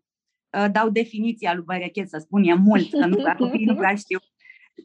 dau 0.72 0.90
definiția 0.90 1.54
lui 1.54 1.64
berechet, 1.64 2.08
să 2.08 2.18
spun 2.18 2.42
e 2.42 2.54
mult, 2.54 2.90
că 2.90 3.06
nu, 3.06 3.16
că 3.16 3.34
copiii 3.44 3.64
nu 3.64 3.74
prea 3.74 3.94
știu. 3.94 4.18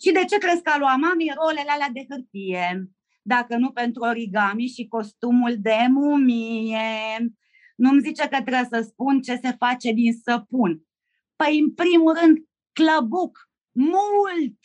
Și 0.02 0.12
de 0.12 0.26
ce 0.30 0.38
crezi 0.38 0.62
că 0.62 0.71
a 0.73 0.78
luat 0.78 0.97
mami 0.97 1.34
rolele 1.36 1.69
alea 1.69 1.89
de 1.93 2.06
hârtie? 2.10 2.89
Dacă 3.21 3.58
nu 3.58 3.71
pentru 3.71 4.04
origami 4.04 4.67
și 4.67 4.88
costumul 4.88 5.56
de 5.58 5.78
mumie. 5.89 6.80
Nu-mi 7.76 8.02
zice 8.02 8.21
că 8.21 8.41
trebuie 8.41 8.67
să 8.69 8.88
spun 8.89 9.21
ce 9.21 9.36
se 9.36 9.52
face 9.52 9.91
din 9.91 10.13
săpun. 10.13 10.82
Păi, 11.36 11.60
în 11.60 11.73
primul 11.73 12.17
rând, 12.21 12.38
clăbuc, 12.73 13.49
mult, 13.71 14.60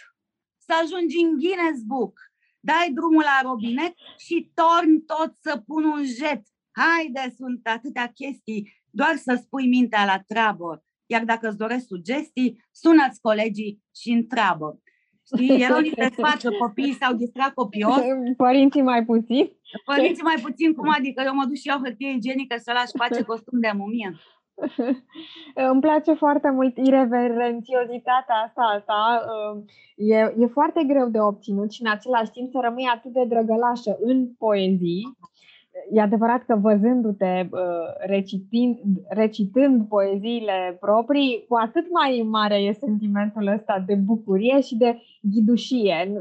să 0.59 0.73
ajungi 0.83 1.17
în 1.25 1.31
Guinness 1.39 1.83
Book 1.83 2.29
dai 2.61 2.91
drumul 2.93 3.23
la 3.23 3.49
robinet 3.49 3.95
și 4.17 4.51
torni 4.55 5.01
tot 5.01 5.37
să 5.41 5.63
pun 5.67 5.85
un 5.85 6.05
jet. 6.05 6.43
Haide, 6.71 7.35
sunt 7.37 7.67
atâtea 7.67 8.13
chestii, 8.13 8.83
doar 8.91 9.17
să 9.17 9.41
spui 9.43 9.67
mintea 9.69 10.05
la 10.05 10.19
treabă. 10.27 10.85
Iar 11.13 11.25
dacă 11.25 11.49
îți 11.49 11.57
doresc 11.57 11.87
sugestii, 11.87 12.65
sunați 12.73 13.21
colegii 13.21 13.83
și 14.01 14.11
întreabă. 14.11 14.81
Știi, 15.27 15.63
erau 15.63 15.81
niște 15.89 16.09
sfaturi, 16.13 16.57
copiii 16.57 16.99
s-au 17.01 17.15
distrat 17.15 17.53
copios. 17.55 18.01
Părinții 18.47 18.83
mai 18.83 19.05
puțin? 19.05 19.51
Părinții 19.85 20.23
mai 20.23 20.39
puțin, 20.43 20.75
cum 20.75 20.89
adică? 20.99 21.23
Eu 21.27 21.35
mă 21.35 21.45
duc 21.45 21.55
și 21.55 21.67
iau 21.67 21.79
hârtie 21.85 22.11
igienică 22.13 22.57
să 22.59 22.73
lași 22.73 22.97
face 22.97 23.23
costum 23.31 23.61
de 23.61 23.71
mumie. 23.75 24.11
Îmi 25.55 25.81
place 25.81 26.13
foarte 26.13 26.51
mult 26.51 26.77
irreverențiozitatea 26.77 28.35
asta 28.47 28.63
a 28.75 28.81
ta. 28.81 29.25
E, 29.97 30.17
e 30.17 30.47
foarte 30.47 30.85
greu 30.87 31.09
de 31.09 31.21
obținut 31.21 31.73
și 31.73 31.83
în 31.83 31.91
același 31.91 32.31
timp 32.31 32.51
să 32.51 32.59
rămâi 32.63 32.91
atât 32.95 33.13
de 33.13 33.25
drăgălașă 33.25 33.97
în 34.01 34.35
poezii. 34.39 35.03
E 35.91 36.01
adevărat 36.01 36.45
că 36.45 36.59
văzându-te 36.61 37.49
recitind, 37.99 38.79
recitând 39.09 39.89
poeziile 39.89 40.77
proprii, 40.81 41.45
cu 41.49 41.55
atât 41.57 41.87
mai 41.93 42.27
mare 42.31 42.55
e 42.55 42.73
sentimentul 42.73 43.47
ăsta 43.47 43.85
de 43.87 43.95
bucurie 43.95 44.61
și 44.61 44.77
de 44.77 44.99
ghidușie. 45.21 46.13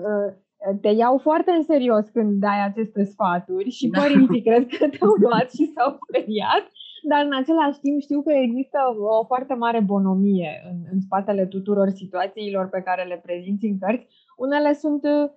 Te 0.82 0.88
iau 0.88 1.18
foarte 1.18 1.52
în 1.52 1.64
serios 1.64 2.10
când 2.10 2.40
dai 2.40 2.66
aceste 2.66 3.04
sfaturi 3.04 3.70
și 3.70 3.88
da. 3.88 4.00
părinții 4.02 4.42
cred 4.42 4.68
că 4.68 4.88
te-au 4.98 5.14
luat 5.20 5.52
și 5.52 5.72
s-au 5.76 5.98
speriat 6.08 6.66
dar 7.10 7.22
în 7.26 7.36
același 7.42 7.80
timp 7.80 8.02
știu 8.02 8.22
că 8.22 8.32
există 8.32 8.80
o 9.20 9.26
foarte 9.26 9.54
mare 9.54 9.80
bonomie 9.80 10.52
în, 10.72 10.78
în 10.92 11.00
spatele 11.00 11.46
tuturor 11.46 11.90
situațiilor 11.90 12.70
pe 12.70 12.82
care 12.82 13.04
le 13.04 13.22
prezinți 13.26 13.66
în 13.66 13.78
cărți. 13.78 14.08
Unele 14.38 14.74
sunt 14.74 15.04
uh, 15.04 15.30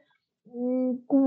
cu 1.06 1.22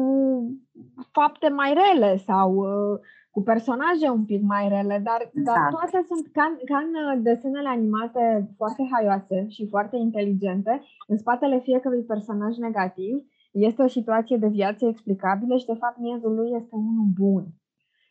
fapte 1.12 1.50
mai 1.50 1.74
rele 1.74 2.18
sau 2.18 2.56
uh, 2.56 3.00
cu 3.32 3.42
personaje 3.42 4.10
un 4.10 4.26
pic 4.26 4.42
mai 4.42 4.68
rele, 4.68 5.02
dar, 5.04 5.32
exact. 5.34 5.58
dar 5.60 5.70
toate 5.70 6.06
sunt 6.08 6.28
ca, 6.32 6.58
ca 6.66 6.78
în 6.78 7.24
desenele 7.24 7.68
animate 7.68 8.54
foarte 8.58 8.88
haioase 8.92 9.46
și 9.48 9.68
foarte 9.68 9.98
inteligente. 9.98 10.82
În 11.08 11.18
spatele 11.18 11.60
fiecărui 11.60 12.04
personaj 12.04 12.58
negativ 12.58 13.16
este 13.52 13.84
o 13.84 13.88
situație 13.88 14.38
de 14.38 14.48
viață 14.48 14.86
explicabilă 14.86 15.58
și, 15.58 15.66
de 15.66 15.74
fapt, 15.74 15.98
miezul 15.98 16.36
lui 16.36 16.52
este 16.56 16.76
unul 16.76 17.08
bun. 17.16 17.46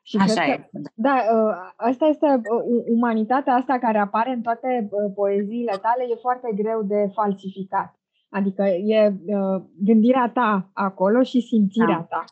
Și 0.02 0.16
Așa 0.16 0.44
e. 0.46 0.56
Că, 0.56 0.78
da, 0.94 1.16
ă, 1.34 1.54
asta 1.76 2.06
este 2.06 2.26
ă, 2.26 2.40
umanitatea 2.86 3.54
asta 3.54 3.78
care 3.78 3.98
apare 3.98 4.30
în 4.30 4.40
toate 4.40 4.88
ă, 4.92 5.08
poeziile 5.08 5.72
tale, 5.82 6.02
e 6.10 6.14
foarte 6.14 6.52
greu 6.54 6.82
de 6.82 7.10
falsificat. 7.12 8.01
Adică 8.32 8.62
e 8.62 9.14
gândirea 9.78 10.30
ta 10.34 10.70
acolo 10.72 11.22
și 11.22 11.40
simțirea 11.40 11.86
da. 11.86 12.02
ta. 12.02 12.24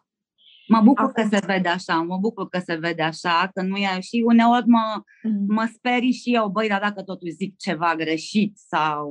Mă 0.68 0.80
bucur 0.80 1.04
Acum. 1.04 1.22
că 1.22 1.36
se 1.36 1.46
vede 1.46 1.68
așa, 1.68 1.94
mă 1.94 2.16
bucur 2.16 2.48
că 2.48 2.58
se 2.58 2.74
vede 2.74 3.02
așa, 3.02 3.50
că 3.54 3.62
nu 3.62 3.76
e 3.76 4.00
și 4.00 4.22
uneori 4.26 4.66
mă, 4.66 5.02
mm. 5.22 5.44
mă 5.48 5.68
sperii 5.72 6.12
și 6.12 6.34
eu, 6.34 6.48
băi, 6.48 6.68
dar 6.68 6.80
dacă 6.80 7.02
totuși 7.02 7.32
zic 7.32 7.56
ceva 7.58 7.94
greșit 7.96 8.56
sau, 8.56 9.10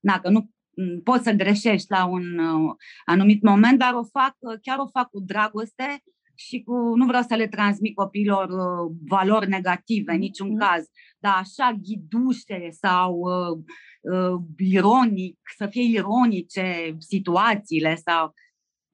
na, 0.00 0.20
că 0.20 0.28
nu 0.28 0.50
poți 1.04 1.24
să 1.24 1.32
greșești 1.32 1.86
la 1.88 2.04
un 2.04 2.22
anumit 3.04 3.42
moment, 3.42 3.78
dar 3.78 3.94
o 3.94 4.04
fac, 4.04 4.36
chiar 4.62 4.78
o 4.78 4.88
fac 4.88 5.08
cu 5.10 5.20
dragoste 5.20 6.02
și 6.34 6.62
cu, 6.62 6.94
nu 6.94 7.06
vreau 7.06 7.22
să 7.22 7.34
le 7.34 7.48
transmit 7.48 7.94
copiilor 7.94 8.48
uh, 8.48 8.96
valori 9.06 9.48
negative, 9.48 10.12
în 10.12 10.18
niciun 10.18 10.48
mm-hmm. 10.48 10.58
caz, 10.58 10.84
dar 11.18 11.34
așa 11.36 11.78
ghidușe 11.82 12.68
sau 12.70 13.14
uh, 13.14 13.48
uh, 13.48 13.64
ironic, 14.58 15.38
să 15.56 15.66
fie 15.66 15.82
ironice 15.82 16.96
situațiile 16.98 17.94
sau 17.94 18.34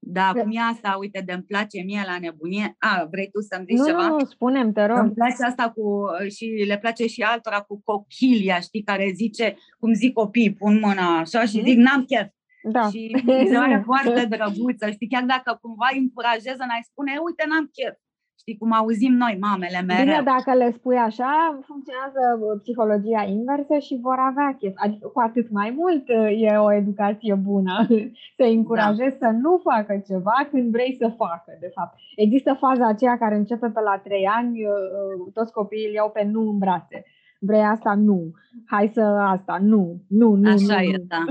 da, 0.03 0.33
cum 0.33 0.51
e 0.51 0.61
asta, 0.71 0.97
uite, 1.01 1.23
de 1.27 1.33
îmi 1.33 1.43
place 1.43 1.83
mie 1.83 2.03
la 2.07 2.19
nebunie. 2.19 2.77
A, 2.79 3.07
vrei 3.11 3.31
tu 3.31 3.41
să-mi 3.41 3.65
zici 3.69 3.79
nu, 3.79 3.87
ceva? 3.87 4.07
Nu, 4.07 4.15
nu, 4.15 4.25
spunem, 4.25 4.73
te 4.73 4.85
rog. 4.85 4.99
Îmi 4.99 5.13
place 5.13 5.45
asta 5.45 5.71
cu, 5.71 5.83
uh, 5.83 6.31
și 6.31 6.65
le 6.67 6.79
place 6.79 7.07
și 7.07 7.23
altora 7.23 7.61
cu 7.61 7.81
cochilia, 7.85 8.61
știi, 8.61 8.83
care 8.83 9.11
zice, 9.15 9.57
cum 9.79 9.93
zic 9.93 10.13
copii, 10.13 10.55
pun 10.55 10.79
mâna 10.79 11.19
așa 11.19 11.45
și 11.45 11.59
mm-hmm. 11.59 11.65
zic, 11.65 11.77
n-am 11.77 12.05
chef. 12.05 12.29
Da. 12.63 12.89
Și 12.89 13.17
mi 13.25 13.47
se 13.47 13.55
pare 13.55 13.83
foarte 13.91 14.25
drăguță, 14.25 14.91
știi, 14.91 15.09
chiar 15.09 15.25
dacă 15.25 15.59
cumva 15.61 15.89
îi 15.93 15.99
încurajeză, 15.99 16.65
n-ai 16.67 16.89
spune, 16.91 17.13
uite, 17.27 17.45
n-am 17.49 17.71
chef. 17.73 17.95
Știi 18.41 18.59
cum 18.59 18.73
auzim 18.73 19.15
noi, 19.25 19.37
mamele 19.41 19.81
mereu. 19.87 20.05
Bine, 20.05 20.23
dacă 20.35 20.53
le 20.59 20.71
spui 20.77 20.97
așa, 20.97 21.33
funcționează 21.69 22.23
psihologia 22.63 23.23
inversă 23.37 23.79
și 23.87 23.99
vor 24.07 24.19
avea 24.31 24.57
chef. 24.59 24.75
Adică 24.85 25.07
cu 25.15 25.21
atât 25.21 25.51
mai 25.51 25.71
mult 25.81 26.05
uh, 26.09 26.43
e 26.47 26.57
o 26.57 26.73
educație 26.73 27.35
bună 27.35 27.75
să 28.39 28.45
încurajezi 28.57 29.19
da. 29.19 29.27
să 29.27 29.37
nu 29.45 29.61
facă 29.69 30.03
ceva 30.07 30.37
când 30.51 30.71
vrei 30.71 30.97
să 31.01 31.09
facă, 31.17 31.51
de 31.61 31.71
fapt. 31.75 31.95
Există 32.17 32.57
faza 32.65 32.87
aceea 32.87 33.19
care 33.19 33.35
începe 33.35 33.69
pe 33.69 33.81
la 33.81 33.97
trei 34.05 34.27
ani, 34.27 34.65
uh, 34.65 34.73
uh, 35.17 35.33
toți 35.33 35.53
copiii 35.53 35.87
îl 35.87 35.93
iau 35.93 36.11
pe 36.11 36.23
nu 36.23 36.41
în 36.51 36.59
brațe. 36.59 37.05
Vrei 37.41 37.65
asta? 37.75 37.95
Nu. 37.95 38.31
Hai 38.67 38.91
să 38.95 39.01
asta? 39.35 39.59
Nu. 39.61 40.03
Nu, 40.09 40.35
nu, 40.35 40.51
Așa 40.51 40.75
nu, 40.75 40.81
e, 40.81 40.97
nu. 40.97 41.05
da. 41.15 41.25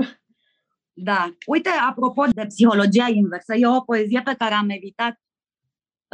Da. 0.92 1.34
Uite, 1.46 1.70
apropo 1.88 2.24
de 2.34 2.44
psihologia 2.46 3.08
inversă, 3.12 3.54
e 3.54 3.66
o 3.66 3.80
poezie 3.80 4.20
pe 4.24 4.34
care 4.38 4.54
am 4.54 4.68
evitat 4.68 5.14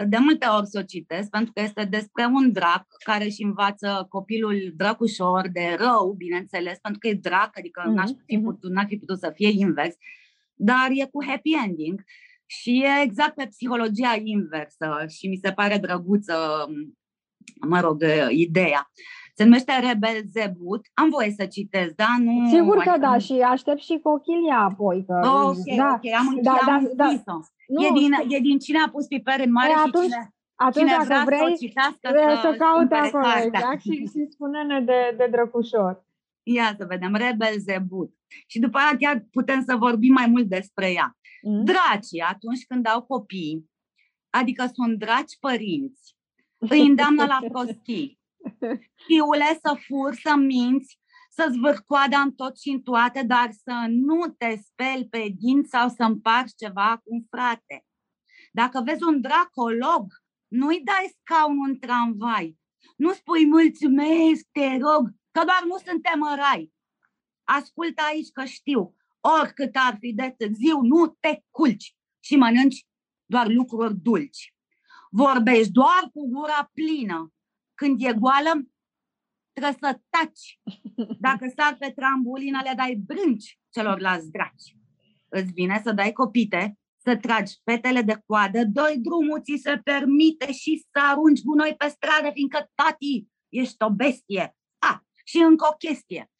de 0.04 0.16
multe 0.16 0.46
ori 0.46 0.66
să 0.66 0.78
o 0.78 0.82
citesc, 0.82 1.30
pentru 1.30 1.52
că 1.52 1.60
este 1.60 1.84
despre 1.84 2.24
un 2.24 2.52
drac 2.52 2.86
care 3.04 3.24
își 3.24 3.42
învață 3.42 4.06
copilul 4.08 4.72
drăcușor 4.76 5.48
de 5.52 5.76
rău, 5.78 6.14
bineînțeles, 6.16 6.78
pentru 6.78 7.00
că 7.00 7.08
e 7.08 7.14
drac, 7.14 7.58
adică 7.58 7.82
mm-hmm. 7.82 7.94
n-aș 7.94 8.10
fi 8.26 8.36
mhm. 8.36 8.44
putut, 8.44 8.70
n-ar 8.70 8.86
fi 8.88 8.96
putut 8.96 9.18
să 9.18 9.32
fie 9.34 9.48
invers, 9.48 9.94
dar 10.54 10.88
e 10.90 11.08
cu 11.12 11.24
happy 11.24 11.50
ending 11.66 12.04
și 12.46 12.82
e 12.82 13.02
exact 13.02 13.34
pe 13.34 13.46
psihologia 13.46 14.20
inversă 14.24 15.04
și 15.08 15.28
mi 15.28 15.40
se 15.42 15.52
pare 15.52 15.78
drăguță, 15.78 16.66
mă 17.60 17.80
rog, 17.80 18.04
ideea. 18.30 18.90
Se 19.38 19.44
numește 19.44 19.72
Rebel 19.86 20.22
Zebut. 20.30 20.80
Am 20.94 21.08
voie 21.08 21.30
să 21.30 21.46
citesc, 21.46 21.94
da? 21.94 22.06
Nu 22.18 22.48
Sigur 22.48 22.76
că 22.76 22.94
da, 23.00 23.18
și 23.18 23.32
aștept 23.32 23.82
și 23.82 24.00
cochilia 24.02 24.58
apoi. 24.58 25.04
Că, 25.04 25.14
ok, 25.24 25.76
da, 25.76 26.00
ok, 26.02 26.12
am, 26.18 26.38
da, 26.42 26.52
am 26.52 26.90
da, 26.94 27.22
da, 27.24 27.40
nu, 27.66 27.84
e, 27.84 27.90
din, 27.92 28.12
e 28.28 28.38
din 28.40 28.58
cine 28.58 28.78
a 28.78 28.88
pus 28.88 29.06
piper 29.06 29.40
în 29.40 29.52
mare 29.52 29.70
e, 29.70 29.74
atunci, 29.86 30.04
și 30.04 30.10
cine, 30.10 30.34
atunci 30.54 30.90
cine 30.90 31.04
vrea 31.04 31.22
vrei, 31.24 31.38
să 31.38 31.44
o 31.44 31.66
citească 31.66 31.98
să, 32.02 32.38
să 32.42 32.56
caute 32.58 32.94
acolo, 32.94 33.26
exact, 33.44 33.80
și, 33.80 33.90
și 33.90 34.26
spune-ne 34.30 34.80
de, 34.80 35.14
de 35.16 35.28
drăcușor. 35.30 36.04
Ia 36.42 36.74
să 36.78 36.84
vedem, 36.84 37.14
Rebel 37.14 37.58
Zebut. 37.58 38.14
Și 38.46 38.58
după 38.58 38.78
aia 38.78 38.96
chiar 38.98 39.26
putem 39.30 39.62
să 39.64 39.76
vorbim 39.76 40.12
mai 40.12 40.26
mult 40.26 40.48
despre 40.48 40.92
ea. 40.92 41.16
Mm. 41.42 41.64
Dracii, 41.64 42.20
atunci 42.20 42.66
când 42.68 42.88
au 42.88 43.02
copii, 43.02 43.70
adică 44.30 44.70
sunt 44.74 44.98
draci 44.98 45.38
părinți, 45.40 46.16
îi 46.72 46.86
îndeamnă 46.86 47.24
la 47.24 47.38
prostii. 47.48 48.18
Fiule, 49.06 49.58
să 49.62 49.76
fur, 49.86 50.14
să 50.14 50.34
minți, 50.36 50.98
să-ți 51.30 51.58
vârcoada 51.58 52.20
în 52.20 52.32
tot 52.32 52.58
și 52.58 52.70
în 52.70 52.82
toate, 52.82 53.22
dar 53.22 53.50
să 53.52 53.86
nu 53.88 54.26
te 54.38 54.56
speli 54.56 55.08
pe 55.08 55.28
dinți 55.38 55.70
sau 55.70 55.88
să 55.88 56.02
împarți 56.02 56.56
ceva 56.56 57.00
cu 57.04 57.14
un 57.14 57.22
frate. 57.30 57.84
Dacă 58.52 58.82
vezi 58.84 59.02
un 59.02 59.20
dracolog, 59.20 60.06
nu-i 60.48 60.80
dai 60.84 61.14
scaunul 61.20 61.68
în 61.68 61.78
tramvai. 61.78 62.58
Nu 62.96 63.12
spui 63.12 63.46
mulțumesc, 63.46 64.46
te 64.52 64.66
rog, 64.66 65.10
că 65.30 65.44
doar 65.44 65.62
nu 65.66 65.76
suntem 65.86 66.22
în 66.30 66.36
rai. 66.36 66.72
Ascultă 67.44 68.02
aici 68.02 68.30
că 68.32 68.44
știu, 68.44 68.94
oricât 69.20 69.76
ar 69.76 69.96
fi 70.00 70.12
de 70.12 70.34
târziu, 70.38 70.80
nu 70.80 71.06
te 71.20 71.42
culci 71.50 71.96
și 72.20 72.36
mănânci 72.36 72.86
doar 73.24 73.48
lucruri 73.48 73.96
dulci. 73.96 74.54
Vorbești 75.10 75.72
doar 75.72 76.10
cu 76.12 76.28
gura 76.28 76.70
plină. 76.72 77.32
Când 77.80 78.02
e 78.02 78.12
goală, 78.12 78.52
trebuie 79.52 79.78
să 79.80 80.00
taci. 80.08 80.60
Dacă 81.26 81.52
sar 81.56 81.76
pe 81.78 81.92
trambulină, 81.96 82.60
le 82.64 82.72
dai 82.76 82.94
brânci 82.94 83.58
celorlalți 83.70 84.30
draci. 84.30 84.76
Îți 85.28 85.52
vine 85.52 85.80
să 85.84 85.92
dai 85.92 86.12
copite, 86.12 86.78
să 86.96 87.16
tragi 87.16 87.54
fetele 87.64 88.02
de 88.02 88.22
coadă, 88.26 88.64
doi 88.64 88.98
drumul 88.98 89.42
ți 89.42 89.60
se 89.62 89.80
permite 89.84 90.52
și 90.52 90.86
să 90.92 91.00
arunci 91.10 91.42
gunoi 91.42 91.74
pe 91.76 91.88
stradă, 91.88 92.30
fiindcă 92.32 92.70
tati, 92.74 93.26
ești 93.48 93.82
o 93.84 93.90
bestie. 93.90 94.56
A, 94.78 95.06
și 95.24 95.38
încă 95.38 95.66
o 95.70 95.76
chestie. 95.76 96.30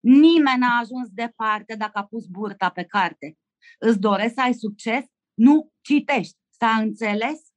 Nimeni 0.00 0.58
n-a 0.58 0.78
ajuns 0.78 1.08
departe 1.08 1.74
dacă 1.74 1.98
a 1.98 2.04
pus 2.04 2.26
burta 2.26 2.70
pe 2.70 2.84
carte. 2.84 3.36
Îți 3.78 4.00
doresc 4.00 4.34
să 4.34 4.40
ai 4.40 4.54
succes? 4.54 5.04
Nu 5.34 5.72
citești. 5.80 6.38
S-a 6.50 6.70
înțeles? 6.70 7.51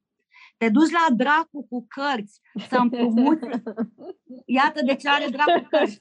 Te 0.57 0.69
duci 0.69 0.91
la 0.91 1.15
dracu 1.15 1.67
cu 1.69 1.85
cărți 1.87 2.41
să 2.69 2.77
împrumuți. 2.77 3.47
Iată 4.45 4.81
de 4.85 4.95
ce 4.95 5.09
are 5.09 5.27
dracu 5.29 5.67
cărți. 5.69 5.97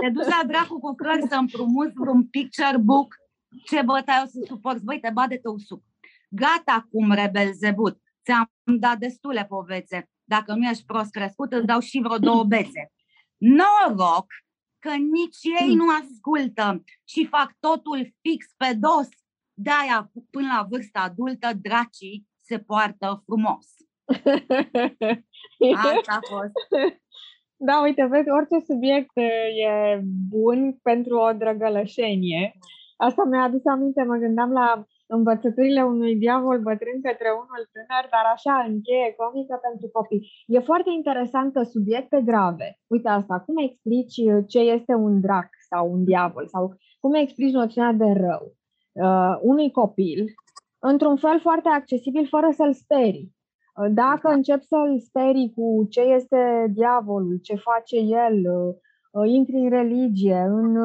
Te 0.00 0.08
duci 0.12 0.26
la 0.26 0.42
dracu 0.46 0.78
cu 0.78 0.94
cărți 0.94 1.28
să 1.28 1.34
împrumuți 1.34 1.92
un 1.96 2.26
picture 2.26 2.76
book. 2.76 3.14
Ce 3.64 3.82
bătaie 3.82 4.22
o 4.24 4.26
să 4.26 4.44
suporți? 4.46 4.84
Băi, 4.84 5.00
te 5.00 5.10
bade 5.12 5.36
tău 5.36 5.58
suc. 5.58 5.82
Gata 6.30 6.86
cum 6.90 7.12
rebel 7.12 7.52
zebut. 7.52 8.00
Ți-am 8.24 8.50
dat 8.64 8.98
destule 8.98 9.44
povețe. 9.44 10.10
Dacă 10.24 10.54
nu 10.54 10.68
ești 10.68 10.84
prost 10.84 11.10
crescut, 11.10 11.52
îți 11.52 11.66
dau 11.66 11.80
și 11.80 12.00
vreo 12.00 12.18
două 12.18 12.44
bețe. 12.44 12.92
Noroc 13.36 14.26
că 14.78 14.94
nici 14.94 15.60
ei 15.60 15.74
nu 15.74 15.84
ascultă 16.02 16.84
și 17.04 17.26
fac 17.26 17.56
totul 17.60 18.14
fix 18.20 18.46
pe 18.56 18.74
dos. 18.74 19.08
De-aia, 19.54 20.10
până 20.30 20.46
la 20.56 20.66
vârsta 20.70 21.00
adultă, 21.00 21.50
dracii 21.62 22.28
se 22.36 22.58
poartă 22.58 23.22
frumos. 23.24 23.66
Asta 25.74 26.12
a 26.12 26.20
fost. 26.34 26.52
Da, 27.60 27.80
uite, 27.82 28.04
vezi, 28.10 28.30
orice 28.30 28.58
subiect 28.66 29.16
e 29.66 30.00
bun 30.28 30.78
pentru 30.82 31.16
o 31.16 31.32
drăgălășenie. 31.32 32.58
Asta 32.96 33.24
mi-a 33.24 33.42
adus 33.42 33.64
aminte, 33.66 34.02
mă 34.02 34.16
gândeam 34.16 34.50
la 34.52 34.84
învățăturile 35.06 35.82
unui 35.82 36.16
diavol 36.16 36.58
bătrân 36.60 37.00
către 37.02 37.30
unul 37.42 37.62
tânăr, 37.72 38.04
dar 38.14 38.24
așa, 38.34 38.54
încheie 38.68 39.14
comică 39.16 39.58
pentru 39.66 39.88
copii. 39.92 40.28
E 40.46 40.68
foarte 40.70 40.90
interesant 40.90 41.52
că 41.52 41.62
subiecte 41.62 42.22
grave, 42.24 42.78
uite 42.86 43.08
asta, 43.08 43.40
cum 43.46 43.56
explici 43.56 44.18
ce 44.46 44.58
este 44.58 44.94
un 44.94 45.20
drac 45.20 45.48
sau 45.70 45.92
un 45.92 46.04
diavol, 46.04 46.46
sau 46.46 46.74
cum 47.00 47.14
explici 47.14 47.58
noțiunea 47.60 47.92
de 47.92 48.10
rău 48.26 48.44
uh, 48.92 49.34
unui 49.42 49.70
copil, 49.70 50.24
într-un 50.78 51.16
fel 51.16 51.40
foarte 51.40 51.68
accesibil, 51.68 52.26
fără 52.26 52.48
să-l 52.50 52.72
sperii. 52.72 53.36
Uh, 53.78 53.90
dacă 53.90 54.28
încep 54.28 54.62
să-l 54.62 55.00
sperii 55.00 55.52
cu 55.56 55.86
ce 55.90 56.00
este 56.00 56.66
diavolul, 56.74 57.38
ce 57.42 57.54
face 57.54 57.96
el, 57.96 58.36
uh, 58.36 58.74
uh, 59.10 59.28
intri 59.30 59.56
în 59.56 59.68
religie, 59.68 60.36
în 60.36 60.76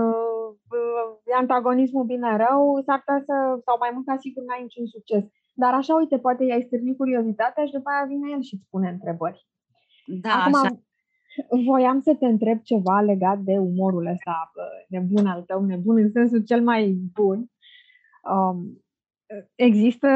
antagonismul 1.38 2.04
bine-rău, 2.04 2.82
s-ar 2.86 3.00
putea 3.00 3.22
să, 3.26 3.62
sau 3.66 3.76
mai 3.80 3.92
mult 3.94 4.06
ca 4.06 4.16
sigur, 4.18 4.44
n-ai 4.44 4.62
niciun 4.62 4.86
succes. 4.86 5.24
Dar 5.54 5.74
așa, 5.74 5.94
uite, 5.96 6.18
poate 6.18 6.44
i-ai 6.44 6.66
stârnit 6.68 6.98
curiozitatea 6.98 7.66
și 7.66 7.72
după 7.72 7.90
aia 7.90 8.06
vine 8.08 8.30
el 8.32 8.42
și 8.42 8.54
îți 8.54 8.68
pune 8.70 8.90
întrebări. 8.90 9.48
Da, 10.06 10.30
Acum, 10.30 10.56
așa. 10.56 10.70
voiam 11.66 12.00
să 12.00 12.16
te 12.20 12.26
întreb 12.26 12.60
ceva 12.62 13.00
legat 13.02 13.40
de 13.40 13.58
umorul 13.58 14.06
ăsta 14.06 14.52
nebun 14.88 15.26
al 15.26 15.42
tău, 15.42 15.66
nebun 15.66 15.98
în 15.98 16.12
sensul 16.12 16.42
cel 16.44 16.62
mai 16.64 16.98
bun. 17.14 17.52
Um, 18.34 18.83
există 19.56 20.10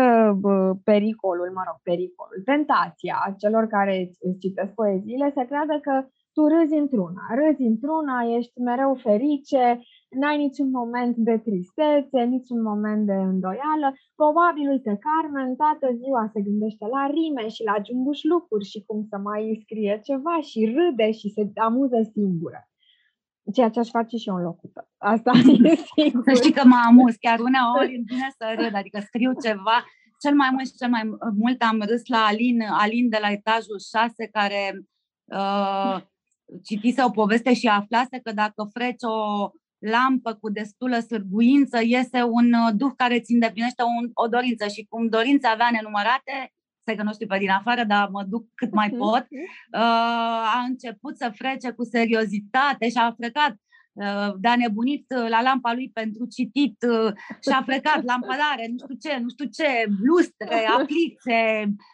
pericolul, 0.84 1.50
mă 1.58 1.64
rog, 1.68 1.78
pericolul, 1.84 2.42
tentația 2.46 3.18
celor 3.38 3.64
care 3.76 3.96
îți 4.28 4.40
citesc 4.40 4.72
poeziile 4.74 5.32
să 5.36 5.42
creadă 5.50 5.80
că 5.82 5.96
tu 6.36 6.48
râzi 6.54 6.78
într-una, 6.84 7.24
râzi 7.40 7.70
într-una, 7.74 8.18
ești 8.38 8.60
mereu 8.70 8.94
ferice, 9.06 9.66
n-ai 10.20 10.38
niciun 10.46 10.70
moment 10.80 11.16
de 11.30 11.36
tristețe, 11.46 12.20
niciun 12.36 12.62
moment 12.70 13.06
de 13.06 13.18
îndoială. 13.32 13.88
Probabil, 14.16 14.70
uite, 14.70 15.00
Carmen 15.06 15.56
toată 15.56 15.88
ziua 16.02 16.24
se 16.34 16.42
gândește 16.48 16.86
la 16.96 17.04
rime 17.16 17.46
și 17.56 17.64
la 17.70 17.76
lucruri 18.32 18.66
și 18.72 18.84
cum 18.88 19.00
să 19.10 19.18
mai 19.18 19.60
scrie 19.64 19.94
ceva 20.04 20.36
și 20.50 20.60
râde 20.76 21.08
și 21.20 21.28
se 21.36 21.42
amuză 21.68 22.00
singură. 22.14 22.60
Ceea 23.54 23.70
ce 23.70 23.80
aș 23.80 23.90
face 23.90 24.18
și 24.18 24.30
eu 24.30 24.36
în 24.36 24.42
locul 24.42 24.70
tău. 24.74 24.88
Asta 24.98 25.32
e 25.72 25.76
sigur. 25.76 26.24
Să 26.26 26.34
știi 26.34 26.52
că 26.52 26.66
mă 26.66 26.80
amuz, 26.88 27.16
chiar 27.16 27.40
uneori 27.40 27.96
îmi 27.96 28.06
vine 28.06 28.30
să 28.38 28.56
râd, 28.58 28.76
adică 28.76 29.00
scriu 29.00 29.34
ceva. 29.44 29.86
Cel 30.22 30.36
mai 30.36 30.50
mult 30.52 30.68
și 30.68 30.76
cel 30.76 30.90
mai 30.90 31.04
mult 31.38 31.62
am 31.62 31.82
râs 31.82 32.02
la 32.08 32.26
Alin, 32.26 32.62
Alin 32.62 33.10
de 33.10 33.18
la 33.22 33.32
etajul 33.32 33.80
6, 33.96 34.28
care 34.32 34.82
uh, 35.26 36.02
citise 36.64 37.04
o 37.04 37.10
poveste 37.10 37.54
și 37.54 37.68
aflase 37.68 38.20
că 38.24 38.32
dacă 38.32 38.70
freci 38.74 39.04
o 39.04 39.50
lampă 39.78 40.34
cu 40.34 40.50
destulă 40.50 41.00
sârguință, 41.00 41.80
iese 41.84 42.24
un 42.24 42.54
uh, 42.54 42.74
duh 42.76 42.92
care 42.96 43.16
îți 43.16 43.32
îndeplinește 43.34 43.84
un, 43.84 44.10
o 44.14 44.28
dorință 44.28 44.68
și 44.68 44.86
cum 44.90 45.08
dorința 45.08 45.50
avea 45.50 45.70
nenumărate, 45.72 46.54
să 46.88 46.96
că 46.96 47.04
nu 47.04 47.14
știu 47.14 47.28
pe 47.28 47.38
din 47.38 47.50
afară, 47.50 47.84
dar 47.84 48.10
mă 48.12 48.24
duc 48.24 48.44
cât 48.56 48.72
mai 48.74 48.90
pot, 48.90 49.26
uh, 49.32 50.46
a 50.58 50.60
început 50.68 51.18
să 51.18 51.32
frece 51.36 51.72
cu 51.72 51.84
seriozitate 51.84 52.90
și 52.90 52.98
a 52.98 53.16
frecat. 53.18 53.56
Uh, 54.06 54.34
de-a 54.40 54.56
nebunit 54.56 55.06
la 55.30 55.42
lampa 55.42 55.74
lui 55.74 55.90
pentru 55.94 56.26
citit 56.26 56.78
și 57.44 57.50
a 57.50 57.62
frecat 57.62 58.04
lampadare, 58.04 58.64
nu 58.72 58.78
știu 58.78 58.96
ce, 59.04 59.20
nu 59.24 59.30
știu 59.30 59.46
ce, 59.58 59.70
lustre, 60.10 60.58
aplițe, 60.78 61.42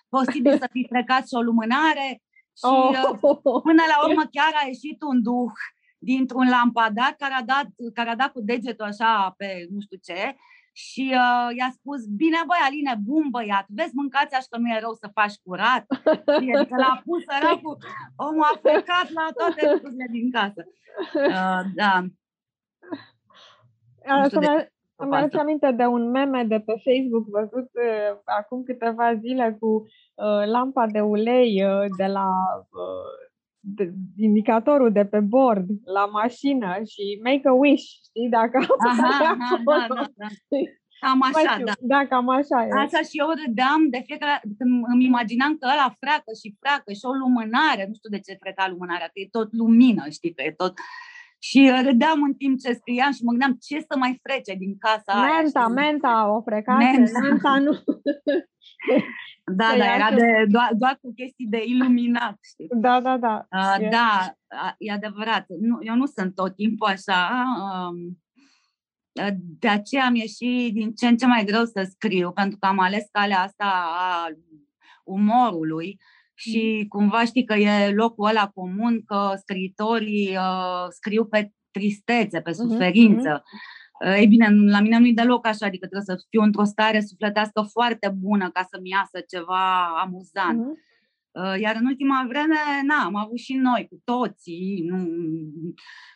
posibil 0.09 0.57
să 0.57 0.67
fi 0.71 0.85
frecat 0.89 1.27
și 1.27 1.33
o 1.39 1.41
lumânare 1.41 2.09
și 2.59 2.65
oh. 2.65 3.61
până 3.67 3.83
la 3.91 3.97
urmă 4.07 4.23
chiar 4.31 4.51
a 4.61 4.67
ieșit 4.67 5.01
un 5.01 5.21
duh 5.21 5.55
dintr-un 5.97 6.47
lampadar 6.49 7.15
care 7.17 7.33
a, 7.33 7.43
dat, 7.43 7.67
care 7.93 8.09
a 8.09 8.15
dat 8.15 8.31
cu 8.31 8.41
degetul 8.41 8.85
așa 8.85 9.33
pe 9.37 9.67
nu 9.69 9.79
știu 9.79 9.97
ce 10.07 10.35
și 10.75 11.05
uh, 11.23 11.55
i-a 11.57 11.69
spus, 11.77 12.01
bine 12.05 12.41
băi 12.47 12.65
Aline, 12.67 12.95
bun 13.03 13.25
băiat, 13.29 13.65
vezi 13.67 13.95
mâncați 13.95 14.35
așa 14.35 14.47
că 14.49 14.57
nu 14.57 14.67
e 14.69 14.79
rău 14.79 14.93
să 14.93 15.07
faci 15.13 15.35
curat. 15.43 15.85
Adică 16.25 16.75
l-a 16.83 17.01
pus 17.05 17.23
săracul, 17.27 17.77
omul 18.15 18.43
a 18.53 18.59
plecat 18.61 19.07
la 19.19 19.27
toate 19.37 19.71
lucrurile 19.71 20.07
din 20.11 20.31
casă. 20.31 20.61
Uh, 21.15 21.61
da. 21.75 21.93
Îmi 24.95 25.15
aduce 25.15 25.37
aminte 25.37 25.71
de 25.71 25.85
un 25.85 26.09
meme 26.09 26.43
de 26.43 26.59
pe 26.59 26.73
Facebook 26.85 27.25
văzut 27.27 27.69
uh, 27.73 28.17
acum 28.25 28.63
câteva 28.63 29.15
zile 29.15 29.57
cu 29.59 29.67
uh, 29.67 30.45
lampa 30.45 30.87
de 30.87 31.01
ulei 31.01 31.63
uh, 31.63 31.85
de 31.97 32.05
la 32.05 32.27
uh, 32.69 33.31
de, 33.31 33.32
indicatorul 34.17 34.91
de 34.91 35.05
pe 35.05 35.19
bord 35.19 35.67
la 35.85 36.05
mașină 36.05 36.73
și 36.85 37.19
make 37.23 37.47
a 37.47 37.53
wish, 37.53 37.83
știi, 37.83 38.29
dacă 38.29 38.57
aha, 38.87 39.35
aha, 39.39 39.61
da, 39.65 39.85
da, 39.95 40.05
da. 40.15 40.27
Cam 41.03 41.21
așa, 41.21 41.61
da. 41.65 41.73
Da, 41.79 42.07
cam 42.07 42.29
așa 42.29 42.57
e. 42.65 42.69
Așa 42.85 43.01
și 43.09 43.15
eu 43.23 43.29
râdeam 43.41 43.81
de 43.89 44.01
fiecare 44.05 44.41
când 44.57 44.83
îmi 44.93 45.05
imaginam 45.05 45.57
că 45.57 45.65
ăla 45.73 45.95
freacă 45.99 46.31
și 46.41 46.55
freacă 46.59 46.89
și 46.93 47.05
o 47.11 47.13
lumânare, 47.23 47.83
nu 47.87 47.93
știu 47.93 48.09
de 48.15 48.19
ce 48.25 48.41
freca 48.43 48.65
lumânarea, 48.67 49.09
că 49.13 49.17
e 49.19 49.35
tot 49.37 49.49
lumină, 49.61 50.03
știi, 50.17 50.33
că 50.33 50.41
e 50.43 50.51
tot... 50.61 50.73
Și 51.47 51.71
râdeam 51.83 52.23
în 52.23 52.33
timp 52.33 52.59
ce 52.59 52.73
scriam 52.73 53.11
și 53.11 53.23
mă 53.23 53.29
gândeam 53.29 53.57
ce 53.61 53.79
să 53.79 53.97
mai 53.97 54.19
frece 54.23 54.53
din 54.53 54.77
casa 54.77 55.13
menta, 55.13 55.33
aia. 55.33 55.41
Menta, 55.41 55.67
menta, 55.67 56.33
o 56.35 56.41
frecase, 56.41 56.97
menta, 56.97 57.19
menta 57.19 57.59
nu. 57.59 57.73
Da, 59.45 59.75
da, 59.77 59.95
era 59.95 60.11
de, 60.15 60.45
doar, 60.47 60.69
doar 60.73 60.97
cu 61.01 61.13
chestii 61.13 61.47
de 61.47 61.63
iluminat, 61.65 62.37
știi? 62.41 62.67
Da, 62.71 63.01
da, 63.01 63.17
da. 63.17 63.47
Uh, 63.51 63.89
da, 63.89 64.35
e 64.77 64.91
adevărat. 64.91 65.45
Nu, 65.59 65.77
eu 65.81 65.95
nu 65.95 66.05
sunt 66.05 66.35
tot 66.35 66.55
timpul 66.55 66.87
așa. 66.87 67.29
Uh, 67.71 69.33
de 69.59 69.67
aceea 69.67 70.09
mi-e 70.09 70.25
și 70.25 70.71
din 70.73 70.93
ce 70.93 71.07
în 71.07 71.17
ce 71.17 71.25
mai 71.25 71.43
greu 71.45 71.65
să 71.65 71.87
scriu, 71.89 72.31
pentru 72.31 72.57
că 72.59 72.65
am 72.65 72.79
ales 72.79 73.05
calea 73.11 73.39
asta 73.39 73.85
a 73.97 74.27
umorului 75.03 75.99
și 76.33 76.77
mm. 76.81 76.87
cumva 76.87 77.25
știi 77.25 77.43
că 77.43 77.53
e 77.53 77.93
locul 77.93 78.27
ăla 78.27 78.47
comun 78.47 79.03
că 79.05 79.33
scriitorii 79.35 80.35
uh, 80.35 80.85
scriu 80.89 81.25
pe 81.25 81.51
tristețe, 81.71 82.41
pe 82.41 82.51
mhm, 82.57 82.59
suferință. 82.59 83.41
Mm-hmm. 83.41 84.17
Ei 84.17 84.27
bine, 84.27 84.47
la 84.49 84.79
mine 84.79 84.99
nu-i 84.99 85.13
deloc 85.13 85.47
așa, 85.47 85.65
adică 85.65 85.87
trebuie 85.87 86.15
să 86.17 86.25
fiu 86.29 86.41
într-o 86.41 86.63
stare 86.63 87.01
sufletească 87.01 87.61
foarte 87.71 88.15
bună 88.17 88.49
ca 88.49 88.67
să-mi 88.71 88.89
iasă 88.89 89.25
ceva 89.27 89.85
amuzant. 90.03 90.59
Mm-hmm. 90.61 90.91
Iar 91.59 91.75
în 91.79 91.85
ultima 91.85 92.25
vreme, 92.27 92.55
na, 92.87 93.03
am 93.03 93.15
avut 93.15 93.37
și 93.37 93.53
noi, 93.53 93.87
cu 93.89 94.01
toții, 94.03 94.83
nu, 94.87 95.07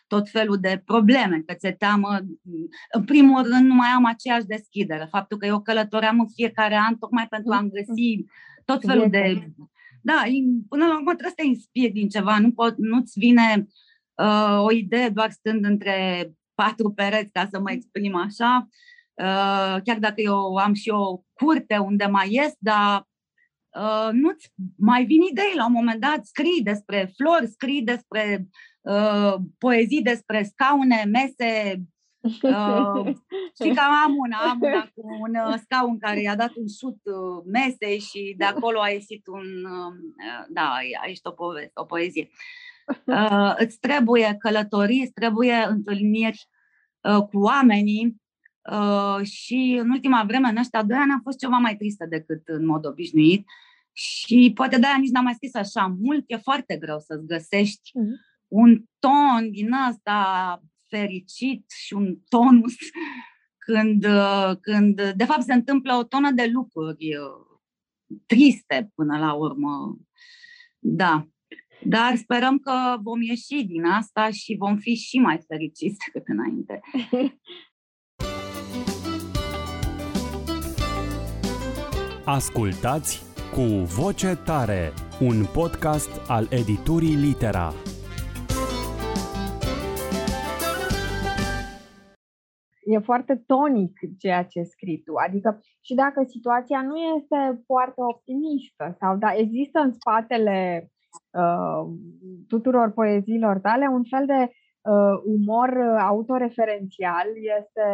tot 0.06 0.28
felul 0.28 0.56
de 0.56 0.82
probleme, 0.84 1.42
că 1.46 1.54
ți 1.54 1.72
teamă. 1.72 2.18
În 2.92 3.04
primul 3.04 3.42
rând, 3.42 3.66
nu 3.66 3.74
mai 3.74 3.88
am 3.88 4.04
aceeași 4.04 4.44
deschidere. 4.44 5.06
Faptul 5.10 5.38
că 5.38 5.46
eu 5.46 5.60
călătoream 5.60 6.20
în 6.20 6.28
fiecare 6.28 6.76
an 6.88 6.96
tocmai 6.96 7.26
pentru 7.28 7.52
a-mi 7.52 7.70
găsi 7.70 8.24
tot 8.64 8.84
felul 8.84 9.10
de... 9.10 9.52
Da, 10.00 10.22
până 10.68 10.86
la 10.86 10.94
urmă 10.94 11.10
trebuie 11.14 11.28
să 11.28 11.34
te 11.34 11.46
inspiri 11.46 11.92
din 11.92 12.08
ceva, 12.08 12.38
nu 12.38 12.52
pot, 12.52 12.76
nu-ți 12.76 13.18
vine 13.18 13.66
uh, 14.14 14.58
o 14.58 14.72
idee 14.72 15.08
doar 15.08 15.30
stând 15.30 15.64
între 15.64 16.30
patru 16.54 16.92
pereți, 16.92 17.32
ca 17.32 17.48
să 17.50 17.60
mă 17.60 17.70
exprim 17.70 18.14
așa, 18.14 18.68
uh, 19.14 19.82
chiar 19.84 19.98
dacă 19.98 20.20
eu 20.20 20.54
am 20.56 20.74
și 20.74 20.88
o 20.88 21.22
curte 21.32 21.76
unde 21.76 22.04
mai 22.04 22.28
ies, 22.30 22.52
dar 22.58 23.06
uh, 23.78 24.08
nu-ți 24.12 24.52
mai 24.76 25.04
vin 25.04 25.22
idei. 25.22 25.52
La 25.56 25.66
un 25.66 25.72
moment 25.72 26.00
dat, 26.00 26.24
scrii 26.24 26.62
despre 26.62 27.12
flori, 27.16 27.46
scrii 27.46 27.82
despre 27.82 28.48
uh, 28.80 29.34
poezii 29.58 30.02
despre 30.02 30.42
scaune, 30.42 31.04
mese, 31.04 31.82
Uh, 32.20 33.14
și 33.62 33.70
că 33.74 33.80
am 34.04 34.16
una, 34.16 34.36
am 34.36 34.58
una 34.60 34.90
cu 34.94 35.02
un 35.20 35.34
uh, 35.34 35.58
scaun 35.62 35.98
care 35.98 36.20
i-a 36.20 36.36
dat 36.36 36.52
un 36.54 36.68
șut 36.68 36.98
uh, 37.04 37.42
mesei 37.46 37.98
și 37.98 38.34
de 38.38 38.44
acolo 38.44 38.80
a 38.80 38.88
ieșit 38.88 39.26
un, 39.26 39.64
uh, 39.64 39.94
da, 40.48 40.74
a 41.02 41.06
ieșit 41.06 41.26
o, 41.26 41.30
poveste, 41.30 41.70
o 41.74 41.84
poezie. 41.84 42.28
Uh, 43.04 43.54
îți 43.56 43.78
trebuie 43.78 44.36
călătorii, 44.38 45.02
îți 45.02 45.12
trebuie 45.12 45.64
întâlniri 45.68 46.48
uh, 47.00 47.22
cu 47.22 47.38
oamenii 47.38 48.22
uh, 48.72 49.24
și 49.26 49.78
în 49.80 49.90
ultima 49.90 50.24
vreme, 50.26 50.48
în 50.48 50.56
ăștia 50.56 50.82
doi 50.82 50.96
ani, 50.96 51.12
a 51.12 51.20
fost 51.22 51.38
ceva 51.38 51.56
mai 51.56 51.76
tristă 51.76 52.06
decât 52.06 52.42
în 52.44 52.66
mod 52.66 52.86
obișnuit 52.86 53.46
și 53.92 54.52
poate 54.54 54.78
de-aia 54.78 54.96
nici 55.00 55.10
n-am 55.10 55.24
mai 55.24 55.34
scris 55.34 55.54
așa 55.54 55.96
mult, 56.00 56.24
e 56.26 56.36
foarte 56.36 56.76
greu 56.76 56.98
să-ți 56.98 57.26
găsești 57.26 57.90
mm-hmm 57.90 58.26
un 58.48 58.84
ton 58.98 59.50
din 59.50 59.72
asta 59.72 60.62
fericit 60.88 61.64
și 61.70 61.92
un 61.92 62.16
tonus 62.28 62.74
când, 63.66 64.06
când 64.60 65.12
de 65.16 65.24
fapt 65.24 65.42
se 65.42 65.52
întâmplă 65.52 65.94
o 65.94 66.04
tonă 66.04 66.30
de 66.30 66.46
lucruri 66.52 67.16
uh, 67.16 67.48
triste 68.26 68.90
până 68.94 69.18
la 69.18 69.32
urmă. 69.32 69.98
Da. 70.78 71.28
Dar 71.84 72.16
sperăm 72.16 72.58
că 72.58 72.96
vom 73.02 73.22
ieși 73.22 73.64
din 73.64 73.84
asta 73.84 74.30
și 74.30 74.56
vom 74.58 74.76
fi 74.76 74.94
și 74.94 75.18
mai 75.18 75.40
fericiți 75.46 75.96
decât 76.06 76.28
înainte. 76.28 76.80
Ascultați 82.24 83.22
cu 83.52 83.62
voce 83.84 84.38
tare, 84.44 84.92
un 85.20 85.44
podcast 85.52 86.10
al 86.26 86.46
editurii 86.50 87.14
Litera. 87.14 87.74
E 92.92 92.98
foarte 92.98 93.42
tonic 93.46 93.92
ceea 94.18 94.42
ce 94.44 94.62
scrii 94.62 95.02
tu. 95.04 95.12
Adică 95.26 95.60
și 95.80 95.94
dacă 95.94 96.24
situația 96.26 96.82
nu 96.82 96.96
este 96.96 97.62
foarte 97.66 98.00
optimistă 98.12 98.96
sau 99.00 99.16
da, 99.16 99.30
există 99.34 99.78
în 99.80 99.92
spatele 99.92 100.90
uh, 101.40 101.82
tuturor 102.48 102.90
poeziilor 102.90 103.58
tale 103.58 103.86
un 103.86 104.04
fel 104.04 104.26
de 104.26 104.40
uh, 104.42 105.16
umor 105.24 105.70
autoreferențial, 106.00 107.26
este 107.58 107.88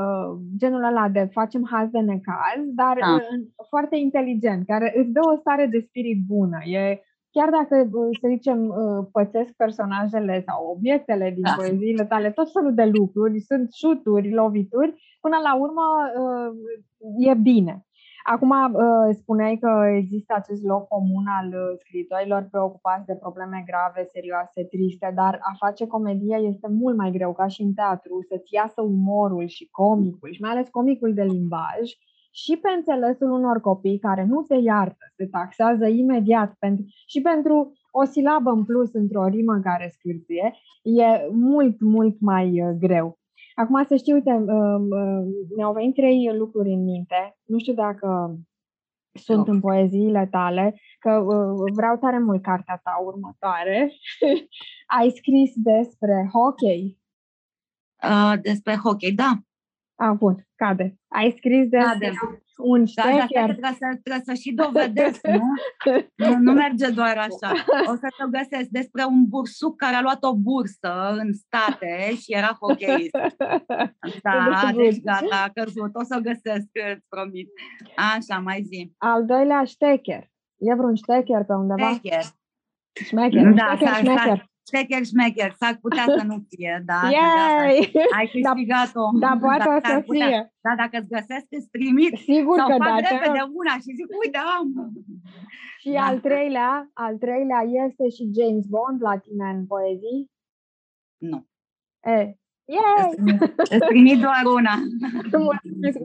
uh, 0.00 0.38
genul 0.58 0.84
ăla 0.84 1.08
de 1.08 1.28
facem 1.32 1.68
haz 1.70 1.88
de 1.90 2.00
necaz, 2.00 2.60
dar 2.74 2.96
da. 3.00 3.12
uh, 3.14 3.66
foarte 3.68 3.96
inteligent, 3.96 4.66
care 4.66 4.92
îți 4.96 5.10
dă 5.10 5.20
o 5.32 5.36
stare 5.36 5.66
de 5.66 5.80
spirit 5.88 6.18
bună. 6.26 6.58
E 6.64 7.00
chiar 7.36 7.50
dacă, 7.58 7.74
să 8.20 8.26
zicem, 8.28 8.58
uh, 8.68 9.06
pățesc 9.12 9.52
personajele 9.52 10.34
sau 10.46 10.58
obiectele 10.74 11.30
din 11.30 11.42
da. 11.42 11.54
poeziile 11.56 12.04
tale, 12.04 12.30
tot 12.30 12.48
felul 12.52 12.74
de 12.74 12.84
lucruri, 12.84 13.40
sunt 13.40 13.72
șuturi, 13.72 14.34
lovituri, 14.40 14.90
până 15.20 15.36
la 15.46 15.52
urmă 15.64 15.86
uh, 16.22 17.28
e 17.30 17.34
bine. 17.34 17.74
Acum 18.34 18.50
uh, 18.50 19.14
spuneai 19.20 19.56
că 19.56 19.70
există 20.00 20.34
acest 20.36 20.62
loc 20.64 20.88
comun 20.88 21.26
al 21.38 21.48
scriitorilor 21.82 22.42
preocupați 22.50 23.06
de 23.06 23.16
probleme 23.24 23.64
grave, 23.66 24.08
serioase, 24.14 24.64
triste, 24.64 25.12
dar 25.14 25.34
a 25.50 25.52
face 25.58 25.86
comedie 25.86 26.38
este 26.52 26.68
mult 26.68 26.96
mai 26.96 27.10
greu, 27.10 27.32
ca 27.32 27.46
și 27.46 27.62
în 27.62 27.72
teatru, 27.72 28.14
să-ți 28.28 28.54
iasă 28.54 28.80
umorul 28.82 29.46
și 29.46 29.68
comicul, 29.70 30.32
și 30.32 30.40
mai 30.40 30.50
ales 30.50 30.68
comicul 30.68 31.14
de 31.14 31.22
limbaj, 31.22 31.84
și 32.36 32.56
pe 32.56 32.68
înțelesul 32.76 33.30
unor 33.30 33.60
copii 33.60 33.98
care 33.98 34.24
nu 34.24 34.42
se 34.42 34.56
iartă, 34.56 35.04
se 35.16 35.26
taxează 35.26 35.86
imediat 35.86 36.54
pentru, 36.58 36.84
și 37.06 37.20
pentru 37.20 37.72
o 37.90 38.04
silabă 38.04 38.50
în 38.50 38.64
plus 38.64 38.92
într-o 38.92 39.26
rimă 39.26 39.60
care 39.62 39.92
scârție, 39.92 40.54
e 40.82 41.28
mult, 41.32 41.80
mult 41.80 42.20
mai 42.20 42.62
uh, 42.62 42.76
greu. 42.78 43.18
Acum 43.54 43.84
să 43.84 43.96
știu, 43.96 44.14
uite, 44.14 44.32
uh, 44.32 44.80
uh, 44.90 45.26
mi-au 45.56 45.72
venit 45.72 45.94
trei 45.94 46.36
lucruri 46.36 46.72
în 46.72 46.82
minte. 46.82 47.36
Nu 47.44 47.58
știu 47.58 47.74
dacă 47.74 48.38
sunt 49.12 49.48
în 49.48 49.60
poeziile 49.60 50.26
tale, 50.30 50.80
că 50.98 51.24
vreau 51.72 51.96
tare 51.96 52.18
mult 52.18 52.42
cartea 52.42 52.80
ta 52.82 53.02
următoare. 53.04 53.92
Ai 54.98 55.10
scris 55.10 55.52
despre 55.54 56.28
hockey. 56.32 56.98
Uh, 58.02 58.34
despre 58.42 58.74
hockey, 58.74 59.12
da. 59.12 59.45
A, 59.98 60.12
bun, 60.12 60.46
cade. 60.54 60.96
Ai 61.08 61.34
scris 61.36 61.68
de 61.68 61.76
cade. 61.76 62.12
un 62.56 62.84
ștecher. 62.84 63.28
Da, 63.28 63.44
trebuie 63.44 63.70
să, 63.70 63.98
trebuie 64.02 64.22
să 64.24 64.34
și 64.34 64.52
dovedesc, 64.52 65.26
nu? 65.26 65.48
nu? 66.14 66.38
Nu 66.38 66.52
merge 66.52 66.90
doar 66.90 67.16
așa. 67.16 67.52
O 67.90 67.94
să 67.94 68.08
te 68.16 68.24
găsesc 68.30 68.68
despre 68.68 69.04
un 69.04 69.24
bursuc 69.28 69.76
care 69.76 69.94
a 69.94 70.00
luat 70.00 70.24
o 70.24 70.36
bursă 70.36 71.16
în 71.18 71.32
state 71.32 72.14
și 72.14 72.32
era 72.32 72.56
hockeyist. 72.60 73.16
Da, 74.22 74.70
deci 74.74 75.00
gata, 75.00 75.42
a 75.44 75.50
căzut. 75.54 75.94
O 75.94 76.04
să 76.04 76.16
o 76.18 76.20
găsesc, 76.20 76.66
îți 76.72 77.04
promit. 77.08 77.48
Așa, 77.96 78.38
mai 78.38 78.62
zi. 78.62 78.92
Al 78.98 79.24
doilea 79.24 79.64
ștecher. 79.64 80.30
E 80.56 80.74
vreun 80.74 80.94
ștecher 80.94 81.44
pe 81.44 81.52
undeva? 81.52 81.90
Ștecher. 81.90 82.24
Șmecher, 83.04 83.52
da, 83.52 83.74
ștecher, 83.74 83.94
șmecher. 83.94 84.50
Șmecher, 84.68 85.04
șmecher, 85.04 85.52
s-ar 85.60 85.78
putea 85.80 86.04
să 86.16 86.22
nu 86.30 86.36
fie, 86.48 86.82
da. 86.90 87.00
Yay! 87.18 87.92
Ai 88.16 88.26
câștigat-o. 88.32 89.04
Da, 89.24 89.28
da 89.28 89.38
poate 89.40 89.68
o 89.68 89.78
să 89.88 90.00
putea. 90.00 90.26
fie. 90.26 90.52
Da, 90.60 90.72
dacă 90.82 90.96
îți 90.98 91.12
găsesc, 91.16 91.46
îți 91.50 91.68
trimit. 91.76 92.16
Sigur 92.16 92.56
sau 92.58 92.68
că 92.68 92.76
fac 92.78 93.00
da. 93.00 93.08
repede 93.10 93.42
una 93.60 93.74
și 93.82 93.90
zic, 93.98 94.08
uite, 94.22 94.38
am. 94.58 94.68
Și 95.82 95.90
da. 95.90 96.04
al 96.04 96.20
treilea, 96.20 96.90
al 96.92 97.16
treilea 97.16 97.62
este 97.86 98.08
și 98.08 98.30
James 98.38 98.66
Bond 98.66 99.02
la 99.02 99.18
tine 99.18 99.48
în 99.56 99.66
poezii? 99.66 100.30
Nu. 101.16 101.46
E, 102.12 102.36
Yay! 102.74 103.10
Îți 103.74 103.86
trimit 103.90 104.18
doar 104.26 104.42
una. 104.58 104.74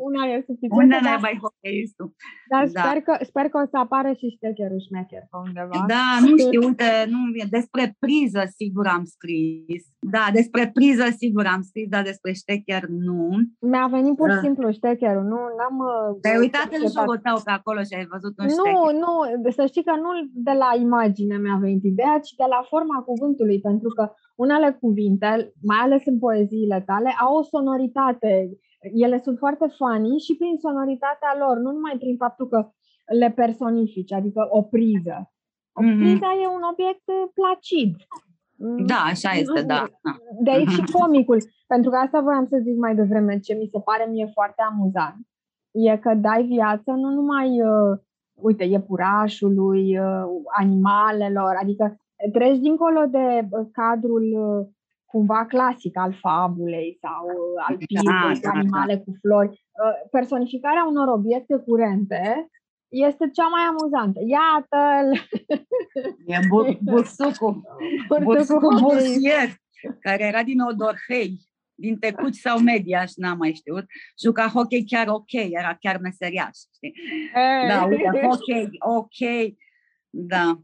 una 0.10 0.22
e 0.34 0.36
suficient. 0.50 0.82
Unde 0.82 0.98
ne 1.08 1.14
mai 1.26 1.36
hockeyistul? 1.42 2.08
Dar 2.52 2.64
da. 2.68 2.82
sper, 2.82 2.98
că, 3.08 3.14
sper 3.30 3.46
că 3.52 3.58
o 3.64 3.66
să 3.74 3.78
apară 3.86 4.12
și 4.20 4.36
ștecherul 4.38 4.82
șmecher 4.88 5.24
pe 5.32 5.38
undeva. 5.46 5.78
Da, 5.94 6.08
nu 6.26 6.34
știu, 6.46 6.62
uite, 6.68 6.90
nu, 7.14 7.20
despre 7.58 7.84
priză 8.04 8.44
sigur 8.60 8.86
am 8.96 9.04
scris. 9.16 9.84
Da, 10.16 10.26
despre 10.40 10.64
priză 10.78 11.08
sigur 11.22 11.46
am 11.56 11.62
scris, 11.70 11.88
dar 11.96 12.04
despre 12.12 12.32
ștecher 12.42 12.84
nu. 13.08 13.22
Mi-a 13.72 13.88
venit 13.96 14.16
pur 14.16 14.30
și 14.30 14.40
uh. 14.40 14.46
simplu 14.48 14.72
ștecherul, 14.80 15.26
nu 15.34 15.40
am 15.68 15.76
uh, 15.92 16.20
Te-ai 16.24 16.44
uitat 16.46 16.70
în 16.80 16.86
jurul 16.96 17.20
tău 17.28 17.38
pe 17.46 17.52
acolo 17.60 17.80
și 17.88 17.94
ai 17.98 18.12
văzut 18.16 18.34
un 18.40 18.46
nu, 18.46 18.56
ștecher. 18.56 18.74
Nu, 18.74 19.14
nu, 19.44 19.52
să 19.58 19.64
știi 19.72 19.88
că 19.90 19.96
nu 20.06 20.12
de 20.48 20.56
la 20.64 20.70
imagine 20.88 21.36
mi-a 21.44 21.58
venit 21.66 21.84
ideea, 21.94 22.16
ci 22.26 22.32
de 22.42 22.48
la 22.56 22.62
forma 22.72 22.98
cuvântului, 23.10 23.60
pentru 23.70 23.90
că 23.98 24.04
unele 24.44 24.70
cuvinte, 24.82 25.28
mai 25.70 25.78
ales 25.86 26.02
în 26.06 26.18
poeziile 26.20 26.80
tale, 26.90 27.10
au 27.24 27.36
o 27.38 27.44
sonoritate 27.44 28.30
ele 29.04 29.18
sunt 29.26 29.38
foarte 29.38 29.68
funny 29.78 30.20
și 30.26 30.36
prin 30.40 30.56
sonoritatea 30.66 31.32
lor, 31.42 31.56
nu 31.58 31.72
numai 31.72 31.96
prin 32.04 32.16
faptul 32.24 32.48
că 32.48 32.60
le 33.20 33.30
personifici, 33.42 34.14
adică 34.20 34.42
o 34.50 34.62
priză. 34.62 35.18
O 35.80 35.82
Mhm. 35.84 35.98
priză 36.00 36.28
e 36.44 36.48
un 36.58 36.66
obiect 36.72 37.06
uh, 37.18 37.24
placid. 37.40 37.92
Mm, 38.58 38.86
Da, 38.92 39.00
așa 39.14 39.32
este, 39.44 39.62
da. 39.74 39.82
da. 40.06 40.14
De 40.46 40.52
aici 40.52 40.70
și 40.78 40.84
comicul. 40.98 41.40
Pentru 41.68 41.90
că 41.92 41.98
asta 41.98 42.20
voiam 42.22 42.46
să 42.52 42.58
zic 42.66 42.76
mai 42.86 42.96
devreme, 42.96 43.40
ce 43.40 43.54
mi 43.54 43.72
se 43.74 43.80
pare 43.88 44.06
mie 44.14 44.28
foarte 44.34 44.62
amuzant, 44.70 45.22
e 45.72 45.98
că 45.98 46.12
dai 46.28 46.44
viață 46.44 46.92
nu 46.92 47.10
numai, 47.20 47.50
uh, 47.62 47.92
uite, 48.48 48.64
iepurașului, 48.64 49.98
uh, 50.00 50.24
animalelor, 50.60 51.54
adică 51.62 51.86
treci 52.32 52.58
dincolo 52.58 53.06
de 53.06 53.48
uh, 53.50 53.68
cadrul 53.72 54.26
uh, 54.34 54.68
cumva 55.06 55.46
clasic 55.46 55.98
al 55.98 56.14
fabulei 56.14 56.98
sau 57.02 57.26
uh, 57.26 57.66
al 57.68 57.78
pildei 57.78 58.40
da, 58.42 58.50
cu 58.50 58.58
animale 58.58 58.98
cu 58.98 59.16
flori. 59.22 59.48
Uh, 59.48 60.10
personificarea 60.12 60.86
unor 60.88 61.08
obiecte 61.08 61.58
curente 61.58 62.50
este 62.88 63.30
cea 63.30 63.48
mai 63.48 63.62
amuzantă. 63.62 64.20
Iată-l! 64.26 65.10
E 66.26 66.38
bur- 66.48 66.78
bursucul, 66.92 67.62
bursucul 68.24 68.80
bursier, 68.80 69.50
care 70.00 70.24
era 70.24 70.44
din 70.44 70.60
Odorhei, 70.60 71.40
din 71.76 72.00
Tecuci 72.00 72.36
sau 72.36 72.60
Mediaș, 72.60 73.12
n-am 73.16 73.38
mai 73.38 73.54
știut. 73.54 73.86
Juca 74.20 74.48
hockey 74.48 74.86
chiar 74.86 75.08
ok, 75.08 75.32
era 75.32 75.78
chiar 75.80 75.98
meseriaș, 75.98 76.58
știi? 76.76 76.94
Da, 77.68 77.84
uite, 77.84 78.20
hockey, 78.28 78.70
ok, 78.80 79.54
da. 80.10 80.62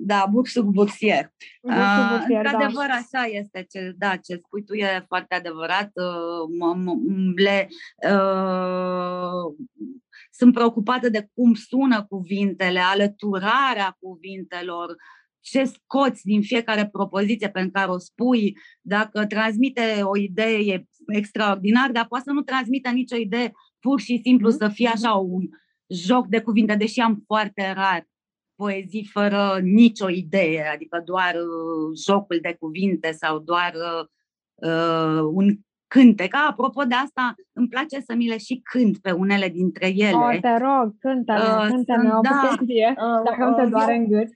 Da, 0.00 0.26
bursuc 0.30 0.64
bursier. 0.64 1.32
Bursul 1.62 1.82
Uh, 1.82 2.08
bursier, 2.10 2.42
da. 2.42 2.50
într-adevăr, 2.50 2.86
așa 2.90 3.24
este. 3.24 3.66
Ce, 3.70 3.94
da, 3.98 4.16
ce 4.16 4.40
spui 4.44 4.64
tu 4.64 4.74
e 4.74 5.04
foarte 5.06 5.34
adevărat. 5.34 5.90
Uh, 5.94 6.48
m- 6.58 6.76
m- 6.76 7.34
le, 7.36 7.68
uh, 8.12 9.66
sunt 10.30 10.52
preocupată 10.54 11.08
de 11.08 11.28
cum 11.34 11.54
sună 11.54 12.04
cuvintele, 12.08 12.78
alăturarea 12.80 13.96
cuvintelor, 14.00 14.96
ce 15.40 15.64
scoți 15.64 16.24
din 16.24 16.42
fiecare 16.42 16.86
propoziție 16.88 17.48
pe 17.50 17.68
care 17.72 17.90
o 17.90 17.98
spui, 17.98 18.56
dacă 18.80 19.26
transmite 19.26 20.00
o 20.02 20.16
idee 20.16 20.86
extraordinar, 21.06 21.90
dar 21.90 22.06
poate 22.06 22.24
să 22.26 22.32
nu 22.32 22.40
transmită 22.42 22.90
nicio 22.90 23.16
idee, 23.16 23.52
pur 23.78 24.00
și 24.00 24.20
simplu 24.24 24.48
Mhm. 24.48 24.58
să 24.58 24.68
fie 24.68 24.88
așa 24.88 25.12
un 25.12 25.48
joc 25.88 26.26
de 26.26 26.40
cuvinte, 26.40 26.74
deși 26.74 27.00
am 27.00 27.22
foarte 27.26 27.72
rar 27.72 28.06
poezii 28.62 29.08
fără 29.12 29.58
nicio 29.62 30.08
idee, 30.08 30.70
adică 30.74 31.02
doar 31.04 31.34
uh, 31.34 31.98
jocul 32.06 32.38
de 32.42 32.56
cuvinte 32.60 33.12
sau 33.12 33.38
doar 33.38 33.72
uh, 33.74 34.04
uh, 34.70 35.20
un 35.32 35.56
cântec. 35.86 36.34
A, 36.34 36.46
apropo 36.50 36.82
de 36.82 36.94
asta, 36.94 37.34
îmi 37.52 37.68
place 37.68 38.00
să 38.00 38.14
mi 38.14 38.28
le 38.28 38.38
și 38.38 38.60
cânt 38.70 38.98
pe 38.98 39.10
unele 39.10 39.48
dintre 39.48 39.86
ele. 39.88 40.36
O, 40.36 40.40
te 40.40 40.56
rog, 40.56 40.94
cântă-ne, 40.98 41.38
Uh, 41.38 41.66
cântă-ne 41.70 42.08
sunt- 42.08 42.12
o 42.18 42.20
da. 42.20 42.56
poezie, 42.56 42.88
Uh, 42.96 43.22
dacă 43.24 43.44
nu 43.50 43.54
te 43.54 43.62
uh, 43.62 43.68
doare 43.70 43.94
eu- 43.94 44.00
în 44.00 44.08
gât. 44.08 44.28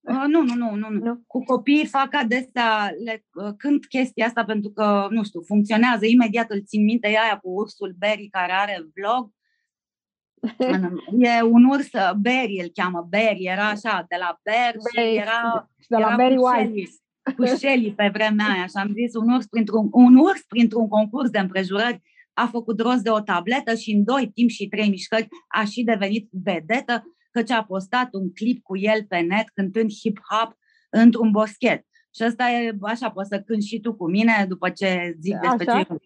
Uh, 0.00 0.24
nu, 0.26 0.42
nu, 0.42 0.54
nu, 0.54 0.74
nu, 0.74 0.88
nu. 0.90 1.04
Nu? 1.04 1.22
Cu 1.26 1.38
copiii 1.44 1.86
fac 1.86 2.08
adesea, 2.14 2.90
le 3.04 3.24
uh, 3.34 3.52
cânt 3.56 3.86
chestia 3.86 4.26
asta 4.26 4.44
pentru 4.44 4.70
că, 4.70 5.06
nu 5.10 5.22
știu, 5.24 5.40
funcționează. 5.40 6.06
Imediat 6.06 6.50
îl 6.50 6.62
țin 6.64 6.84
minte 6.84 7.08
e 7.08 7.18
aia 7.18 7.38
cu 7.42 7.48
ursul 7.50 7.94
Berry 7.98 8.28
care 8.30 8.52
are 8.52 8.86
vlog. 8.94 9.30
E 11.18 11.42
un 11.42 11.64
urs, 11.64 11.92
uh, 11.92 12.12
Berry 12.20 12.60
îl 12.62 12.70
cheamă, 12.74 13.06
Berry, 13.08 13.44
era 13.44 13.68
așa, 13.68 14.04
de 14.08 14.16
la 14.18 14.38
Bear 14.42 14.72
și 14.72 14.94
Berry, 14.94 15.16
era, 15.16 15.70
Și 15.80 15.88
de 15.88 15.96
la 15.96 16.06
era 16.06 16.16
Barry 16.16 16.34
cu 16.34 16.46
White. 16.46 16.62
Shelley, 16.64 16.88
cu 17.36 17.44
Shelley 17.56 17.94
pe 17.94 18.10
vremea 18.12 18.46
aia 18.46 18.66
și 18.66 18.76
am 18.76 18.92
zis 18.92 19.14
un 19.14 19.32
urs 19.32 19.46
printr-un, 19.46 19.88
un 19.92 20.16
urs 20.16 20.42
printr-un 20.48 20.88
concurs 20.88 21.30
de 21.30 21.38
împrejurări 21.38 22.02
a 22.32 22.46
făcut 22.46 22.80
rost 22.80 23.02
de 23.02 23.10
o 23.10 23.20
tabletă 23.20 23.74
și 23.74 23.92
în 23.92 24.04
doi 24.04 24.30
timp 24.34 24.50
și 24.50 24.68
trei 24.68 24.88
mișcări 24.88 25.28
a 25.48 25.64
și 25.64 25.82
devenit 25.82 26.28
vedetă 26.30 27.04
căci 27.30 27.50
a 27.50 27.64
postat 27.64 28.08
un 28.12 28.32
clip 28.32 28.62
cu 28.62 28.76
el 28.76 29.04
pe 29.08 29.18
net 29.18 29.48
cântând 29.54 29.90
hip-hop 29.90 30.50
într-un 30.90 31.30
boschet. 31.30 31.86
Și 32.14 32.22
asta 32.22 32.50
e, 32.50 32.76
așa, 32.82 33.10
poți 33.10 33.28
să 33.28 33.40
cânti 33.40 33.66
și 33.66 33.80
tu 33.80 33.94
cu 33.94 34.10
mine 34.10 34.44
după 34.48 34.70
ce 34.70 35.16
zic 35.20 35.38
despre 35.40 35.70
Așa. 35.70 35.82
ce 35.82 35.96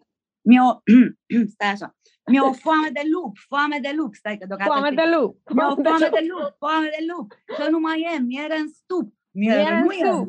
Mi-e 0.43 0.61
o, 0.61 0.79
stai 1.55 1.71
așa, 1.71 1.97
mi-e 2.31 2.41
o 2.41 2.53
foame 2.53 2.89
de 2.93 3.03
lup, 3.13 3.37
foame 3.49 3.79
de 3.83 3.93
lup, 3.97 4.15
stai 4.15 4.39
că 4.39 4.47
deocamdată 4.47 4.81
Foame 4.81 4.95
te- 4.97 5.03
de 5.03 5.17
lup. 5.17 5.37
mi-e 5.55 5.65
o 5.73 5.75
foame 5.75 6.09
de 6.19 6.27
lup, 6.33 6.55
foame 6.59 6.89
de 6.99 7.05
lup, 7.13 7.33
că 7.59 7.71
nu 7.71 7.79
mai 7.79 8.01
e, 8.15 8.19
miere 8.21 8.57
în 8.59 8.69
stup. 8.69 9.13
Miere, 9.31 9.59
Miere 9.61 9.75
în 9.77 9.85
nu 9.85 9.91
e. 9.93 9.97
stup. 10.13 10.29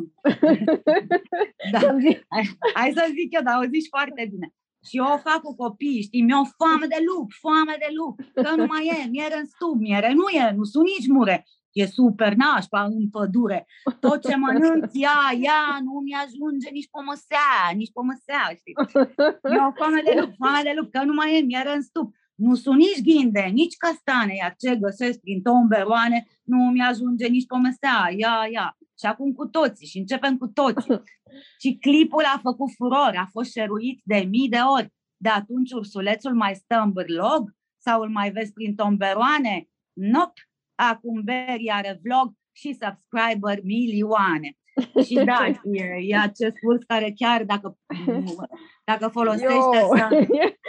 Da. 1.71 1.79
Să-mi 1.79 2.01
zic, 2.01 2.25
Hai, 2.29 2.43
hai 2.73 2.91
să 2.95 3.03
zic 3.17 3.33
eu, 3.33 3.41
dar 3.41 3.55
o 3.63 3.67
zici 3.73 3.87
foarte 3.89 4.27
bine. 4.31 4.53
Și 4.87 4.97
eu 4.97 5.03
o 5.03 5.17
fac 5.17 5.41
cu 5.41 5.55
copiii, 5.55 6.01
știi, 6.01 6.21
mi-e 6.21 6.35
o 6.35 6.45
foame 6.57 6.85
de 6.87 6.99
lup, 7.09 7.31
foame 7.43 7.75
de 7.79 7.89
lup, 7.99 8.15
că 8.33 8.55
nu 8.55 8.65
mai 8.65 8.85
e, 8.85 9.07
miere 9.09 9.37
în 9.37 9.45
stup, 9.45 9.75
miere 9.79 10.13
nu 10.13 10.27
e, 10.27 10.51
nu 10.55 10.63
sunt 10.63 10.83
nici 10.83 11.07
mure, 11.07 11.45
e 11.81 11.85
super 11.85 12.33
nașpa 12.33 12.83
în 12.83 13.09
pădure. 13.09 13.65
Tot 13.99 14.27
ce 14.27 14.35
mănânc, 14.35 14.85
ea, 14.93 15.21
ea, 15.41 15.79
nu 15.83 15.93
mi-ajunge 16.07 16.69
nici 16.69 16.89
pomăsea, 16.95 17.51
nici 17.75 17.91
pomăsea, 17.97 18.43
știi. 18.59 18.75
Mi-e 19.49 19.67
o 19.69 19.71
foame 19.79 20.01
de 20.05 20.13
lup, 20.19 20.31
foame 20.37 20.61
de 20.63 20.73
lup, 20.77 20.91
că 20.91 21.03
nu 21.03 21.13
mai 21.13 21.37
e, 21.37 21.41
miere 21.41 21.73
în 21.75 21.81
stup. 21.81 22.15
Nu 22.35 22.55
sunt 22.55 22.77
nici 22.77 23.01
ghinde, 23.01 23.41
nici 23.53 23.77
castane, 23.77 24.33
iar 24.41 24.55
ce 24.59 24.75
găsesc 24.75 25.19
prin 25.19 25.41
tomberoane, 25.41 26.27
nu 26.43 26.57
mi-ajunge 26.57 27.27
nici 27.27 27.45
pomesea, 27.45 27.97
ia, 28.17 28.35
ia. 28.51 28.77
Și 28.99 29.05
acum 29.05 29.31
cu 29.31 29.45
toții 29.45 29.87
și 29.87 29.97
începem 29.97 30.37
cu 30.37 30.47
toții. 30.47 31.01
și 31.61 31.77
clipul 31.81 32.23
a 32.23 32.39
făcut 32.41 32.69
furor, 32.75 33.13
a 33.15 33.27
fost 33.31 33.51
șeruit 33.51 34.01
de 34.03 34.17
mii 34.29 34.49
de 34.49 34.57
ori. 34.77 34.93
De 35.17 35.29
atunci 35.29 35.71
ursulețul 35.71 36.33
mai 36.33 36.55
stă 36.55 36.81
în 36.85 36.91
bârlog 36.91 37.55
sau 37.77 38.01
îl 38.01 38.09
mai 38.09 38.31
vezi 38.31 38.53
prin 38.53 38.75
tomberoane? 38.75 39.69
Nope! 39.93 40.46
Acum 40.77 41.21
Berry 41.23 41.69
are 41.69 41.99
vlog 42.03 42.33
și 42.51 42.77
subscriber 42.81 43.59
milioane. 43.63 44.57
Și 45.05 45.13
da, 45.31 45.45
e, 45.63 45.83
e 46.01 46.15
acest 46.17 46.57
urs 46.67 46.83
care 46.87 47.13
chiar 47.15 47.43
dacă, 47.43 47.77
dacă 48.91 49.07
folosește 49.07 49.53
eu. 49.53 49.95
să... 49.95 50.09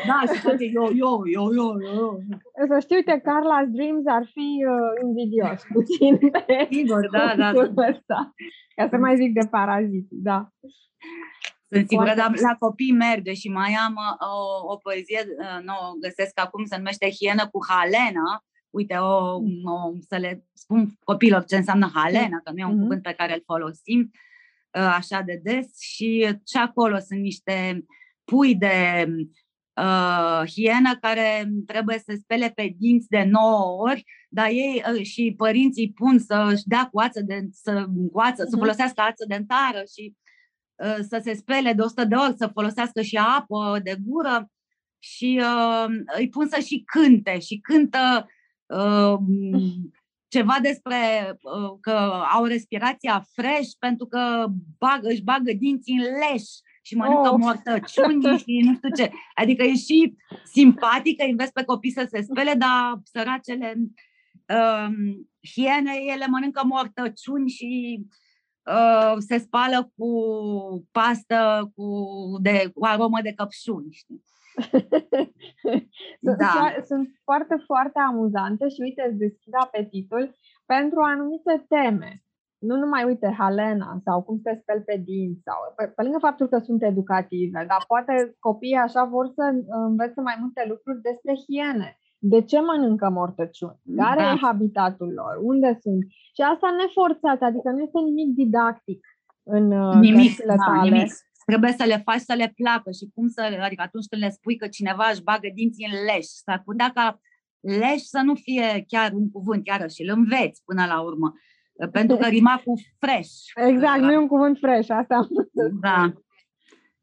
Da, 0.06 0.32
și 0.32 0.40
face 0.40 0.64
yo, 0.64 0.90
yo, 0.92 1.20
yo, 1.24 1.54
yo, 1.54 1.80
yo. 1.80 2.16
Să 2.68 2.78
știu, 2.80 2.96
uite, 2.96 3.20
Carla's 3.20 3.68
Dreams 3.68 4.06
ar 4.06 4.24
fi 4.32 4.64
uh, 4.68 5.06
invidios 5.06 5.62
puțin 5.72 6.16
pe 6.18 6.68
Sigur, 6.70 7.08
da, 7.10 7.34
da. 7.36 7.52
cursul 7.52 7.84
ăsta. 7.88 8.34
Ca 8.74 8.88
să 8.90 8.96
mai 8.96 9.16
zic 9.16 9.32
de 9.32 9.46
parazit, 9.50 10.06
da. 10.10 10.48
Sunt 11.70 11.88
sigură, 11.88 12.12
Foarte. 12.12 12.40
dar 12.40 12.50
la 12.50 12.54
copii 12.58 12.92
merge 12.92 13.32
și 13.32 13.48
mai 13.48 13.72
am 13.86 13.94
uh, 13.94 14.28
o, 14.34 14.72
o 14.72 14.76
poezie, 14.76 15.20
uh, 15.38 15.64
nu 15.64 15.72
o 15.72 15.92
găsesc 16.00 16.40
acum, 16.40 16.64
se 16.64 16.76
numește 16.76 17.10
Hienă 17.10 17.48
cu 17.52 17.58
Halena. 17.68 18.44
Uite, 18.70 18.94
o, 18.94 19.34
o, 19.64 19.92
să 20.08 20.16
le 20.16 20.44
spun 20.52 20.90
copilor 21.04 21.44
ce 21.44 21.56
înseamnă 21.56 21.90
Halena, 21.94 22.40
că 22.44 22.50
nu 22.50 22.58
e 22.58 22.64
un 22.64 22.70
Mhm. 22.72 22.80
cuvânt 22.82 23.02
pe 23.02 23.12
care 23.12 23.34
îl 23.34 23.42
folosim 23.46 24.10
uh, 24.78 24.92
așa 24.96 25.20
de 25.20 25.40
des 25.42 25.80
și 25.80 26.36
și 26.46 26.56
acolo 26.56 26.98
sunt 26.98 27.20
niște 27.20 27.84
pui 28.24 28.54
de 28.54 29.06
uh, 29.80 30.42
hienă 30.50 30.96
care 31.00 31.50
trebuie 31.66 31.98
să 31.98 32.16
spele 32.22 32.50
pe 32.54 32.74
dinți 32.78 33.08
de 33.08 33.24
9 33.24 33.82
ori, 33.82 34.04
dar 34.28 34.46
ei 34.48 34.82
uh, 34.94 35.02
și 35.02 35.34
părinții 35.36 35.84
îi 35.84 35.92
pun 35.92 36.18
să-și 36.18 36.66
dea 36.66 36.88
cu 36.92 37.00
ață 37.00 37.20
de, 37.22 37.48
să, 37.52 37.86
cu 38.12 38.20
ață, 38.20 38.42
să 38.42 38.48
Mhm. 38.50 38.58
folosească 38.58 39.00
ață 39.00 39.24
dentară 39.28 39.82
și 39.96 40.14
uh, 40.84 40.96
să 41.08 41.20
se 41.24 41.34
spele 41.34 41.72
de 41.72 41.82
100 41.82 42.04
de 42.04 42.14
ori, 42.14 42.36
să 42.36 42.50
folosească 42.52 43.02
și 43.02 43.16
apă 43.16 43.80
de 43.82 43.96
gură 44.06 44.50
și 44.98 45.40
uh, 45.42 45.86
îi 46.18 46.28
pun 46.28 46.48
să 46.48 46.60
și 46.60 46.82
cânte 46.86 47.38
și 47.38 47.58
cântă 47.58 47.98
uh, 48.24 48.36
ceva 50.28 50.56
despre 50.62 50.96
uh, 51.42 51.78
că 51.80 51.90
au 52.32 52.44
respirația 52.44 53.26
fresh 53.32 53.70
pentru 53.78 54.06
că 54.06 54.46
bagă, 54.78 55.08
își 55.08 55.22
bagă 55.22 55.52
dinții 55.52 55.94
în 55.94 56.02
leș 56.02 56.42
și 56.82 56.96
mănâncă 56.96 57.28
Oh. 57.28 57.32
oh. 57.32 57.38
mortăciuni 57.38 58.38
și 58.44 58.60
nu 58.64 58.74
știu 58.74 58.88
ce. 58.96 59.10
Adică 59.34 59.62
e 59.62 59.74
și 59.74 60.16
simpatic 60.44 61.16
că 61.18 61.24
îi 61.24 61.30
înveți 61.30 61.52
pe 61.52 61.64
copii 61.64 61.90
să 61.92 62.06
se 62.10 62.22
spele, 62.22 62.54
dar 62.54 63.00
săracele 63.02 63.74
uh, 64.48 64.88
hiene, 65.52 65.92
ele 66.12 66.26
mănâncă 66.26 66.62
mortăciuni 66.64 67.48
și 67.50 68.00
uh, 68.64 69.14
se 69.18 69.38
spală 69.38 69.92
cu 69.96 70.10
pastă 70.90 71.70
cu, 71.74 72.06
de, 72.40 72.70
cu 72.74 72.84
aromă 72.84 73.20
de 73.22 73.32
căpșuni. 73.32 73.92
Știi? 73.92 74.22
Sunt, 76.22 76.36
Da. 76.38 76.46
chiar- 76.54 76.82
sunt 76.84 77.08
foarte, 77.24 77.56
foarte 77.66 77.98
amuzante 78.08 78.68
și 78.68 78.80
uite, 78.80 79.02
îți 79.08 79.18
deschid 79.18 79.52
apetitul 79.64 80.34
pentru 80.66 80.98
anumite 81.00 81.64
teme. 81.68 82.22
Nu 82.58 82.74
numai, 82.76 83.04
uite, 83.04 83.34
Halena 83.38 84.00
sau 84.04 84.22
cum 84.22 84.36
se 84.44 84.58
speli 84.62 84.82
pe 84.82 84.96
dinți 85.04 85.42
sau 85.44 85.56
pe, 85.76 85.84
pe 85.96 86.02
lângă 86.02 86.18
faptul 86.20 86.48
că 86.48 86.58
sunt 86.58 86.82
educative, 86.82 87.64
dar 87.68 87.84
poate 87.86 88.12
copiii 88.38 88.84
așa 88.86 89.04
vor 89.04 89.26
să 89.34 89.42
învețe 89.88 90.20
mai 90.20 90.36
multe 90.40 90.64
lucruri 90.68 91.00
despre 91.08 91.32
hiene. 91.46 91.98
De 92.18 92.42
ce 92.42 92.60
mănâncă 92.60 93.08
mortăciuni? 93.10 93.80
Care 93.96 94.20
Da. 94.22 94.30
e 94.32 94.36
habitatul 94.48 95.10
lor? 95.20 95.34
Unde 95.42 95.78
sunt? 95.82 96.02
Și 96.36 96.42
asta 96.52 96.68
neforțat, 96.80 97.40
adică 97.48 97.68
nu 97.70 97.80
este 97.82 97.98
nimic 98.08 98.34
didactic 98.34 99.00
în 99.42 99.72
uh, 99.72 99.94
Nimic, 99.94 100.26
cărțile 100.36 100.54
da, 100.56 100.64
tale. 100.64 100.90
nimic. 100.90 101.12
Trebuie 101.48 101.72
să 101.72 101.84
le 101.84 102.02
faci 102.04 102.20
să 102.20 102.34
le 102.34 102.52
placă 102.56 102.90
și 102.90 103.10
cum 103.14 103.28
să, 103.28 103.40
adică 103.40 103.82
atunci 103.82 104.06
când 104.10 104.22
le 104.22 104.30
spui 104.30 104.56
că 104.56 104.66
cineva 104.68 105.08
își 105.12 105.22
bagă 105.22 105.48
dinții 105.54 105.88
în 105.90 105.96
leș, 106.08 106.26
s-ar 106.44 106.62
putea 106.64 106.90
ca 106.94 107.20
leș 107.60 108.00
să 108.14 108.20
nu 108.24 108.34
fie 108.34 108.84
chiar 108.88 109.12
un 109.12 109.30
cuvânt, 109.30 109.66
iarăși 109.66 110.02
îl 110.02 110.10
înveți 110.18 110.62
până 110.64 110.84
la 110.86 111.00
urmă, 111.00 111.32
pentru 111.92 112.16
că 112.16 112.26
rima 112.26 112.62
cu 112.64 112.72
fresh. 112.98 113.34
Exact, 113.54 114.00
nu 114.00 114.12
e 114.12 114.16
un 114.16 114.26
cuvânt 114.26 114.58
fresh, 114.58 114.90
asta 114.90 115.14
am 115.14 115.28
Da. 115.80 116.12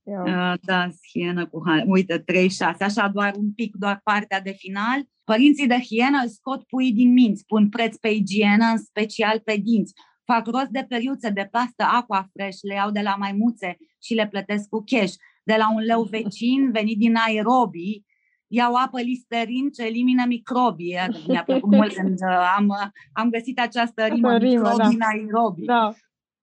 Uh, 0.04 0.54
da, 0.62 0.90
hienă 1.12 1.48
cu 1.48 1.62
hal. 1.66 1.84
Uite, 1.88 2.18
36, 2.18 2.84
așa 2.84 3.08
doar 3.08 3.34
un 3.38 3.54
pic, 3.54 3.76
doar 3.76 4.02
partea 4.04 4.42
de 4.42 4.52
final. 4.52 5.00
Părinții 5.24 5.68
de 5.68 5.80
hienă 5.80 6.26
scot 6.26 6.64
pui 6.64 6.92
din 6.92 7.14
minți, 7.14 7.46
pun 7.46 7.70
preț 7.70 7.96
pe 7.96 8.10
igienă, 8.10 8.66
în 8.66 8.78
special 8.78 9.40
pe 9.40 9.56
dinți. 9.64 9.94
Fac 10.26 10.46
rost 10.48 10.70
de 10.70 10.86
periuțe 10.90 11.30
de 11.30 11.48
pastă 11.52 11.84
aqua 11.84 12.30
fresh, 12.34 12.58
le 12.62 12.74
iau 12.74 12.92
de 12.92 13.02
la 13.02 13.16
maimuțe 13.16 13.78
și 14.04 14.14
le 14.14 14.28
plătesc 14.28 14.70
cu 14.70 14.84
cash. 14.86 15.14
De 15.44 15.56
la 15.58 15.74
un 15.74 15.82
leu 15.82 16.04
vecin 16.04 16.72
venit 16.72 16.98
din 16.98 17.12
Nairobi, 17.12 18.04
iau 18.48 18.74
apă 18.74 19.02
listerin 19.02 19.70
ce 19.70 19.86
elimină 19.86 20.26
microbii. 20.26 20.98
Mi-a 21.28 21.44
plăcut 21.44 21.72
mult 21.72 21.94
când 21.94 22.20
uh, 22.30 22.54
am, 22.58 22.68
uh, 22.68 22.88
am 23.14 23.30
găsit 23.30 23.60
această 23.60 24.06
rimă, 24.06 24.38
rimă 24.38 24.70
microbii 24.70 24.98
da. 24.98 25.06
Nairobi. 25.06 25.66
Da. 25.66 25.94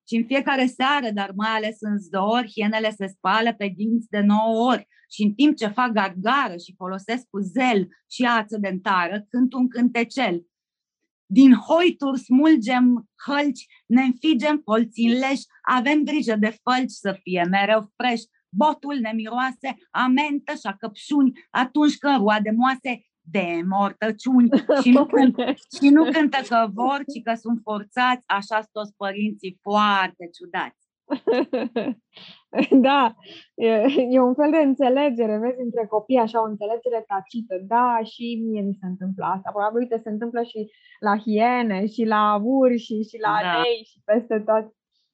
Și 0.09 0.17
în 0.17 0.25
fiecare 0.25 0.67
seară, 0.67 1.11
dar 1.15 1.33
mai 1.37 1.51
ales 1.51 1.77
în 1.81 1.99
zor, 1.99 2.45
hienele 2.55 2.91
se 2.91 3.07
spală 3.07 3.55
pe 3.55 3.73
dinți 3.77 4.09
de 4.09 4.21
9 4.21 4.71
ori. 4.71 4.89
Și 5.11 5.23
în 5.23 5.33
timp 5.33 5.57
ce 5.57 5.67
fac 5.67 5.91
gargară 5.91 6.57
și 6.65 6.75
folosesc 6.77 7.27
cu 7.31 7.39
zel 7.41 7.89
și 8.11 8.25
ață 8.25 8.59
dentară, 8.59 9.27
cânt 9.29 9.53
un 9.53 9.69
cântecel. 9.69 10.47
Din 11.39 11.53
hoituri 11.55 12.19
smulgem 12.19 13.09
hălci, 13.27 13.67
ne 13.87 14.03
înfigem 14.03 14.57
colții 14.59 15.09
în 15.11 15.19
leș, 15.19 15.41
avem 15.63 16.03
grijă 16.05 16.37
de 16.37 16.59
fălci 16.63 16.91
să 16.91 17.19
fie 17.23 17.47
mereu 17.51 17.93
fresh, 17.97 18.23
botul 18.49 18.99
ne 19.01 19.13
miroase 19.15 19.69
a 19.91 20.07
mentă 20.07 20.53
și 20.53 20.67
a 20.67 20.77
căpșuni 20.77 21.33
atunci 21.51 21.97
când 21.97 22.17
roade 22.17 22.51
moase 22.51 23.07
de 23.21 23.63
mortăciuni 23.69 24.49
și 24.83 24.91
nu, 24.91 25.07
cânt, 25.07 25.37
și 25.79 25.89
nu 25.89 26.11
cântă 26.11 26.39
că 26.49 26.69
vor, 26.73 26.99
ci 27.13 27.23
că 27.23 27.35
sunt 27.35 27.61
forțați, 27.63 28.25
așa 28.27 28.55
sunt 28.55 28.73
toți 28.73 28.97
părinții 28.97 29.59
foarte 29.63 30.29
ciudați. 30.37 30.82
Da, 32.89 33.15
e, 33.55 33.69
e 34.11 34.21
un 34.21 34.35
fel 34.35 34.51
de 34.51 34.57
înțelegere, 34.57 35.39
vezi, 35.39 35.61
între 35.61 35.87
copii, 35.87 36.19
așa, 36.19 36.43
o 36.43 36.45
înțelegere 36.45 37.05
tacită. 37.07 37.55
Da, 37.67 37.99
și 38.03 38.43
mie 38.47 38.63
mi 38.63 38.79
se 38.81 38.87
întâmplă 38.87 39.25
asta. 39.25 39.51
Probabil, 39.51 39.79
uite, 39.79 39.99
se 40.03 40.09
întâmplă 40.09 40.43
și 40.43 40.71
la 41.01 41.19
hiene, 41.19 41.87
și 41.87 42.05
la 42.05 42.41
urși, 42.43 43.03
și 43.09 43.19
la 43.21 43.35
da. 43.43 43.53
alei, 43.53 43.83
și 43.91 43.99
peste 44.05 44.39
tot. 44.41 44.65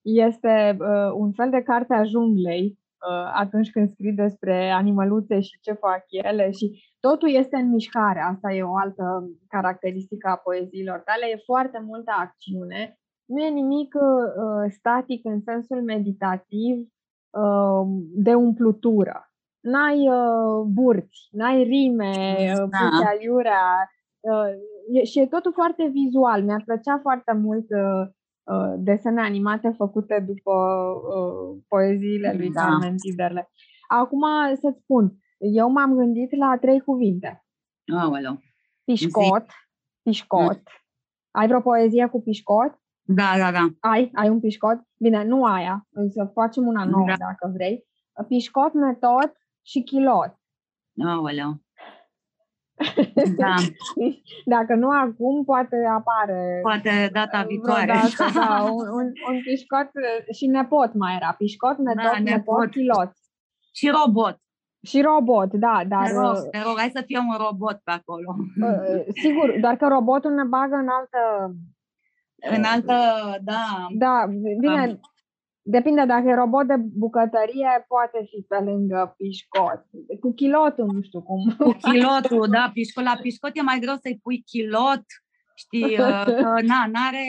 Este 0.03 0.77
uh, 0.81 1.11
un 1.15 1.33
fel 1.33 1.51
de 1.51 1.63
carte 1.63 1.95
a 1.95 2.05
junglei 2.05 2.65
uh, 3.09 3.31
atunci 3.35 3.71
când 3.71 3.91
scrii 3.91 4.13
despre 4.13 4.71
animăluțe 4.71 5.41
și 5.41 5.59
ce 5.61 5.73
fac 5.73 6.03
ele 6.09 6.51
și 6.51 6.83
totul 7.01 7.31
este 7.31 7.57
în 7.57 7.69
mișcare. 7.69 8.21
Asta 8.21 8.53
e 8.53 8.63
o 8.63 8.77
altă 8.77 9.31
caracteristică 9.49 10.29
a 10.29 10.37
poeziilor 10.37 10.99
tale. 10.99 11.27
E 11.27 11.43
foarte 11.45 11.83
multă 11.87 12.13
acțiune. 12.19 12.99
Nu 13.29 13.43
e 13.43 13.49
nimic 13.49 13.95
uh, 13.95 14.71
static 14.71 15.25
în 15.25 15.41
sensul 15.41 15.83
meditativ 15.83 16.89
uh, 17.31 17.87
de 18.15 18.35
umplutură. 18.35 19.33
N-ai 19.61 20.09
uh, 20.09 20.67
burți, 20.67 21.29
n-ai 21.31 21.63
rime, 21.63 22.37
uh, 22.39 22.69
da. 22.71 23.07
aiurea, 23.09 23.91
uh, 24.21 25.03
și 25.05 25.21
e 25.21 25.27
totul 25.27 25.53
foarte 25.53 25.91
vizual. 25.93 26.43
Mi-ar 26.43 26.63
plăcea 26.65 26.99
foarte 26.99 27.33
mult 27.33 27.67
uh, 27.71 28.09
uh, 28.43 28.75
desene 28.77 29.21
animate 29.21 29.75
făcute 29.77 30.25
după 30.27 30.53
uh, 30.53 31.63
poeziile 31.69 32.35
lui 32.37 32.51
da. 32.51 32.61
Carmen 32.61 32.97
Tiderle. 32.97 33.51
Acum 33.89 34.23
să-ți 34.61 34.81
spun, 34.83 35.13
eu 35.39 35.71
m-am 35.71 35.95
gândit 35.95 36.37
la 36.37 36.57
trei 36.61 36.81
cuvinte. 36.81 37.45
Aoleu. 38.01 38.39
Pișcot, 38.85 39.47
pișcot. 40.03 40.57
Mm. 40.57 40.63
Ai 41.31 41.47
vreo 41.47 41.61
poezie 41.61 42.07
cu 42.07 42.21
pișcot? 42.23 42.79
Da, 43.11 43.39
da, 43.39 43.51
da. 43.51 43.69
Ai? 43.81 44.11
Ai 44.15 44.29
un 44.29 44.41
pișcot? 44.41 44.79
Bine, 44.99 45.25
nu 45.25 45.45
aia. 45.45 45.87
Să 46.09 46.31
facem 46.35 46.67
una 46.67 46.85
nouă 46.85 47.07
da. 47.07 47.15
dacă 47.19 47.51
vrei. 47.55 47.85
Pișcot, 48.29 48.73
metod 48.73 49.33
și 49.63 49.83
chilot. 49.83 50.35
Aoleu. 51.05 51.61
Da. 53.37 53.55
Dacă 54.45 54.75
nu 54.75 54.91
acum, 54.91 55.45
poate 55.45 55.77
apare. 55.97 56.59
Poate 56.63 57.09
data 57.13 57.43
viitoare. 57.43 57.87
Dată, 57.87 58.33
da, 58.35 58.63
un, 58.63 58.87
un, 58.99 59.13
un 59.31 59.41
pișcot 59.43 59.91
și 60.33 60.47
nepot 60.47 60.95
mai 60.95 61.15
era. 61.15 61.35
Pișcot, 61.39 61.79
metod, 61.79 62.03
da, 62.03 62.19
nepot, 62.19 62.31
nepot, 62.31 62.71
chilot. 62.71 63.13
Și 63.73 63.89
robot. 63.89 64.39
Și 64.83 65.01
robot, 65.01 65.53
da, 65.53 65.83
dar... 65.89 66.07
Te 66.07 66.13
rog, 66.13 66.37
te 66.51 66.63
rog, 66.63 66.79
hai 66.79 66.91
să 66.95 67.03
fie 67.07 67.19
un 67.19 67.37
robot 67.47 67.81
pe 67.85 67.91
acolo. 67.91 68.37
Uh, 68.39 69.05
sigur, 69.23 69.55
doar 69.61 69.77
că 69.77 69.87
robotul 69.87 70.31
ne 70.31 70.45
bagă 70.45 70.75
în 70.75 70.89
altă... 70.89 71.21
În 72.41 72.65
altă, 72.65 72.95
da. 73.43 73.87
Da, 73.91 74.27
bine, 74.61 74.87
um. 74.87 75.01
depinde 75.63 76.05
dacă 76.05 76.29
e 76.29 76.35
robot 76.35 76.67
de 76.67 76.77
bucătărie, 76.77 77.85
poate 77.89 78.27
fi 78.31 78.45
pe 78.49 78.59
lângă 78.65 79.15
pișcot. 79.17 79.87
Cu 80.21 80.33
chilotul, 80.33 80.87
nu 80.93 81.03
știu 81.03 81.23
cum. 81.23 81.55
Cu 81.59 81.71
chilotul, 81.71 82.49
da, 82.51 82.71
pișcot. 82.73 83.05
La 83.05 83.19
pișcot 83.23 83.51
e 83.55 83.63
mai 83.63 83.79
greu 83.79 83.95
să-i 83.95 84.21
pui 84.23 84.43
chilot, 84.43 85.05
știi, 85.55 85.99
uh, 85.99 86.25
că 86.43 86.55
na, 86.63 86.87
n-are 86.93 87.25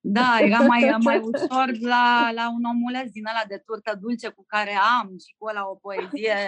da, 0.00 0.38
era 0.40 0.58
mai, 0.58 0.96
mai 1.02 1.18
ușor 1.18 1.68
la, 1.80 2.30
la 2.34 2.50
un 2.56 2.64
omuleț 2.64 3.10
din 3.10 3.26
ăla 3.26 3.44
de 3.48 3.62
turtă 3.66 3.98
dulce 4.00 4.28
cu 4.28 4.44
care 4.46 4.72
am 5.00 5.08
și 5.26 5.34
cu 5.38 5.46
ăla 5.46 5.68
o 5.70 5.74
poezie, 5.74 6.38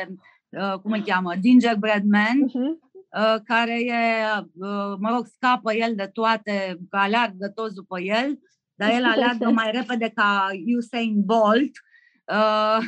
uh, 0.49 0.79
cum 0.81 0.93
îl 0.93 1.03
cheamă, 1.03 1.33
Gingerbread 1.41 2.05
Man, 2.05 2.39
uh-huh. 2.49 2.92
Uh, 3.19 3.37
care 3.45 3.81
e, 3.81 4.27
uh, 4.55 4.97
mă 4.99 5.11
rog, 5.11 5.27
scapă 5.27 5.75
el 5.75 5.95
de 5.95 6.07
toate, 6.07 6.79
că 6.91 6.97
aleargă 6.97 7.49
toți 7.49 7.75
după 7.75 8.01
el, 8.01 8.39
dar 8.75 8.91
el 8.91 9.05
aleargă 9.05 9.51
mai 9.51 9.71
repede 9.71 10.09
ca 10.15 10.49
Usain 10.77 11.23
Bolt. 11.25 11.71
Uh, 12.33 12.79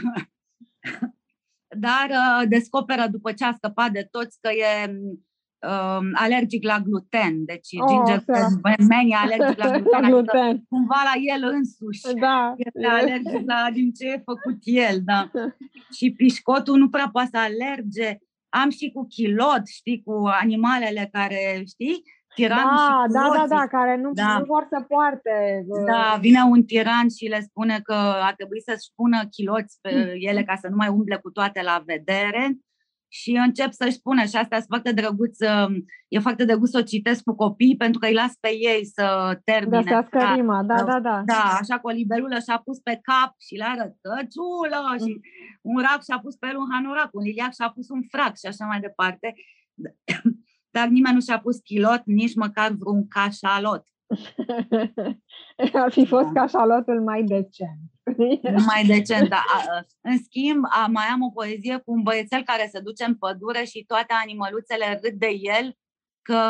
dar 1.87 2.09
uh, 2.11 2.49
descoperă 2.49 3.07
după 3.11 3.33
ce 3.33 3.45
a 3.45 3.53
scăpat 3.53 3.91
de 3.91 4.09
toți 4.11 4.39
că 4.41 4.51
e 4.51 4.91
um, 5.65 6.11
alergic 6.15 6.65
la 6.65 6.81
gluten, 6.81 7.45
deci 7.45 7.69
oh, 7.79 7.87
Ginger 7.89 8.23
Man 8.89 9.07
e 9.11 9.15
alergic 9.15 9.59
la 9.59 9.71
gluten, 9.71 10.01
la 10.01 10.09
gluten. 10.09 10.41
Adică 10.41 10.65
cumva 10.69 11.01
la 11.05 11.15
el 11.35 11.51
însuși 11.53 12.15
da, 12.21 12.55
este 12.57 12.87
alergic 12.87 13.47
la 13.47 13.71
din 13.73 13.93
ce 13.93 14.07
e 14.07 14.23
făcut 14.25 14.59
el, 14.65 15.01
da. 15.05 15.31
și 15.97 16.13
pișcotul 16.13 16.79
nu 16.79 16.89
prea 16.89 17.09
poate 17.13 17.29
să 17.33 17.39
alerge. 17.39 18.19
Am 18.63 18.71
și 18.71 18.91
cu 18.95 19.07
chilot, 19.07 19.67
știi, 19.67 20.03
cu 20.05 20.15
animalele 20.41 21.09
care, 21.13 21.63
știi, 21.67 22.03
tiran 22.35 22.65
da, 22.65 22.77
și 22.77 23.13
da, 23.13 23.31
da, 23.37 23.47
da, 23.57 23.67
care 23.67 23.97
nu, 23.97 24.13
da. 24.13 24.39
nu 24.39 24.45
vor 24.45 24.67
să 24.71 24.85
poarte. 24.89 25.65
Da, 25.87 26.17
vine 26.21 26.43
un 26.43 26.65
tiran 26.65 27.09
și 27.09 27.27
le 27.27 27.41
spune 27.41 27.81
că 27.83 27.95
ar 28.29 28.35
trebui 28.35 28.61
să-și 28.63 28.93
pună 28.95 29.27
chiloți 29.31 29.79
pe 29.81 29.91
mm. 29.95 30.29
ele 30.29 30.45
ca 30.45 30.57
să 30.57 30.69
nu 30.69 30.77
mai 30.77 30.89
umble 30.89 31.17
cu 31.17 31.31
toate 31.31 31.63
la 31.63 31.83
vedere 31.87 32.59
și 33.21 33.31
încep 33.47 33.73
să-și 33.73 34.01
spună 34.01 34.21
și 34.21 34.37
asta 34.37 34.57
sunt 34.57 34.73
foarte 34.75 34.93
drăguț, 34.93 35.39
e 36.09 36.19
foarte 36.19 36.45
drăguț 36.45 36.71
să 36.71 36.79
o 36.79 36.91
citesc 36.93 37.23
cu 37.23 37.35
copii 37.35 37.77
pentru 37.77 37.99
că 37.99 38.07
îi 38.07 38.21
las 38.23 38.33
pe 38.41 38.49
ei 38.49 38.87
să 38.87 39.07
termine. 39.45 39.83
Găsească 39.83 40.19
da, 40.19 40.35
rima, 40.35 40.63
da, 40.63 40.83
da, 40.83 41.01
da. 41.01 41.23
Da, 41.25 41.59
așa 41.61 41.79
cu 41.79 41.89
o 41.89 41.91
libelulă 41.91 42.39
și-a 42.39 42.59
pus 42.65 42.79
pe 42.79 43.01
cap 43.03 43.33
și 43.47 43.55
le 43.55 43.65
arăt 43.65 43.93
căciulă 44.05 44.81
și 45.05 45.13
mm. 45.13 45.21
un 45.61 45.79
rac 45.87 46.01
și-a 46.05 46.19
pus 46.19 46.35
pe 46.37 46.47
el 46.51 46.57
un 46.57 46.69
hanorac, 46.73 47.09
un 47.13 47.23
liliac 47.23 47.55
și-a 47.55 47.71
pus 47.71 47.89
un 47.89 48.03
frac 48.13 48.33
și 48.39 48.47
așa 48.47 48.65
mai 48.67 48.81
departe. 48.81 49.35
Dar 50.75 50.87
nimeni 50.89 51.15
nu 51.15 51.21
și-a 51.21 51.39
pus 51.39 51.57
chilot, 51.59 52.03
nici 52.05 52.35
măcar 52.35 52.71
vreun 52.81 53.09
cașalot. 53.09 53.85
Ar 55.85 55.93
fi 55.93 56.07
fost 56.07 56.29
da. 56.33 56.41
cașalotul 56.41 57.01
mai 57.03 57.23
decent. 57.23 57.94
mai 58.67 58.85
decent, 58.87 59.29
da. 59.29 59.45
În 60.01 60.19
schimb, 60.23 60.65
mai 60.91 61.05
am 61.13 61.23
o 61.23 61.31
poezie 61.31 61.77
cu 61.77 61.93
un 61.93 62.03
băiețel 62.03 62.43
care 62.43 62.69
se 62.73 62.81
duce 62.81 63.05
în 63.05 63.15
pădure 63.15 63.65
și 63.65 63.85
toate 63.87 64.15
animăluțele 64.23 65.01
râd 65.03 65.19
de 65.19 65.31
el 65.41 65.77
că 66.23 66.41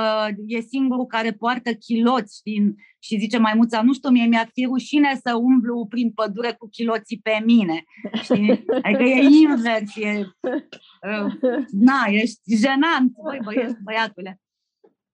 e 0.47 0.61
singurul 0.61 1.07
care 1.07 1.33
poartă 1.33 1.73
chiloți 1.73 2.37
știi? 2.37 2.75
și 2.99 3.19
zice 3.19 3.39
maimuța, 3.39 3.83
nu 3.83 3.93
știu, 3.93 4.11
mie 4.11 4.27
mi-ar 4.27 4.49
fi 4.53 4.65
rușine 4.65 5.15
să 5.23 5.35
umblu 5.35 5.87
prin 5.87 6.13
pădure 6.13 6.53
cu 6.53 6.69
chiloții 6.69 7.21
pe 7.23 7.43
mine. 7.45 7.85
Știi? 8.23 8.65
Adică 8.83 9.03
e 9.03 9.23
invers, 9.43 9.97
e... 9.97 10.27
Uh, 10.41 11.33
na, 11.71 12.05
ești 12.09 12.57
jenant, 12.57 13.13
băi, 13.23 13.41
băieți, 13.45 13.83
băiatule. 13.83 14.41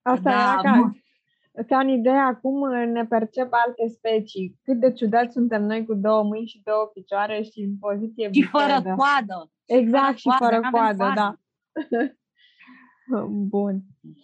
Asta 0.03 0.31
da, 0.31 0.59
e 0.59 0.63
ca, 0.63 0.93
ca 1.67 1.79
în 1.79 1.89
ideea 1.89 2.39
cum 2.43 2.73
ne 2.73 3.07
percep 3.07 3.49
alte 3.51 3.87
specii. 3.89 4.59
Cât 4.63 4.81
de 4.81 4.93
ciudați 4.93 5.33
suntem 5.33 5.63
noi 5.63 5.87
cu 5.87 5.95
două 5.95 6.23
mâini 6.23 6.47
și 6.47 6.63
două 6.65 6.91
picioare 6.95 7.43
și 7.43 7.61
în 7.61 7.79
poziție 7.79 8.29
Și 8.33 8.43
fără 8.43 8.83
coadă. 8.83 9.51
Exact, 9.65 10.17
și 10.17 10.29
fără, 10.39 10.55
și 10.55 10.61
fără 10.61 10.71
coadă, 10.71 10.97
coadă, 10.97 11.15
da. 11.15 11.35
Bun. 13.55 13.81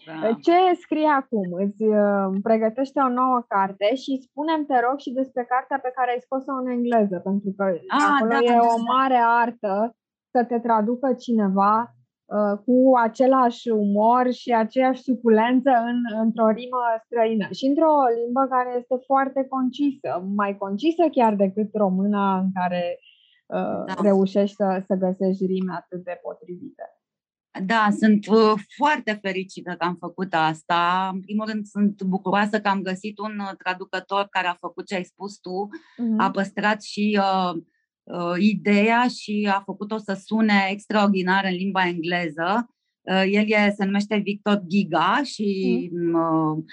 Da. 0.07 0.33
Ce 0.47 0.75
scrie 0.81 1.09
acum? 1.09 1.53
Îți 1.65 1.83
uh, 1.83 2.39
pregătește 2.43 3.01
o 3.01 3.09
nouă 3.09 3.45
carte 3.49 3.95
și 3.95 4.23
spunem 4.23 4.65
te 4.65 4.81
rog, 4.81 4.99
și 4.99 5.11
despre 5.11 5.45
cartea 5.45 5.79
pe 5.83 5.93
care 5.95 6.11
ai 6.11 6.21
scos-o 6.21 6.53
în 6.53 6.71
engleză, 6.71 7.19
pentru 7.19 7.51
că 7.57 7.65
ah, 7.65 8.09
acolo 8.15 8.31
da, 8.31 8.39
e 8.43 8.53
da, 8.53 8.59
o 8.59 8.77
da. 8.77 8.83
mare 8.93 9.21
artă 9.43 9.97
să 10.31 10.45
te 10.45 10.59
traducă 10.59 11.15
cineva 11.15 11.77
uh, 11.81 11.96
cu 12.65 12.93
același 13.03 13.69
umor 13.71 14.33
și 14.33 14.51
aceeași 14.53 15.03
suculență 15.03 15.71
în, 15.71 16.19
într-o 16.21 16.49
rimă 16.49 16.83
străină 17.05 17.49
și 17.53 17.65
într-o 17.67 17.95
limbă 18.21 18.47
care 18.51 18.75
este 18.79 18.97
foarte 19.07 19.47
concisă, 19.49 20.25
mai 20.35 20.57
concisă 20.57 21.05
chiar 21.13 21.35
decât 21.35 21.75
româna 21.75 22.39
în 22.39 22.49
care 22.55 22.99
uh, 23.47 23.85
da. 23.87 23.95
reușești 24.03 24.57
să, 24.57 24.83
să 24.87 24.95
găsești 24.95 25.47
rime 25.47 25.73
atât 25.73 26.05
de 26.05 26.21
potrivite. 26.23 26.85
Da, 27.65 27.89
sunt 27.99 28.27
uh, 28.27 28.53
foarte 28.77 29.19
fericită 29.23 29.75
că 29.79 29.85
am 29.85 29.97
făcut 30.01 30.35
asta. 30.35 31.11
În 31.13 31.21
primul 31.21 31.47
rând, 31.47 31.65
sunt 31.65 32.03
bucuroasă 32.03 32.61
că 32.61 32.69
am 32.69 32.83
găsit 32.83 33.19
un 33.19 33.39
uh, 33.39 33.57
traducător 33.59 34.27
care 34.31 34.47
a 34.47 34.57
făcut 34.61 34.87
ce 34.87 34.95
ai 34.95 35.05
spus 35.05 35.39
tu, 35.39 35.69
uh-huh. 35.71 36.17
a 36.19 36.31
păstrat 36.31 36.83
și 36.83 37.21
uh, 37.21 37.63
uh, 38.07 38.35
ideea 38.39 39.07
și 39.09 39.49
a 39.53 39.63
făcut-o 39.65 39.99
să 39.99 40.21
sune 40.25 40.69
extraordinar 40.71 41.45
în 41.45 41.55
limba 41.55 41.87
engleză. 41.87 42.71
Uh, 43.01 43.25
el 43.31 43.45
e, 43.47 43.75
se 43.77 43.85
numește 43.85 44.17
Victor 44.17 44.63
Giga 44.67 45.21
și 45.25 45.91
uh-huh. 45.93 46.65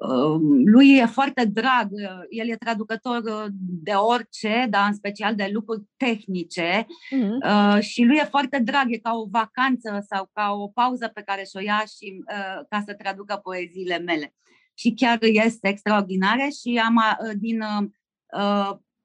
Ehm, 0.00 0.62
lui 0.64 0.96
e 0.96 1.06
foarte 1.06 1.44
drag, 1.44 1.90
el 2.30 2.48
e 2.48 2.56
traducător 2.56 3.22
uh, 3.24 3.46
de 3.82 3.92
orice, 3.92 4.66
dar 4.70 4.86
în 4.88 4.94
special 4.94 5.34
de 5.34 5.50
lucruri 5.52 5.82
tehnice 5.96 6.86
uh-huh. 6.86 7.80
și 7.80 8.02
lui 8.02 8.16
e 8.16 8.24
foarte 8.24 8.58
drag, 8.58 8.86
e 8.88 8.98
ca 8.98 9.14
o 9.14 9.28
vacanță 9.30 10.04
sau 10.08 10.30
ca 10.32 10.50
o 10.52 10.68
pauză 10.68 11.10
pe 11.14 11.22
care 11.22 11.42
și-o 11.42 11.60
ia 11.60 11.84
și, 11.96 12.24
uh, 12.30 12.64
ca 12.68 12.82
să 12.86 12.94
traducă 12.94 13.40
poeziile 13.42 13.98
mele. 13.98 14.34
Și 14.74 14.94
chiar 14.94 15.18
este 15.20 15.68
extraordinare 15.68 16.48
și 16.60 16.80
am 16.84 16.94
uh, 16.96 17.32
din 17.38 17.62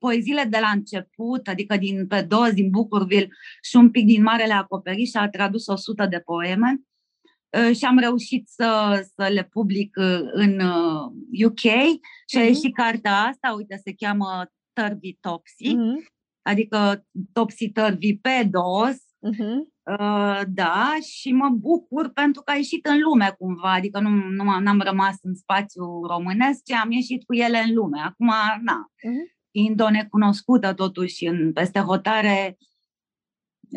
poeziile 0.01 0.43
de 0.43 0.57
la 0.61 0.69
început, 0.69 1.47
adică 1.47 1.77
din 1.77 2.07
pe 2.07 2.21
dos, 2.21 2.53
din 2.53 2.69
Bucurville 2.69 3.29
și 3.61 3.75
un 3.75 3.91
pic 3.91 4.05
din 4.05 4.21
Marele 4.21 4.53
Acoperiș, 4.53 5.13
a 5.13 5.29
tradus 5.29 5.67
100 5.67 6.05
de 6.05 6.19
poeme 6.19 6.81
Uh, 7.57 7.75
și 7.75 7.85
am 7.85 7.97
reușit 7.97 8.47
să, 8.47 9.01
să 9.15 9.27
le 9.27 9.43
public 9.43 9.97
uh, 9.97 10.19
în 10.31 10.59
UK 11.45 11.63
uh, 11.63 11.99
și 12.27 12.37
a 12.37 12.39
mhm. 12.39 12.47
ieșit 12.47 12.75
cartea 12.75 13.15
asta, 13.15 13.53
uite, 13.57 13.79
se 13.83 13.93
cheamă 13.93 14.51
Tărvi 14.73 15.13
Topsy, 15.13 15.67
uh-huh. 15.67 16.13
adică 16.41 17.05
Topsy 17.33 17.69
Tărvi 17.69 18.17
pe 18.17 18.49
dos, 18.51 18.95
uh-huh. 18.95 19.69
Uh, 19.99 20.41
da, 20.47 20.97
și 21.17 21.31
mă 21.31 21.49
bucur 21.49 22.09
pentru 22.09 22.41
că 22.41 22.51
a 22.51 22.55
ieșit 22.55 22.85
în 22.85 22.99
lume 22.99 23.35
cumva, 23.37 23.73
adică 23.73 23.99
nu, 23.99 24.09
nu 24.09 24.49
am 24.49 24.81
rămas 24.83 25.15
în 25.21 25.35
spațiu 25.35 26.05
românesc, 26.05 26.63
ci 26.63 26.71
am 26.71 26.91
ieșit 26.91 27.23
cu 27.23 27.33
ele 27.33 27.57
în 27.57 27.73
lume. 27.73 27.99
Acum, 27.99 28.27
na, 28.61 28.85
uh-huh. 28.85 29.40
Fiind 29.51 29.81
o 29.81 29.89
necunoscută 29.89 30.73
totuși 30.73 31.25
în, 31.25 31.53
peste 31.53 31.79
hotare, 31.79 32.57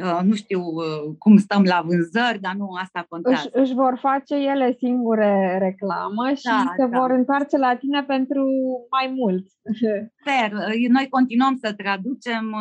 Uh, 0.03 0.21
nu 0.23 0.35
știu 0.35 0.61
uh, 0.61 1.15
cum 1.19 1.37
stăm 1.37 1.63
la 1.63 1.83
vânzări, 1.87 2.41
dar 2.41 2.55
nu 2.55 2.69
asta 2.83 3.07
contează. 3.09 3.49
Își, 3.53 3.63
își 3.63 3.75
vor 3.75 3.99
face 4.01 4.35
ele 4.35 4.77
singure 4.79 5.59
reclamă 5.59 6.29
și 6.29 6.45
da, 6.45 6.73
se 6.77 6.87
da. 6.87 6.99
vor 6.99 7.11
întoarce 7.11 7.57
la 7.57 7.77
tine 7.77 8.03
pentru 8.03 8.45
mai 8.91 9.15
mult. 9.17 9.47
Sper. 10.21 10.53
Uh, 10.53 10.89
noi 10.89 11.09
continuăm 11.09 11.59
să 11.63 11.73
traducem, 11.73 12.55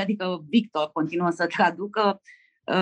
adică 0.00 0.44
Victor 0.48 0.90
continuă 0.92 1.30
să 1.30 1.46
traducă 1.46 2.20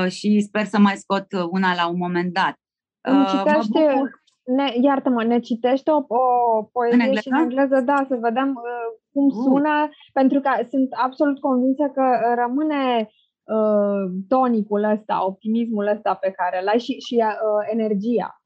și 0.09 0.41
sper 0.41 0.65
să 0.65 0.79
mai 0.79 0.97
scot 0.97 1.27
una 1.51 1.75
la 1.75 1.89
un 1.89 1.97
moment 1.97 2.33
dat. 2.33 2.57
Îmi 3.01 3.27
citește, 3.27 4.03
ne, 4.45 4.73
iartă-mă, 4.83 5.25
ne 5.25 5.41
citește 5.41 5.91
o, 5.91 5.97
o 5.97 6.63
poezie 6.63 6.95
în 6.95 7.01
engleză? 7.01 7.21
și 7.21 7.29
în 7.29 7.39
engleză, 7.39 7.81
da, 7.81 8.05
să 8.09 8.17
vedem 8.21 8.49
uh, 8.49 9.01
cum 9.17 9.27
uh. 9.27 9.37
sună, 9.45 9.77
pentru 10.13 10.41
că 10.41 10.51
sunt 10.71 10.89
absolut 11.07 11.41
convinsă 11.41 11.85
că 11.95 12.05
rămâne 12.43 13.09
uh, 13.57 14.03
tonicul 14.29 14.83
ăsta, 14.95 15.27
optimismul 15.27 15.87
ăsta 15.87 16.15
pe 16.15 16.31
care 16.31 16.61
îl 16.61 16.69
ai 16.69 16.79
și, 16.79 16.93
și 17.07 17.15
uh, 17.15 17.63
energia. 17.73 18.43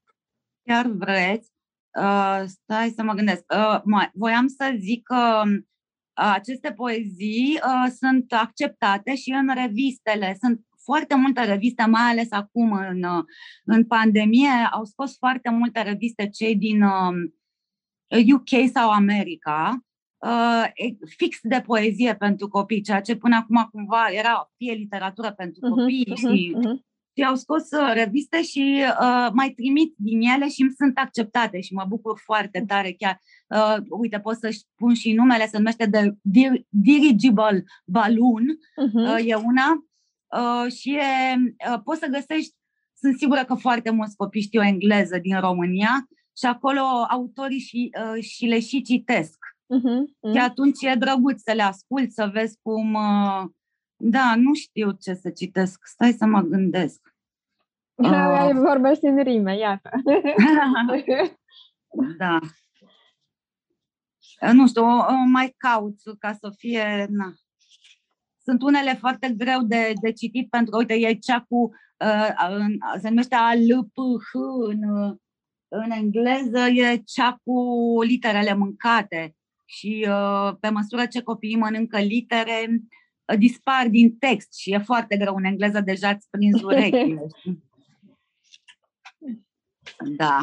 Chiar 0.63 0.85
vreți? 0.87 1.51
Uh, 1.99 2.41
stai 2.45 2.89
să 2.95 3.03
mă 3.03 3.13
gândesc. 3.13 3.43
Uh, 3.55 3.81
mai, 3.83 4.09
voiam 4.13 4.47
să 4.47 4.75
zic 4.79 5.03
că 5.03 5.41
uh, 5.45 6.33
aceste 6.33 6.71
poezii 6.71 7.59
uh, 7.65 7.91
sunt 7.99 8.33
acceptate 8.33 9.15
și 9.15 9.31
în 9.31 9.49
revistele. 9.55 10.37
Sunt 10.39 10.65
foarte 10.83 11.15
multe 11.15 11.43
reviste, 11.43 11.85
mai 11.85 12.11
ales 12.11 12.27
acum 12.31 12.71
în, 12.71 13.03
uh, 13.03 13.23
în 13.65 13.85
pandemie, 13.85 14.69
au 14.71 14.83
scos 14.83 15.17
foarte 15.17 15.49
multe 15.49 15.81
reviste 15.81 16.29
cei 16.29 16.55
din 16.55 16.81
uh, 16.81 18.33
UK 18.33 18.69
sau 18.73 18.89
America 18.89 19.69
uh, 19.73 19.90
fix 21.17 21.37
de 21.41 21.63
poezie 21.65 22.15
pentru 22.15 22.47
copii, 22.47 22.81
ceea 22.81 23.01
ce 23.01 23.15
până 23.15 23.35
acum 23.35 23.69
cumva 23.71 24.07
era 24.11 24.51
fie 24.57 24.73
literatură 24.73 25.31
pentru 25.31 25.67
mhm, 25.67 25.75
copii 25.75 26.07
uh-huh, 26.11 26.15
și, 26.15 26.55
uh-huh. 26.57 26.75
și 27.15 27.23
au 27.23 27.35
scos 27.35 27.71
uh, 27.71 27.91
reviste 27.93 28.41
și 28.41 28.83
uh, 28.99 29.29
mai 29.33 29.49
trimit 29.49 29.93
din 29.97 30.21
ele 30.21 30.47
și 30.47 30.61
îmi 30.61 30.73
sunt 30.77 30.97
acceptate 30.97 31.61
și 31.61 31.73
mă 31.73 31.85
bucur 31.87 32.19
foarte 32.23 32.63
tare 32.67 32.91
chiar. 32.91 33.21
Uh, 33.47 33.83
uite, 33.89 34.19
pot 34.19 34.35
să 34.37 34.49
pun 34.75 34.93
și 34.93 35.13
numele, 35.13 35.47
se 35.47 35.57
numește 35.57 35.85
de 35.85 36.11
Dir- 36.11 36.65
Dirigible 36.69 37.63
Balloon, 37.85 38.45
uh-huh. 38.45 39.17
uh, 39.17 39.27
e 39.27 39.35
una 39.35 39.85
uh, 40.37 40.71
și 40.71 40.95
e, 40.95 41.35
uh, 41.71 41.79
poți 41.83 41.99
să 41.99 42.07
găsești, 42.07 42.55
sunt 42.99 43.17
sigură 43.17 43.43
că 43.43 43.53
foarte 43.53 43.89
mulți 43.89 44.15
copii 44.15 44.41
știu 44.41 44.61
engleză 44.61 45.17
din 45.17 45.39
România 45.39 46.07
și 46.37 46.45
acolo 46.45 46.81
autorii 47.09 47.59
și, 47.59 47.89
uh, 48.03 48.23
și 48.23 48.45
le 48.45 48.59
și 48.59 48.81
citesc. 48.81 49.37
Uh-huh, 49.71 50.03
uh-huh. 50.03 50.33
Și 50.33 50.37
atunci 50.37 50.81
e 50.81 50.95
drăguț 50.95 51.41
să 51.41 51.51
le 51.53 51.61
ascult, 51.61 52.11
să 52.11 52.29
vezi 52.33 52.57
cum... 52.61 52.93
Uh, 52.93 53.43
da, 53.97 54.35
nu 54.35 54.53
știu 54.53 54.91
ce 54.91 55.13
să 55.13 55.29
citesc. 55.29 55.85
Stai 55.85 56.11
să 56.11 56.25
mă 56.25 56.41
gândesc. 56.41 56.99
Uh. 57.95 58.49
Vorbești 58.53 59.05
în 59.05 59.23
rime, 59.23 59.57
iată. 59.57 59.89
da. 62.17 62.39
Nu 64.53 64.67
știu, 64.67 64.83
o, 64.83 64.97
o 64.97 65.25
mai 65.31 65.55
caut 65.57 65.95
ca 66.19 66.33
să 66.33 66.51
fie... 66.57 67.05
Na. 67.09 67.33
Sunt 68.43 68.61
unele 68.61 68.93
foarte 68.93 69.33
greu 69.37 69.61
de, 69.61 69.93
de 70.01 70.11
citit 70.11 70.49
pentru 70.49 70.71
că, 70.71 70.77
uite, 70.77 70.93
e 70.93 71.13
cea 71.13 71.45
cu... 71.49 71.71
Uh, 72.05 72.29
se 72.99 73.09
numește 73.09 73.35
ALPH 73.35 74.31
în, 74.67 74.83
în 75.67 75.91
engleză, 75.91 76.59
e 76.59 76.97
cea 76.97 77.39
cu 77.43 77.53
literele 78.01 78.53
mâncate 78.53 79.35
și 79.71 80.07
uh, 80.09 80.55
pe 80.59 80.69
măsură 80.69 81.05
ce 81.05 81.21
copiii 81.21 81.57
mănâncă 81.57 81.99
litere, 81.99 82.67
uh, 82.69 83.37
dispar 83.37 83.87
din 83.89 84.17
text 84.17 84.53
și 84.53 84.73
e 84.73 84.77
foarte 84.77 85.17
greu 85.17 85.35
în 85.35 85.43
engleză, 85.43 85.81
deja 85.81 86.09
îți 86.09 86.29
prins 86.29 86.61
urechile. 86.69 87.27
da. 90.17 90.39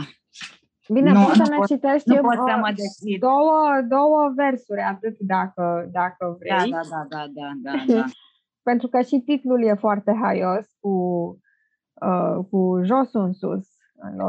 Bine, 0.89 1.12
nu, 1.12 1.29
să 1.35 1.47
ne 1.51 1.57
pot, 1.57 1.66
citești 1.66 2.09
nu 2.09 2.20
pot 2.20 2.35
să 2.35 2.57
mă 2.57 2.74
două, 3.18 3.83
două 3.89 4.33
versuri, 4.37 4.81
atât 4.81 5.18
dacă, 5.18 5.89
dacă 5.93 6.37
vrei. 6.39 6.70
Da, 6.70 6.81
da, 6.91 7.07
da, 7.09 7.26
da, 7.35 7.51
da, 7.62 7.85
da. 7.95 8.05
Pentru 8.62 8.89
că 8.89 9.01
și 9.01 9.18
titlul 9.18 9.64
e 9.64 9.74
foarte 9.74 10.18
haios, 10.22 10.66
cu, 10.81 10.89
uh, 12.07 12.45
cu 12.51 12.81
josul 12.83 13.20
în 13.20 13.33
sus. 13.33 13.78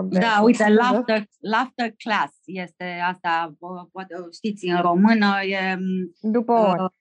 Da, 0.10 0.42
uite, 0.44 0.70
laughter, 0.70 1.24
laughter 1.40 1.92
class 1.98 2.34
este 2.46 3.00
asta, 3.04 3.56
poate 3.92 4.16
știți, 4.34 4.68
în 4.68 4.82
română 4.82 5.44
e... 5.44 5.78
După 6.22 6.52
o 6.52 6.70
oră. 6.70 6.94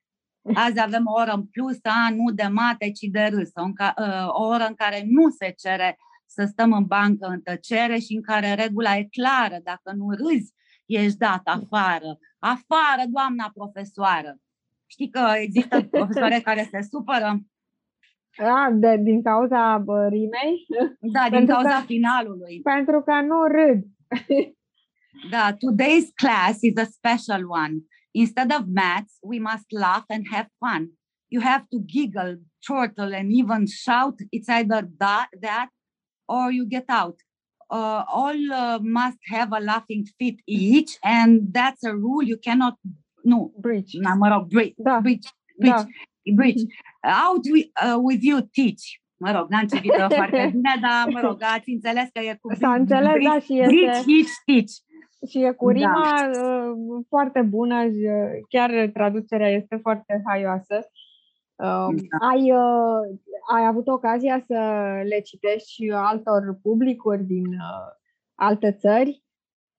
Azi 0.54 0.80
avem 0.80 1.06
o 1.06 1.20
oră 1.20 1.32
în 1.32 1.46
plus, 1.46 1.78
a, 1.82 2.10
nu 2.10 2.30
de 2.30 2.46
mate, 2.46 2.90
ci 2.90 3.06
de 3.10 3.24
râs. 3.32 3.50
O, 3.54 3.62
o 4.26 4.46
oră 4.46 4.64
în 4.68 4.74
care 4.74 5.04
nu 5.06 5.30
se 5.30 5.54
cere 5.56 5.98
să 6.26 6.44
stăm 6.44 6.72
în 6.72 6.84
bancă 6.84 7.26
în 7.26 7.40
tăcere 7.40 7.98
și 7.98 8.14
în 8.14 8.22
care 8.22 8.54
regula 8.54 8.96
e 8.96 9.04
clară. 9.04 9.58
Dacă 9.62 9.92
nu 9.96 10.10
râzi, 10.10 10.54
ești 10.86 11.18
dat 11.18 11.40
afară. 11.44 12.18
Afară, 12.38 13.02
doamna 13.08 13.50
profesoară. 13.54 14.38
Știi 14.86 15.08
că 15.08 15.32
există 15.40 15.82
profesoare 15.90 16.40
care 16.40 16.68
se 16.70 16.88
supără 16.90 17.40
a, 18.38 18.70
de, 18.72 18.96
din 19.02 19.22
cauza 19.22 19.84
rimei? 20.08 20.66
Da, 21.12 21.28
din 21.30 21.46
cauza 21.46 21.78
că, 21.78 21.84
finalului. 21.86 22.60
Pentru 22.62 23.02
că 23.02 23.20
nu 23.20 23.44
râd. 23.46 23.82
da, 25.32 25.52
today's 25.52 26.08
class 26.14 26.60
is 26.60 26.76
a 26.76 26.84
special 26.84 27.42
one. 27.48 27.74
Instead 28.10 28.52
of 28.58 28.64
maths, 28.66 29.18
we 29.22 29.38
must 29.38 29.66
laugh 29.68 30.04
and 30.08 30.26
have 30.30 30.48
fun. 30.58 30.92
You 31.28 31.42
have 31.42 31.64
to 31.68 31.78
giggle, 31.84 32.40
chortle, 32.66 33.14
and 33.14 33.30
even 33.32 33.66
shout. 33.66 34.16
It's 34.30 34.48
either 34.48 34.88
that, 34.98 35.28
that 35.40 35.68
or 36.26 36.50
you 36.50 36.66
get 36.66 36.86
out. 36.88 37.18
Uh, 37.70 38.02
all 38.08 38.52
uh, 38.52 38.78
must 38.80 39.18
have 39.30 39.52
a 39.52 39.60
laughing 39.60 40.06
fit 40.18 40.36
each, 40.46 40.98
and 41.04 41.52
that's 41.52 41.84
a 41.84 41.94
rule 41.94 42.22
you 42.22 42.38
cannot 42.38 42.76
no 43.24 43.52
breach. 43.60 43.92
No, 43.92 44.14
mă 44.16 44.28
rog, 44.28 44.46
breach, 44.46 44.74
da. 44.76 45.00
breach, 45.00 45.26
breach. 45.58 45.74
Da. 45.74 45.84
Bridge. 46.34 46.62
Mm-hmm. 46.62 47.10
How 47.10 47.38
do 47.38 47.50
we, 47.52 47.70
uh, 47.82 47.98
with 48.02 48.22
you 48.22 48.40
teach? 48.40 48.98
mă 49.18 49.30
rog, 49.36 49.48
n-am 49.48 49.66
citit 49.66 49.92
foarte 50.20 50.48
bine, 50.52 50.74
dar, 50.80 51.12
mă 51.12 51.20
rog, 51.20 51.36
ați 51.40 51.70
înțeles 51.70 52.08
că 52.12 52.20
e 52.20 52.38
cu 52.40 52.54
S-a 52.54 52.74
înțeles, 52.74 53.24
da, 53.24 53.38
și 53.38 53.60
este... 53.60 53.66
Brici, 53.66 54.02
hici, 54.06 54.30
tici. 54.44 54.72
Și 55.28 55.42
e 55.42 55.52
cu 55.52 55.68
rima 55.68 56.30
da. 56.32 56.72
foarte 57.08 57.42
bună, 57.42 57.76
chiar 58.48 58.90
traducerea 58.92 59.48
este 59.48 59.76
foarte 59.76 60.22
haioasă. 60.26 60.90
Da. 61.56 61.86
Ai, 62.30 62.52
ai 63.54 63.66
avut 63.66 63.88
ocazia 63.88 64.44
să 64.46 64.54
le 65.08 65.20
citești 65.20 65.72
și 65.72 65.92
altor 65.94 66.58
publicuri 66.62 67.24
din 67.24 67.44
alte 68.34 68.72
țări? 68.72 69.22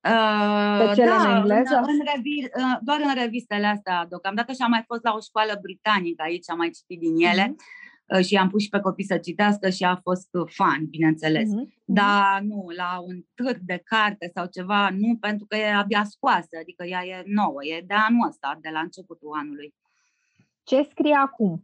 Pe 0.01 0.93
cele 0.95 1.09
da, 1.09 1.29
în 1.29 1.35
engleză? 1.35 1.75
În, 1.75 1.83
în 1.89 2.01
revi, 2.13 2.47
doar 2.81 2.99
în 3.03 3.13
revistele 3.13 3.65
astea 3.65 4.05
deocamdată 4.09 4.51
și 4.51 4.61
am 4.61 4.69
mai 4.69 4.83
fost 4.85 5.03
la 5.03 5.13
o 5.15 5.19
școală 5.19 5.59
britanică 5.61 6.21
aici, 6.23 6.49
am 6.49 6.57
mai 6.57 6.69
citit 6.69 6.99
din 6.99 7.15
ele. 7.27 7.47
Mm-hmm 7.47 7.87
și 8.21 8.35
am 8.35 8.49
pus 8.49 8.61
și 8.61 8.69
pe 8.69 8.79
copii 8.79 9.05
să 9.05 9.17
citească 9.17 9.69
și 9.69 9.83
a 9.83 9.95
fost 9.95 10.29
fan, 10.45 10.85
bineînțeles. 10.85 11.49
Mm-hmm. 11.49 11.83
Dar 11.85 12.41
nu, 12.41 12.65
la 12.75 12.99
un 13.05 13.21
târg 13.35 13.59
de 13.61 13.81
carte 13.83 14.31
sau 14.35 14.45
ceva, 14.45 14.89
nu, 14.89 15.17
pentru 15.19 15.45
că 15.45 15.55
e 15.55 15.73
abia 15.73 16.03
scoasă, 16.03 16.57
adică 16.59 16.83
ea 16.85 17.05
e 17.05 17.23
nouă, 17.25 17.65
e 17.65 17.83
de 17.87 17.93
anul 17.93 18.27
ăsta, 18.27 18.57
de 18.61 18.69
la 18.71 18.79
începutul 18.79 19.29
anului. 19.33 19.73
Ce 20.63 20.87
scrie 20.89 21.15
acum? 21.15 21.63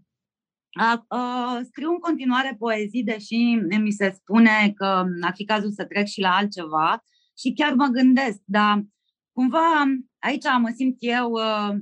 A, 0.72 1.06
a, 1.08 1.60
scriu 1.64 1.90
în 1.90 2.00
continuare 2.00 2.56
poezii, 2.60 3.04
deși 3.04 3.36
mi 3.80 3.92
se 3.92 4.10
spune 4.10 4.72
că 4.76 5.06
ar 5.22 5.34
fi 5.36 5.46
cazul 5.46 5.72
să 5.72 5.86
trec 5.86 6.06
și 6.06 6.22
la 6.22 6.36
altceva 6.36 7.04
și 7.38 7.54
chiar 7.54 7.74
mă 7.74 7.86
gândesc, 7.86 8.40
dar 8.46 8.86
cumva 9.32 9.84
aici 10.20 10.46
mă 10.60 10.72
simt 10.76 10.96
eu 11.00 11.32
uh, 11.32 11.76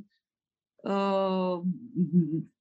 uh, 0.75 1.61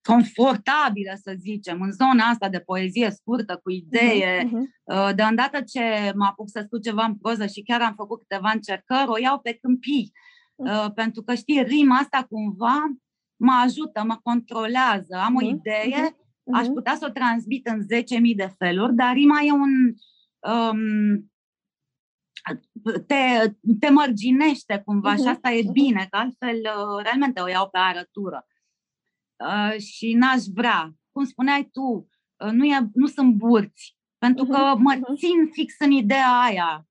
confortabilă, 0.03 1.13
să 1.23 1.35
zicem, 1.39 1.81
în 1.81 1.93
zona 1.93 2.25
asta 2.25 2.49
de 2.49 2.59
poezie 2.59 3.11
scurtă, 3.11 3.61
cu 3.63 3.71
idee. 3.71 4.45
Uh-huh. 4.45 5.15
De 5.15 5.23
îndată 5.23 5.61
ce 5.61 6.13
mă 6.15 6.25
apuc 6.25 6.51
să 6.51 6.61
scriu 6.65 6.79
ceva 6.79 7.05
în 7.05 7.17
proză 7.17 7.47
și 7.47 7.63
chiar 7.63 7.81
am 7.81 7.95
făcut 7.95 8.19
câteva 8.21 8.51
încercări, 8.55 9.09
o 9.09 9.19
iau 9.19 9.39
pe 9.39 9.59
câmpii. 9.61 10.13
Uh-huh. 10.13 10.95
Pentru 10.95 11.23
că, 11.23 11.35
știi, 11.35 11.63
rima 11.63 11.97
asta 11.97 12.27
cumva 12.29 12.79
mă 13.37 13.53
ajută, 13.65 14.05
mă 14.07 14.19
controlează. 14.23 15.17
Am 15.25 15.39
uh-huh. 15.41 15.47
o 15.47 15.49
idee, 15.49 16.11
uh-huh. 16.11 16.53
aș 16.53 16.67
putea 16.67 16.95
să 16.95 17.07
o 17.09 17.13
transmit 17.13 17.67
în 17.67 17.81
10.000 17.81 18.37
de 18.37 18.55
feluri, 18.59 18.95
dar 18.95 19.13
rima 19.13 19.41
e 19.41 19.53
un... 19.53 19.95
Um, 20.53 21.32
te, 23.07 23.53
te 23.81 23.91
mărginește 23.91 24.83
cumva 24.85 25.15
uh-huh. 25.15 25.19
și 25.19 25.29
asta 25.29 25.51
e 25.51 25.65
bine, 25.73 26.07
că 26.11 26.17
altfel 26.17 26.57
uh, 26.57 27.03
realmente 27.03 27.41
o 27.41 27.49
iau 27.49 27.69
pe 27.69 27.79
arătură. 27.79 28.47
Uh, 29.37 29.81
și 29.81 30.15
n-aș 30.15 30.43
vrea. 30.55 30.95
Cum 31.11 31.25
spuneai 31.25 31.69
tu, 31.73 32.09
uh, 32.45 32.51
nu, 32.51 32.65
e, 32.65 32.91
nu 32.95 33.07
sunt 33.07 33.35
burți, 33.35 33.97
pentru 34.19 34.45
că 34.45 34.73
uh-huh. 34.75 34.79
mă 34.79 35.01
țin 35.17 35.51
fix 35.53 35.75
în 35.79 35.91
ideea 35.91 36.41
aia. 36.41 36.87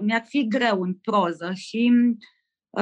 Mi-ar 0.00 0.24
fi 0.26 0.48
greu 0.48 0.82
în 0.82 0.94
proză 0.94 1.52
și 1.52 1.92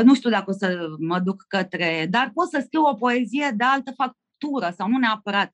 nu 0.03 0.15
știu 0.15 0.31
dacă 0.31 0.51
o 0.51 0.53
să 0.53 0.87
mă 0.99 1.21
duc 1.21 1.45
către... 1.49 2.07
Dar 2.11 2.31
pot 2.35 2.49
să 2.49 2.63
scriu 2.65 2.83
o 2.83 2.95
poezie 2.95 3.53
de 3.57 3.65
altă 3.65 3.93
factură 3.93 4.75
sau 4.77 4.89
nu 4.89 4.99
neapărat. 4.99 5.53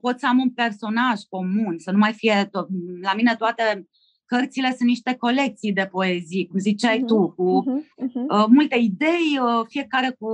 Pot 0.00 0.18
să 0.18 0.26
am 0.26 0.38
un 0.38 0.50
personaj 0.50 1.20
comun, 1.28 1.78
să 1.78 1.90
nu 1.90 1.98
mai 1.98 2.12
fie... 2.12 2.44
To- 2.46 3.00
la 3.00 3.14
mine 3.14 3.36
toate 3.36 3.88
cărțile 4.32 4.68
sunt 4.68 4.88
niște 4.88 5.14
colecții 5.14 5.72
de 5.72 5.88
poezii, 5.90 6.46
cum 6.46 6.58
ziceai 6.58 6.98
uh-huh, 6.98 7.06
tu, 7.06 7.30
cu 7.30 7.64
uh-huh, 7.64 8.06
uh-huh. 8.06 8.46
multe 8.48 8.76
idei, 8.76 9.38
uh, 9.40 9.64
fiecare 9.68 10.16
cu 10.18 10.30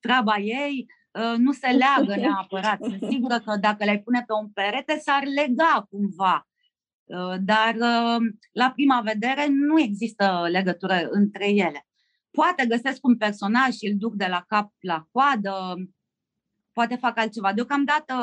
treaba 0.00 0.36
ei, 0.38 0.86
uh, 1.10 1.36
nu 1.38 1.52
se 1.52 1.66
leagă 1.66 2.20
neapărat. 2.20 2.78
Sunt 2.82 3.10
sigură 3.10 3.38
că 3.38 3.56
dacă 3.60 3.84
le 3.84 4.02
pune 4.04 4.24
pe 4.26 4.32
un 4.42 4.48
perete, 4.48 4.98
s-ar 5.04 5.22
lega 5.24 5.86
cumva. 5.90 6.48
Uh, 7.04 7.34
dar 7.40 7.74
uh, 7.74 8.26
la 8.52 8.70
prima 8.70 9.00
vedere 9.00 9.46
nu 9.48 9.80
există 9.80 10.46
legătură 10.50 11.08
între 11.10 11.48
ele. 11.48 11.86
Poate 12.30 12.66
găsesc 12.66 13.06
un 13.06 13.16
personaj 13.16 13.74
și 13.74 13.86
îl 13.86 13.94
duc 13.98 14.14
de 14.14 14.26
la 14.28 14.44
cap 14.48 14.72
la 14.80 15.06
coadă, 15.12 15.74
poate 16.72 16.96
fac 16.96 17.18
altceva. 17.18 17.52
Deocamdată 17.52 18.14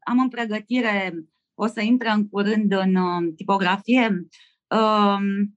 am 0.00 0.18
în 0.18 0.28
pregătire, 0.28 1.14
o 1.54 1.66
să 1.66 1.80
intre 1.80 2.10
în 2.10 2.28
curând 2.28 2.72
în 2.72 2.94
uh, 2.94 3.32
tipografie, 3.36 4.26
um, 4.78 5.56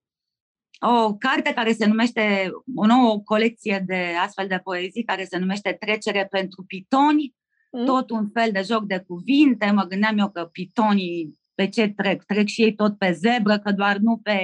o 0.79 1.15
carte 1.15 1.53
care 1.53 1.71
se 1.71 1.85
numește, 1.85 2.51
o 2.75 2.85
nouă 2.85 3.21
colecție 3.23 3.83
de 3.85 4.05
astfel 4.21 4.47
de 4.47 4.59
poezii 4.63 5.03
care 5.03 5.23
se 5.23 5.37
numește 5.37 5.77
Trecere 5.79 6.27
pentru 6.29 6.63
pitoni, 6.63 7.35
mm. 7.71 7.85
tot 7.85 8.09
un 8.09 8.29
fel 8.29 8.49
de 8.51 8.61
joc 8.61 8.83
de 8.83 9.03
cuvinte. 9.07 9.71
Mă 9.71 9.83
gândeam 9.83 10.17
eu 10.17 10.29
că 10.29 10.45
pitonii 10.45 11.39
pe 11.55 11.67
ce 11.67 11.87
trec? 11.87 12.23
Trec 12.23 12.47
și 12.47 12.61
ei 12.61 12.75
tot 12.75 12.97
pe 12.97 13.11
zebră, 13.11 13.59
că 13.59 13.71
doar 13.71 13.97
nu 13.97 14.17
pe 14.17 14.39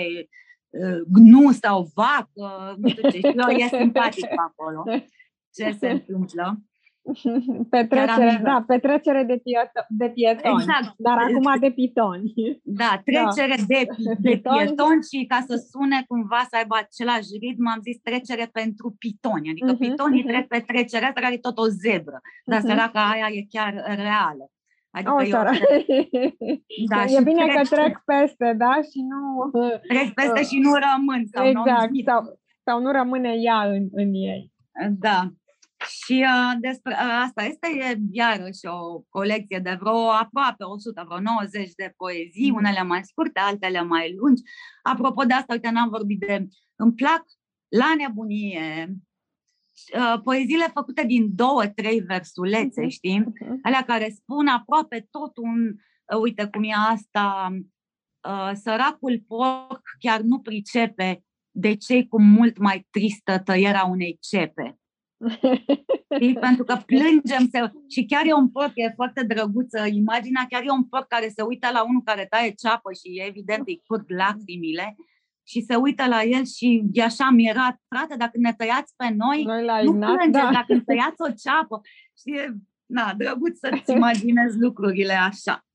uh, 0.69 1.01
gnu 1.07 1.51
sau 1.51 1.91
vacă, 1.95 2.75
nu 2.77 2.89
știu 2.89 3.09
ce, 3.09 3.17
și 3.17 3.33
eu 3.35 3.55
e 3.57 3.67
simpatic 3.79 4.29
acolo 4.37 4.83
ce 5.53 5.77
se 5.79 5.89
întâmplă. 5.89 6.61
Petrecere, 7.69 8.39
da, 8.43 8.63
petrecere 8.67 9.23
de, 9.23 9.37
pieto- 9.45 9.85
de 9.89 10.09
pietoni, 10.09 10.63
exact. 10.63 10.93
dar 10.97 11.17
acum 11.17 11.59
de 11.59 11.71
pitoni. 11.71 12.33
Da, 12.81 13.01
trecere 13.05 13.55
da. 13.57 13.63
de, 13.67 13.81
de 14.27 14.37
pietoni 14.37 15.03
și 15.11 15.25
ca 15.25 15.39
să 15.47 15.55
sune 15.71 16.03
cumva 16.07 16.41
să 16.49 16.55
aibă 16.57 16.75
același 16.77 17.29
ritm, 17.41 17.67
am 17.67 17.81
zis 17.81 17.97
trecere 17.97 18.49
pentru 18.51 18.95
pitoni, 18.99 19.49
adică 19.49 19.75
uh-huh, 19.75 19.85
pitonii 19.85 20.23
uh-huh. 20.23 20.31
trec 20.31 20.47
pe 20.47 20.59
trecerea 20.67 21.07
asta 21.07 21.21
care 21.21 21.33
e 21.33 21.47
tot 21.47 21.57
o 21.57 21.67
zebră, 21.67 22.21
dar 22.45 22.59
uh-huh. 22.59 22.67
săraca 22.67 23.09
aia 23.09 23.27
e 23.31 23.45
chiar 23.49 23.73
reală. 24.05 24.45
Adică 24.95 25.13
oh, 25.13 25.27
eu 25.27 25.43
trec... 25.43 25.61
da, 26.91 27.03
e 27.03 27.21
bine 27.23 27.45
trec... 27.45 27.55
că 27.55 27.75
trec 27.75 28.01
peste, 28.05 28.53
da? 28.57 28.73
Și 28.89 28.99
nu... 29.11 29.21
Trec 29.87 30.13
peste 30.13 30.39
uh, 30.39 30.45
și 30.49 30.57
nu 30.59 30.71
rămân. 30.87 31.21
Sau 31.33 31.45
exact, 31.45 31.91
nu 31.91 32.01
sau, 32.05 32.39
sau 32.65 32.81
nu 32.81 32.91
rămâne 32.91 33.33
ea 33.47 33.61
în, 33.63 33.87
în 33.91 34.13
ei. 34.13 34.51
Da. 34.99 35.19
Și 35.87 36.25
uh, 36.27 36.57
despre 36.59 36.93
uh, 36.93 37.23
asta 37.25 37.43
este 37.43 37.67
e, 37.67 37.97
iarăși 38.11 38.65
o 38.65 38.99
colecție 39.09 39.59
de 39.59 39.77
vreo 39.79 40.09
aproape 40.09 40.63
100, 40.63 41.03
vreo 41.07 41.19
90 41.19 41.73
de 41.73 41.93
poezii, 41.97 42.49
mm. 42.49 42.55
unele 42.55 42.83
mai 42.83 43.03
scurte, 43.03 43.39
altele 43.39 43.81
mai 43.81 44.15
lungi. 44.15 44.41
Apropo 44.83 45.23
de 45.23 45.33
asta, 45.33 45.53
uite, 45.53 45.69
n-am 45.69 45.89
vorbit 45.89 46.19
de... 46.19 46.47
Îmi 46.75 46.93
plac 46.93 47.23
la 47.67 47.93
nebunie 47.97 48.95
uh, 49.97 50.21
poeziile 50.23 50.67
făcute 50.73 51.03
din 51.03 51.35
două, 51.35 51.67
trei 51.67 51.99
versulețe, 51.99 52.85
mm-hmm. 52.85 52.89
știi? 52.89 53.21
Mm-hmm. 53.21 53.59
Alea 53.61 53.83
care 53.83 54.09
spun 54.09 54.47
aproape 54.47 55.07
tot 55.11 55.37
un... 55.37 55.67
Uh, 56.13 56.19
uite 56.21 56.45
cum 56.45 56.63
e 56.63 56.73
asta... 56.89 57.57
Uh, 58.27 58.51
săracul 58.53 59.23
porc 59.27 59.81
chiar 59.99 60.19
nu 60.21 60.39
pricepe 60.39 61.23
de 61.51 61.75
ce 61.75 62.05
cu 62.05 62.21
mult 62.21 62.57
mai 62.57 62.87
tristă 62.89 63.39
tăierea 63.39 63.83
unei 63.83 64.17
cepe. 64.21 64.77
Pentru 66.39 66.63
că 66.63 66.75
plângem 66.85 67.47
se... 67.51 67.71
și 67.89 68.05
chiar 68.05 68.25
e 68.25 68.33
un 68.33 68.49
porc, 68.49 68.71
e 68.75 68.93
foarte 68.95 69.23
drăguță 69.23 69.85
imaginea, 69.85 70.45
chiar 70.49 70.61
e 70.65 70.71
un 70.71 70.83
porc 70.83 71.07
care 71.07 71.27
se 71.35 71.41
uită 71.41 71.67
la 71.73 71.83
unul 71.83 72.01
care 72.03 72.25
taie 72.29 72.51
ceapă 72.51 72.89
și 72.93 73.23
evident 73.27 73.67
îi 73.67 73.81
curg 73.85 74.09
lacrimile 74.09 74.95
și 75.47 75.61
se 75.61 75.75
uită 75.75 76.07
la 76.07 76.23
el 76.23 76.45
și 76.45 76.83
e 76.91 77.03
așa 77.03 77.29
mirat, 77.29 77.75
frate, 77.87 78.15
dacă 78.17 78.37
ne 78.37 78.53
tăiați 78.53 78.93
pe 78.95 79.09
noi, 79.09 79.43
noi 79.43 79.83
nu 79.83 79.93
plângeți, 79.93 80.31
da. 80.31 80.49
dacă 80.51 80.73
ne 80.73 80.81
tăiați 80.81 81.21
o 81.21 81.31
ceapă. 81.43 81.81
Și 82.17 82.37
e, 82.37 82.53
na, 82.85 83.13
drăguț 83.17 83.57
să-ți 83.57 83.91
imaginezi 83.99 84.57
lucrurile 84.59 85.13
așa. 85.13 85.65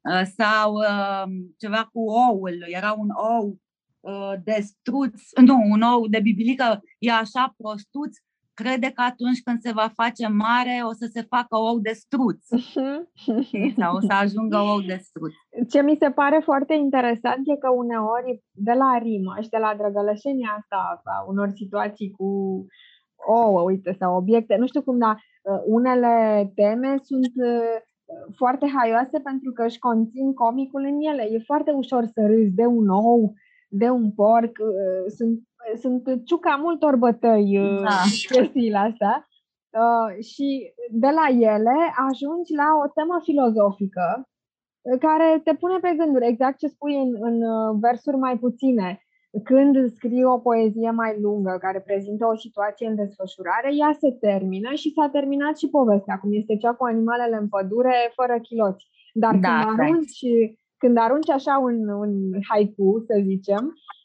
Uh, 0.00 0.22
sau 0.36 0.74
uh, 0.74 1.24
ceva 1.58 1.88
cu 1.92 2.00
oul, 2.00 2.64
era 2.66 2.92
un 2.92 3.08
ou 3.10 3.58
uh, 4.00 4.32
de 4.44 4.60
struț, 4.60 5.20
nu, 5.40 5.54
un 5.70 5.80
ou 5.80 6.08
de 6.08 6.20
bibilică, 6.20 6.82
e 6.98 7.12
așa 7.12 7.54
prostuț, 7.56 8.16
crede 8.54 8.90
că 8.96 9.02
atunci 9.10 9.42
când 9.44 9.58
se 9.60 9.72
va 9.80 9.88
face 10.00 10.26
mare 10.28 10.76
o 10.90 10.92
să 11.00 11.06
se 11.14 11.22
facă 11.34 11.56
ou 11.68 11.78
de 11.78 11.94
struț 12.02 12.42
sau 13.80 13.90
o 13.96 14.00
să 14.08 14.12
ajungă 14.22 14.58
ou 14.72 14.80
de 14.90 14.98
struț. 15.08 15.34
Ce 15.72 15.82
mi 15.82 15.96
se 16.02 16.10
pare 16.10 16.40
foarte 16.44 16.74
interesant 16.74 17.42
e 17.44 17.56
că 17.64 17.70
uneori 17.70 18.42
de 18.68 18.72
la 18.72 18.98
rimă 18.98 19.34
și 19.42 19.48
de 19.48 19.60
la 19.64 19.74
drăgălășenia 19.78 20.56
asta 20.58 20.78
a 21.04 21.24
unor 21.30 21.48
situații 21.60 22.10
cu 22.10 22.28
ouă, 23.26 23.60
uite, 23.62 23.96
sau 23.98 24.16
obiecte, 24.16 24.56
nu 24.56 24.66
știu 24.66 24.82
cum, 24.82 24.98
dar 24.98 25.14
uh, 25.14 25.60
unele 25.64 26.50
teme 26.54 26.96
sunt 27.02 27.32
uh, 27.34 27.76
foarte 28.36 28.66
haioase 28.74 29.18
pentru 29.18 29.52
că 29.52 29.64
își 29.64 29.78
conțin 29.78 30.34
comicul 30.34 30.82
în 30.82 31.00
ele. 31.00 31.22
E 31.30 31.38
foarte 31.38 31.70
ușor 31.70 32.04
să 32.04 32.26
râzi 32.26 32.54
de 32.54 32.66
un 32.66 32.88
ou, 32.88 33.34
de 33.68 33.88
un 33.90 34.10
porc, 34.12 34.58
uh, 34.58 35.10
sunt 35.16 35.40
sunt 35.80 36.02
ciuca 36.24 36.54
multor 36.56 36.96
bătăi 36.96 37.58
uh, 37.58 37.82
da. 37.82 38.00
chestiile 38.30 38.76
astea 38.76 39.28
uh, 39.82 40.24
și 40.24 40.72
de 40.90 41.10
la 41.18 41.26
ele 41.52 41.76
ajungi 42.08 42.52
la 42.62 42.68
o 42.84 42.86
temă 42.96 43.16
filozofică 43.22 44.06
uh, 44.22 44.98
care 44.98 45.40
te 45.44 45.54
pune 45.54 45.78
pe 45.78 45.94
gânduri, 45.98 46.26
exact 46.26 46.58
ce 46.58 46.66
spui 46.66 46.94
în, 47.04 47.10
în 47.20 47.36
versuri 47.80 48.16
mai 48.16 48.38
puține. 48.38 48.98
Când 49.44 49.92
scrii 49.96 50.24
o 50.24 50.38
poezie 50.38 50.90
mai 50.90 51.20
lungă 51.20 51.56
care 51.60 51.80
prezintă 51.80 52.26
o 52.26 52.36
situație 52.36 52.86
în 52.86 52.94
desfășurare, 52.94 53.70
ea 53.76 53.92
se 54.00 54.10
termină 54.20 54.70
și 54.74 54.92
s-a 54.92 55.08
terminat 55.08 55.58
și 55.58 55.68
povestea, 55.68 56.18
cum 56.18 56.30
este 56.32 56.56
cea 56.56 56.72
cu 56.74 56.84
animalele 56.84 57.36
în 57.36 57.48
pădure 57.48 58.12
fără 58.14 58.38
chiloți. 58.40 58.84
Dar 59.12 59.34
da, 59.36 59.64
când, 59.66 59.80
arunci, 59.80 60.20
când 60.78 60.96
arunci 60.96 61.30
așa 61.30 61.58
un, 61.58 61.88
un 61.88 62.12
haiku, 62.48 63.04
să 63.06 63.14
zicem, 63.22 63.64
uh, 63.64 64.03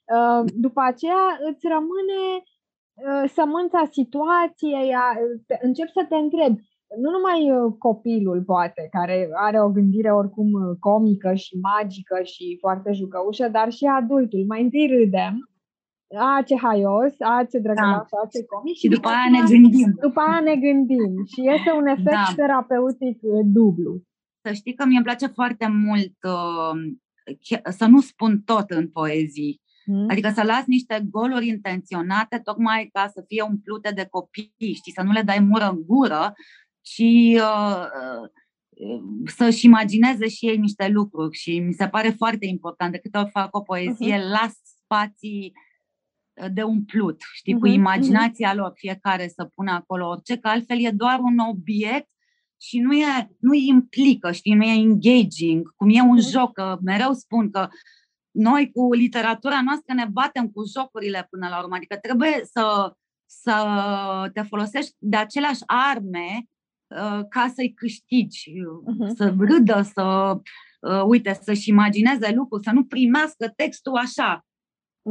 după 0.66 0.82
aceea 0.82 1.26
îți 1.50 1.68
rămâne 1.68 2.22
uh, 2.44 3.30
sămânța 3.38 3.84
situației, 3.92 4.96
încep 5.62 5.88
să 5.98 6.06
te 6.10 6.16
întrebi, 6.16 6.62
nu 7.04 7.10
numai 7.16 7.52
uh, 7.52 7.74
copilul, 7.78 8.44
poate, 8.44 8.88
care 8.92 9.30
are 9.34 9.62
o 9.62 9.70
gândire 9.70 10.12
oricum 10.14 10.52
comică 10.80 11.34
și 11.34 11.54
magică 11.62 12.18
și 12.24 12.58
foarte 12.60 12.92
jucăușă, 12.92 13.48
dar 13.48 13.72
și 13.72 13.86
adultul. 13.86 14.46
Mai 14.48 14.62
întâi 14.64 14.88
râdem, 14.88 15.36
a, 16.18 16.42
ce 16.42 16.56
haios, 16.58 17.14
a, 17.20 17.46
ce 17.50 17.58
drăgălaș, 17.60 18.10
da. 18.12 18.20
a, 18.24 18.28
ce 18.34 18.46
comic. 18.46 18.74
Și, 18.74 18.80
și 18.80 18.88
după 18.88 19.08
aia 19.08 19.30
ne 19.32 19.42
gândim. 19.52 19.90
După 20.02 20.20
aia 20.20 20.40
ne 20.40 20.56
gândim. 20.56 21.26
Și 21.26 21.40
este 21.56 21.72
un 21.80 21.86
efect 21.86 22.26
da. 22.28 22.34
terapeutic 22.36 23.18
dublu. 23.44 24.02
Să 24.46 24.54
știi 24.54 24.74
că 24.74 24.86
mie 24.86 24.96
îmi 24.96 25.06
place 25.06 25.28
foarte 25.28 25.68
mult 25.68 26.18
uh, 26.36 26.74
să 27.80 27.86
nu 27.86 28.00
spun 28.00 28.42
tot 28.46 28.70
în 28.70 28.88
poezii. 28.90 29.62
Mm. 29.92 30.06
Adică 30.10 30.32
să 30.36 30.44
las 30.44 30.66
niște 30.66 31.08
goluri 31.10 31.48
intenționate 31.48 32.40
tocmai 32.40 32.90
ca 32.94 33.12
să 33.14 33.24
fie 33.28 33.42
umplute 33.42 33.92
de 33.92 34.08
copii, 34.10 34.74
știi, 34.76 34.92
să 34.96 35.02
nu 35.02 35.12
le 35.12 35.22
dai 35.22 35.40
mură 35.40 35.70
în 35.70 35.84
gură, 35.86 36.34
ci 36.82 37.04
uh, 37.36 37.86
uh, 38.02 38.30
să-și 39.26 39.66
imagineze 39.66 40.28
și 40.28 40.48
ei 40.48 40.58
niște 40.58 40.88
lucruri. 40.88 41.38
Și 41.38 41.60
mi 41.60 41.74
se 41.74 41.88
pare 41.88 42.10
foarte 42.10 42.46
important. 42.46 42.92
De 42.92 42.98
câte 42.98 43.18
ori 43.18 43.30
fac 43.30 43.56
o 43.56 43.62
poezie, 43.62 44.18
uh-huh. 44.18 44.30
las 44.40 44.54
spații 44.84 45.54
uh, 46.42 46.48
de 46.54 46.62
umplut, 46.62 47.22
știi, 47.34 47.54
uh-huh, 47.54 47.60
cu 47.60 47.68
mhm, 47.68 47.76
imaginația 47.76 48.52
uh-huh. 48.52 48.56
lor, 48.56 48.72
fiecare 48.76 49.28
să 49.28 49.46
pună 49.56 49.72
acolo 49.72 50.08
orice, 50.08 50.38
că 50.38 50.48
altfel 50.48 50.86
e 50.86 50.92
doar 50.92 51.20
un 51.20 51.38
obiect 51.38 52.10
și 52.62 52.80
nu, 52.80 52.94
e, 52.94 53.30
nu 53.40 53.52
îi 53.52 53.68
implică, 53.68 54.32
știi, 54.32 54.54
nu 54.54 54.64
e 54.64 54.80
engaging, 54.80 55.74
cum 55.76 55.90
e 55.90 56.02
un 56.02 56.18
uh-huh. 56.18 56.32
joc, 56.32 56.54
că 56.54 56.78
mereu 56.82 57.14
spun 57.14 57.50
că 57.50 57.68
noi 58.40 58.72
cu 58.72 58.94
literatura 58.94 59.62
noastră 59.64 59.94
ne 59.94 60.06
batem 60.12 60.50
cu 60.50 60.62
jocurile 60.78 61.28
până 61.30 61.48
la 61.50 61.60
urmă, 61.60 61.76
adică 61.76 61.98
trebuie 61.98 62.42
să, 62.44 62.94
să 63.26 63.56
te 64.34 64.42
folosești 64.42 64.96
de 64.98 65.18
aceleași 65.18 65.64
arme 65.66 66.44
uh, 66.88 67.22
ca 67.30 67.52
să-i 67.56 67.74
câștigi, 67.74 68.52
uh-huh. 68.52 69.16
să 69.16 69.36
râdă, 69.38 69.82
să, 69.82 70.36
uh, 70.80 71.04
uite, 71.06 71.40
să-și 71.42 71.70
imagineze 71.70 72.34
lucruri, 72.34 72.64
să 72.64 72.72
nu 72.74 72.86
primească 72.86 73.54
textul 73.56 73.96
așa, 73.96 74.46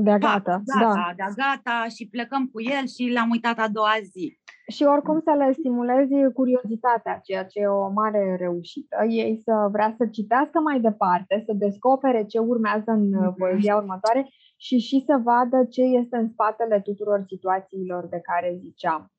de 0.03 0.11
gata, 0.11 0.63
gata, 0.65 0.65
da. 0.77 1.13
de 1.17 1.33
gata 1.37 1.87
și 1.95 2.09
plecăm 2.09 2.47
cu 2.47 2.63
el 2.63 2.87
și 2.95 3.13
l-am 3.15 3.31
uitat 3.31 3.59
a 3.59 3.69
doua 3.69 3.97
zi. 4.13 4.39
Și 4.75 4.83
oricum 4.83 5.21
să 5.21 5.33
le 5.37 5.53
stimulezi 5.53 6.33
curiozitatea, 6.35 7.21
ceea 7.23 7.45
ce 7.45 7.59
e 7.61 7.67
o 7.67 7.91
mare 7.91 8.37
reușită, 8.39 8.97
ei 9.09 9.41
să 9.45 9.69
vrea 9.71 9.95
să 9.97 10.07
citească 10.07 10.61
mai 10.61 10.81
departe, 10.81 11.43
să 11.47 11.53
descopere 11.53 12.25
ce 12.25 12.39
urmează 12.39 12.91
în 12.91 13.07
mm-hmm. 13.09 13.35
poezia 13.37 13.77
următoare 13.77 14.29
și 14.57 14.79
și 14.79 15.03
să 15.07 15.21
vadă 15.25 15.65
ce 15.65 15.83
este 15.83 16.17
în 16.17 16.29
spatele 16.29 16.81
tuturor 16.81 17.25
situațiilor 17.27 18.07
de 18.07 18.21
care 18.21 18.59
ziceam. 18.61 19.13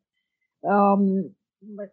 Um, 0.59 1.38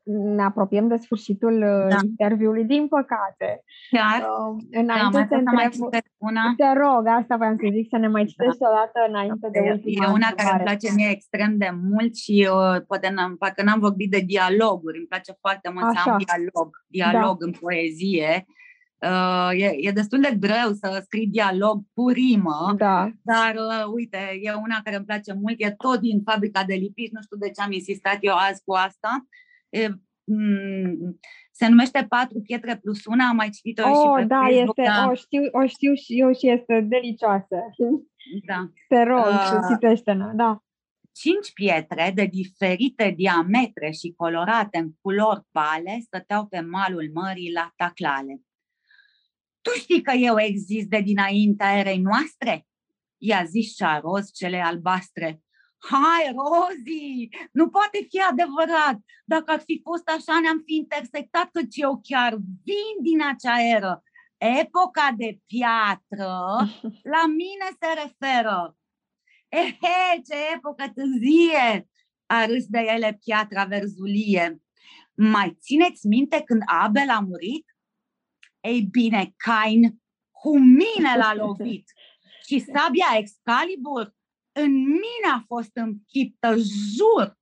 ne 0.05 0.43
apropiem 0.43 0.89
de 0.89 0.97
sfârșitul 0.97 1.55
uh, 1.55 1.89
da. 1.89 1.97
interviului, 2.03 2.65
din 2.65 2.89
păcate. 2.89 3.65
Chiar? 3.91 4.21
Uh, 4.21 4.63
înainte 4.71 5.19
da, 5.19 5.27
să 5.29 5.35
întreb, 5.35 6.03
una. 6.19 6.55
Te 6.57 6.73
rog, 6.73 7.07
asta 7.07 7.37
voiam 7.37 7.57
să 7.57 7.69
zic, 7.73 7.87
să 7.91 7.97
ne 7.97 8.09
mai 8.09 8.25
citești 8.25 8.59
da. 8.59 8.69
o 8.69 8.75
dată 8.75 8.99
înainte 9.09 9.49
de 9.53 9.61
ultima 9.73 10.07
E 10.07 10.13
una 10.13 10.29
care 10.37 10.51
îmi 10.51 10.65
place 10.65 10.93
mie 10.95 11.11
extrem 11.11 11.57
de 11.57 11.71
mult 11.91 12.17
și 12.17 12.49
uh, 12.53 12.83
poate 12.87 13.11
n-am, 13.11 13.37
parcă 13.37 13.63
n-am 13.63 13.81
vorbit 13.81 14.11
de 14.11 14.21
dialoguri. 14.21 14.99
Îmi 14.99 15.07
place 15.07 15.33
foarte 15.41 15.71
mult 15.75 15.85
Așa. 15.85 16.03
să 16.03 16.11
am 16.11 16.19
dialog, 16.27 16.69
dialog 16.89 17.39
da. 17.39 17.47
în 17.47 17.53
poezie. 17.61 18.47
Uh, 19.03 19.51
e, 19.61 19.77
e 19.89 19.91
destul 19.91 20.21
de 20.21 20.37
greu 20.41 20.69
să 20.73 21.01
scrii 21.05 21.27
dialog 21.27 21.83
cu 21.95 22.09
rimă, 22.09 22.75
da. 22.77 23.11
dar 23.23 23.55
uh, 23.55 23.93
uite, 23.95 24.19
e 24.43 24.53
una 24.53 24.81
care 24.85 24.97
îmi 24.97 25.05
place 25.05 25.33
mult, 25.41 25.55
e 25.59 25.71
tot 25.71 26.01
din 26.01 26.23
fabrica 26.25 26.65
de 26.65 26.75
lipici, 26.75 27.11
nu 27.11 27.21
știu 27.23 27.37
de 27.37 27.51
ce 27.51 27.63
am 27.63 27.73
insistat 27.73 28.17
eu 28.21 28.35
azi 28.35 28.63
cu 28.65 28.73
asta, 28.73 29.11
Mm, 29.11 29.27
se 31.51 31.69
numește 31.69 32.07
Patru 32.09 32.41
pietre 32.41 32.77
plus 32.77 33.05
una, 33.05 33.29
am 33.29 33.37
mai 33.37 33.51
citit-o 33.51 33.89
oh, 33.89 33.95
și 33.95 34.21
pe 34.21 34.25
da, 34.25 34.41
Facebook. 34.41 34.79
Este, 34.79 34.91
da, 34.91 35.09
o 35.11 35.15
știu, 35.15 35.43
o 35.51 35.67
știu 35.67 35.95
și 35.95 36.21
eu 36.21 36.33
și 36.33 36.51
este 36.51 36.81
delicioasă. 36.81 37.57
Da. 38.47 38.71
Te 38.89 39.03
rog, 39.03 39.27
uh, 39.27 39.59
citește-ne, 39.71 40.33
da. 40.35 40.61
Cinci 41.13 41.53
pietre 41.53 42.13
de 42.15 42.25
diferite 42.25 43.13
diametre 43.17 43.91
și 43.91 44.15
colorate 44.17 44.79
în 44.79 44.91
culori 45.01 45.43
pale 45.51 45.99
stăteau 46.01 46.47
pe 46.47 46.61
malul 46.61 47.11
mării 47.15 47.53
la 47.53 47.73
taclale. 47.77 48.41
Tu 49.61 49.71
știi 49.71 50.03
că 50.03 50.13
eu 50.13 50.39
exist 50.39 50.89
de 50.89 51.01
dinaintea 51.01 51.79
erei 51.79 51.99
noastre? 51.99 52.67
I-a 53.17 53.45
zis 53.45 53.75
cea 53.75 53.99
roz 53.99 54.33
cele 54.33 54.61
albastre. 54.61 55.41
Hai, 55.91 56.33
Rozi, 56.37 57.29
nu 57.53 57.69
poate 57.69 58.07
fi 58.09 58.21
adevărat. 58.21 58.99
Dacă 59.25 59.53
ar 59.53 59.61
fi 59.61 59.81
fost 59.83 60.09
așa, 60.09 60.41
ne-am 60.41 60.63
fi 60.65 60.75
intersectat, 60.75 61.51
căci 61.51 61.77
eu 61.77 62.01
chiar 62.03 62.33
vin 62.65 62.95
din 63.03 63.23
acea 63.23 63.63
eră. 63.63 64.03
Epoca 64.37 65.15
de 65.17 65.39
piatră 65.47 66.35
la 67.15 67.27
mine 67.27 67.69
se 67.81 68.01
referă. 68.03 68.77
Ehe, 69.49 70.23
ce 70.29 70.35
epocă 70.55 70.93
târzie! 70.95 71.89
A 72.27 72.47
râs 72.47 72.67
de 72.67 72.79
ele 72.79 73.19
piatra 73.25 73.65
verzulie. 73.65 74.63
Mai 75.15 75.59
țineți 75.61 76.07
minte 76.07 76.43
când 76.43 76.63
Abel 76.65 77.11
a 77.11 77.21
murit? 77.21 77.77
Ei 78.61 78.83
bine, 78.83 79.35
Cain 79.37 80.03
cu 80.31 80.59
mine 80.59 81.17
l-a 81.17 81.35
lovit 81.35 81.85
și 82.47 82.59
sabia 82.59 83.07
Excalibur 83.17 84.16
în 84.59 84.73
mine 84.83 85.29
a 85.35 85.43
fost 85.47 85.71
închiptă, 85.73 86.57
jur. 86.95 87.39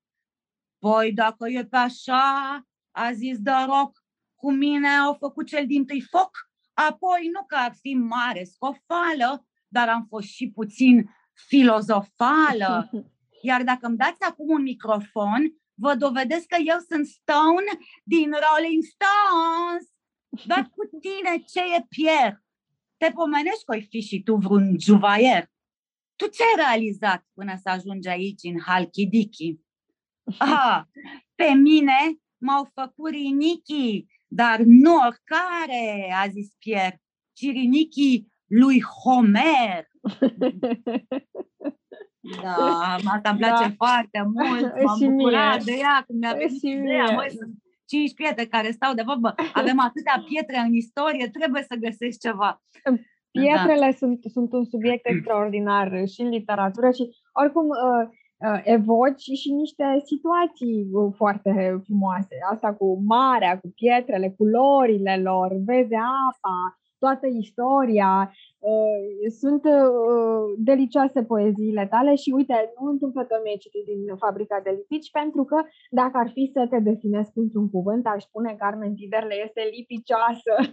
Păi 0.78 1.12
dacă 1.12 1.48
e 1.48 1.64
pe 1.64 1.76
așa, 1.76 2.66
a 2.90 3.12
zis 3.12 3.38
Daroc, 3.38 4.04
cu 4.34 4.52
mine 4.52 4.88
au 4.88 5.14
făcut 5.14 5.46
cel 5.46 5.66
din 5.66 5.86
tâi 5.86 6.00
foc, 6.00 6.30
apoi 6.72 7.30
nu 7.32 7.44
că 7.46 7.56
ar 7.56 7.74
fi 7.80 7.94
mare 7.94 8.44
scofală, 8.44 9.46
dar 9.68 9.88
am 9.88 10.06
fost 10.08 10.26
și 10.26 10.50
puțin 10.50 11.10
filozofală. 11.48 12.90
Iar 13.48 13.62
dacă 13.62 13.86
îmi 13.86 13.96
dați 13.96 14.22
acum 14.22 14.48
un 14.48 14.62
microfon, 14.62 15.54
vă 15.74 15.94
dovedesc 15.94 16.46
că 16.46 16.56
eu 16.64 16.78
sunt 16.88 17.06
Stone 17.06 17.70
din 18.04 18.30
Rolling 18.30 18.82
Stones. 18.82 19.84
Dar 20.46 20.70
cu 20.70 20.98
tine 21.00 21.44
ce 21.46 21.60
e 21.60 21.86
Pierre? 21.88 22.44
Te 22.96 23.10
pomenești 23.14 23.64
că 23.64 23.72
ai 23.72 23.86
fi 23.90 24.00
și 24.00 24.22
tu 24.22 24.34
vreun 24.34 24.76
juvaier. 24.78 25.52
Tu 26.16 26.26
ce 26.26 26.42
ai 26.42 26.64
realizat 26.64 27.26
până 27.34 27.54
să 27.62 27.68
ajungi 27.68 28.08
aici, 28.08 28.42
în 28.42 28.60
Halkidiki? 28.60 29.60
Ah, 30.38 30.82
pe 31.34 31.52
mine 31.52 32.18
m-au 32.38 32.70
făcut 32.74 33.10
rinichii, 33.10 34.06
dar 34.26 34.58
nu 34.58 34.94
oricare, 34.94 36.14
a 36.22 36.28
zis 36.28 36.54
Pierre, 36.58 37.02
ci 37.32 37.42
rinichii 37.42 38.32
lui 38.46 38.82
Homer. 38.82 39.86
Da, 42.42 42.94
asta 42.94 43.30
îmi 43.30 43.38
place 43.38 43.68
da. 43.68 43.74
foarte 43.76 44.22
mult, 44.22 44.72
m-am 44.84 44.98
și 44.98 45.06
bucurat 45.06 45.64
mie. 45.64 45.74
de 45.74 45.80
ea 45.80 46.02
când 46.06 46.18
mi-a 46.18 46.32
venit 46.32 46.62
ideea, 46.62 47.10
măi, 47.10 47.30
sunt 47.30 47.54
cinci 47.86 48.14
pietre 48.14 48.46
care 48.46 48.70
stau 48.70 48.94
de 48.94 49.02
vorbă, 49.02 49.34
avem 49.52 49.80
atâtea 49.80 50.24
pietre 50.26 50.58
în 50.58 50.72
istorie, 50.72 51.28
trebuie 51.28 51.62
să 51.62 51.76
găsești 51.76 52.20
ceva. 52.20 52.62
Pietrele 53.40 53.88
da. 53.90 53.96
sunt, 54.00 54.24
sunt 54.24 54.52
un 54.52 54.64
subiect 54.64 55.06
extraordinar 55.06 56.06
și 56.06 56.20
în 56.20 56.28
literatură 56.28 56.90
și 56.90 57.04
oricum 57.32 57.66
uh, 57.68 58.04
uh, 58.46 58.60
evoci 58.64 59.26
și 59.40 59.52
niște 59.52 59.84
situații 60.10 60.88
uh, 60.92 61.12
foarte 61.16 61.80
frumoase. 61.84 62.36
Asta 62.52 62.74
cu 62.74 63.02
marea, 63.06 63.58
cu 63.58 63.72
pietrele, 63.74 64.34
culorile 64.38 65.20
lor, 65.22 65.48
vezi 65.64 65.94
apa, 66.28 66.78
toată 67.04 67.26
istoria. 67.44 68.12
Uh, 68.58 69.30
sunt 69.40 69.62
uh, 69.64 70.44
delicioase 70.70 71.22
poeziile 71.22 71.86
tale 71.94 72.14
și 72.14 72.30
uite, 72.38 72.56
nu 72.76 72.90
întâmplător 72.90 73.38
mi-ai 73.42 73.62
citit 73.64 73.84
din 73.84 74.00
Fabrica 74.24 74.60
de 74.64 74.70
Lipici 74.78 75.10
pentru 75.10 75.42
că 75.44 75.58
dacă 75.90 76.16
ar 76.22 76.28
fi 76.36 76.50
să 76.52 76.66
te 76.70 76.78
definesc 76.90 77.30
într-un 77.34 77.70
cuvânt, 77.70 78.06
aș 78.06 78.22
spune 78.22 78.54
Carmen 78.58 78.94
Tiderle 78.94 79.34
este 79.46 79.62
lipicioasă. 79.74 80.52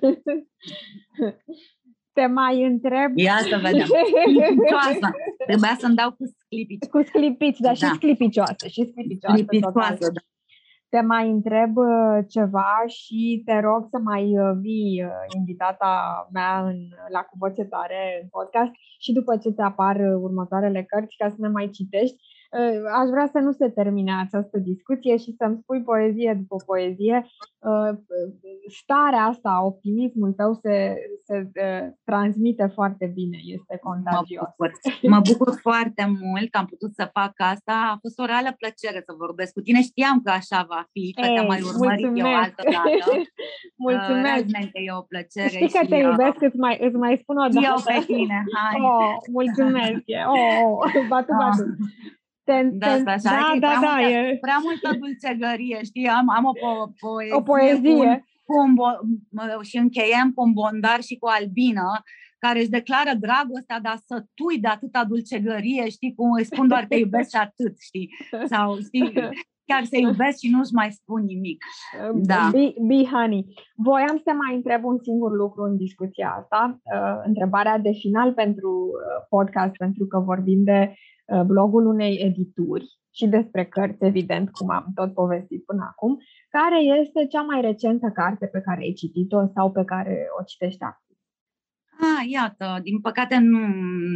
te 2.14 2.26
mai 2.26 2.64
întreb... 2.64 3.12
Ia 3.16 3.38
să 3.50 3.60
vedem. 3.62 3.86
Sclipicioasă. 4.12 5.08
Trebuia 5.48 5.76
să-mi 5.80 5.96
dau 5.96 6.12
cu 6.12 6.24
sclipici. 6.26 6.90
Cu 6.90 7.02
sclipici, 7.04 7.60
dar 7.60 7.76
da. 7.80 7.88
și 7.88 7.94
sclipicioasă. 7.94 8.68
Și 8.68 8.86
sclipicioasă. 8.92 9.38
sclipicioasă 9.38 10.12
da. 10.14 10.22
Te 10.90 11.02
mai 11.02 11.30
întreb 11.30 11.78
uh, 11.78 12.20
ceva 12.30 12.84
și 12.88 13.42
te 13.46 13.60
rog 13.60 13.88
să 13.90 13.98
mai 14.04 14.24
uh, 14.40 14.52
vii 14.62 15.04
uh, 15.04 15.12
invitata 15.38 15.92
mea 16.32 16.66
în, 16.66 16.78
la 17.12 17.20
Cu 17.20 17.36
Voce 17.40 17.64
Tare 17.64 18.20
în 18.22 18.28
podcast 18.28 18.72
și 19.00 19.12
după 19.12 19.38
ce 19.38 19.50
ți 19.50 19.62
apar 19.62 19.96
următoarele 20.28 20.84
cărți 20.84 21.16
ca 21.16 21.30
să 21.30 21.36
ne 21.38 21.48
mai 21.48 21.70
citești. 21.70 22.16
Uh, 22.58 22.82
aș 23.00 23.08
vrea 23.10 23.28
să 23.32 23.40
nu 23.40 23.52
se 23.52 23.70
termine 23.70 24.14
această 24.26 24.58
discuție 24.58 25.18
și 25.18 25.36
să-mi 25.38 25.58
spui 25.62 25.82
poezie 25.84 26.34
după 26.40 26.56
poezie. 26.66 27.26
Uh, 27.60 27.98
starea 28.82 29.24
asta, 29.24 29.66
optimismul 29.66 30.32
tău 30.32 30.54
se, 30.54 30.96
se 31.24 31.50
transmite 32.04 32.72
foarte 32.74 33.06
bine, 33.14 33.38
este 33.44 33.80
contagios. 33.82 34.42
Mă 34.42 34.54
bucur. 34.58 34.72
mă 35.14 35.20
bucur 35.30 35.60
foarte 35.62 36.06
mult 36.22 36.50
că 36.50 36.58
am 36.58 36.66
putut 36.66 36.94
să 36.94 37.10
fac 37.14 37.34
asta. 37.36 37.76
A 37.94 37.98
fost 38.02 38.20
o 38.20 38.26
reală 38.26 38.52
plăcere 38.58 39.00
să 39.08 39.14
vorbesc 39.18 39.54
cu 39.54 39.62
tine. 39.62 39.82
Știam 39.82 40.22
că 40.24 40.32
așa 40.32 40.66
va 40.74 40.82
fi, 40.92 41.14
că 41.22 41.28
te 41.36 41.42
mai 41.52 41.62
urmărit 41.70 42.06
mulțumesc. 42.06 42.28
eu 42.28 42.40
altă 42.44 42.64
dată. 42.76 43.12
mulțumesc. 43.88 44.46
Uh, 44.46 44.86
e 44.88 44.92
o 45.00 45.02
plăcere. 45.12 45.58
Știi 45.58 45.76
că 45.78 45.86
te 45.92 45.96
iubesc, 45.96 46.42
îți 46.48 46.58
mai, 46.58 46.76
îți 46.86 46.98
mai 47.04 47.14
spun 47.22 47.38
o 47.38 47.48
dată. 47.54 47.68
Eu 47.70 47.78
pe 47.90 47.98
tine, 48.14 48.38
hai. 48.56 48.76
Oh, 48.90 49.14
mulțumesc. 49.40 50.04
Oh, 50.34 50.82
oh. 50.84 51.08
batu, 51.12 51.32
batu. 51.42 51.64
Oh. 51.64 52.20
Ten, 52.52 52.78
da, 52.78 52.88
ten, 52.88 53.04
da, 53.04 53.16
da, 53.24 53.30
da, 53.30 53.60
da, 53.60 53.80
da, 53.82 53.96
multă, 53.96 54.10
e... 54.10 54.38
prea 54.42 54.60
multă 54.68 54.90
dulcegărie, 55.00 55.80
știi? 55.84 56.08
Am, 56.08 56.30
am 56.30 56.46
o, 56.46 56.54
po- 56.64 56.92
poezie, 57.00 57.36
o 57.36 57.42
poezie. 57.42 58.26
Cu 58.46 58.54
un, 58.64 58.76
cu 58.76 58.84
un 59.32 59.62
și 59.62 59.78
încheiem 59.78 60.32
cu 60.36 60.42
un 60.44 60.54
bondar 60.54 61.02
și 61.02 61.18
cu 61.18 61.26
o 61.26 61.36
albină 61.40 61.88
care 62.44 62.60
își 62.60 62.76
declară 62.80 63.14
dragostea, 63.20 63.80
dar 63.88 63.98
să 64.06 64.26
tui 64.34 64.58
de 64.60 64.68
atâta 64.68 65.06
dulcegărie, 65.06 65.90
știi, 65.90 66.14
cum 66.16 66.32
îi 66.32 66.44
spun 66.44 66.68
doar 66.68 66.86
că 66.90 66.96
iubesc 66.96 67.30
și 67.30 67.42
atât, 67.48 67.74
știi? 67.80 68.10
Sau, 68.54 68.78
știi, 68.88 69.14
chiar 69.70 69.84
să 69.84 69.98
iubesc 69.98 70.38
și 70.40 70.50
nu-și 70.50 70.74
mai 70.74 70.92
spun 70.92 71.22
nimic. 71.24 71.58
Da. 72.14 72.50
Be, 72.52 72.74
be 72.88 73.02
honey. 73.14 73.44
Voiam 73.76 74.18
să 74.26 74.32
mai 74.42 74.56
întreb 74.56 74.84
un 74.84 74.98
singur 75.02 75.32
lucru 75.44 75.62
în 75.64 75.78
discuția 75.78 76.30
asta, 76.40 76.80
uh, 76.96 77.22
întrebarea 77.26 77.78
de 77.78 77.92
final 77.92 78.34
pentru 78.34 78.72
uh, 78.72 79.26
podcast, 79.30 79.76
pentru 79.76 80.06
că 80.06 80.20
vorbim 80.20 80.64
de 80.64 80.80
Uh, 80.90 80.96
blogul 81.46 81.86
unei 81.86 82.16
edituri 82.16 83.00
și 83.14 83.28
despre 83.28 83.66
cărți, 83.66 84.04
evident, 84.04 84.52
cum 84.52 84.70
am 84.70 84.86
tot 84.96 85.14
povestit 85.14 85.66
până 85.66 85.88
acum, 85.90 86.18
care 86.50 86.80
este 86.82 87.28
cea 87.28 87.42
mai 87.42 87.62
recentă 87.62 88.12
carte 88.14 88.46
pe 88.46 88.62
care 88.62 88.82
ai 88.82 88.94
citit-o 88.94 89.48
sau 89.54 89.72
pe 89.72 89.84
care 89.84 90.28
o 90.40 90.44
citești 90.44 90.84
acum? 90.84 91.16
Ah, 92.00 92.30
iată, 92.30 92.80
din 92.84 93.00
păcate 93.00 93.38
nu 93.38 93.60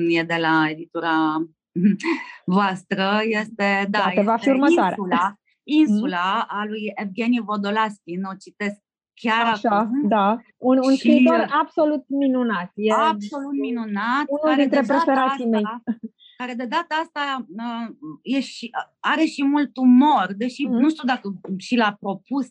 e 0.09 0.24
de 0.24 0.38
la 0.39 0.70
editura 0.70 1.11
voastră, 2.55 3.20
este, 3.24 3.88
da, 3.89 4.05
este 4.07 4.22
va 4.22 4.38
fi 4.38 4.49
următoarea. 4.49 4.95
Insula, 4.97 5.39
Insula 5.63 6.45
a 6.49 6.66
lui 6.66 6.91
Evgeni 6.95 7.41
Vodolaskin, 7.45 8.24
o 8.24 8.36
citesc 8.39 8.84
chiar 9.22 9.45
Așa, 9.53 9.70
acum. 9.70 10.07
da. 10.07 10.38
Un, 10.57 10.78
un 10.78 10.95
scriitor 10.95 11.47
absolut 11.61 12.03
minunat. 12.07 12.72
E 12.74 12.93
absolut 12.93 13.51
minunat. 13.61 14.26
Unul 14.28 14.55
dintre 14.57 14.82
preferații 14.88 15.45
mei 15.45 15.63
care 16.38 16.53
de 16.53 16.65
data 16.65 16.95
asta 17.01 17.45
uh, 17.49 17.95
e 18.21 18.39
și, 18.39 18.71
are 18.99 19.25
și 19.25 19.43
mult 19.43 19.77
umor, 19.77 20.33
deși 20.38 20.67
mm-hmm. 20.67 20.81
nu 20.81 20.89
știu 20.89 21.03
dacă 21.07 21.39
și 21.57 21.75
l-a 21.75 21.97
propus, 21.99 22.47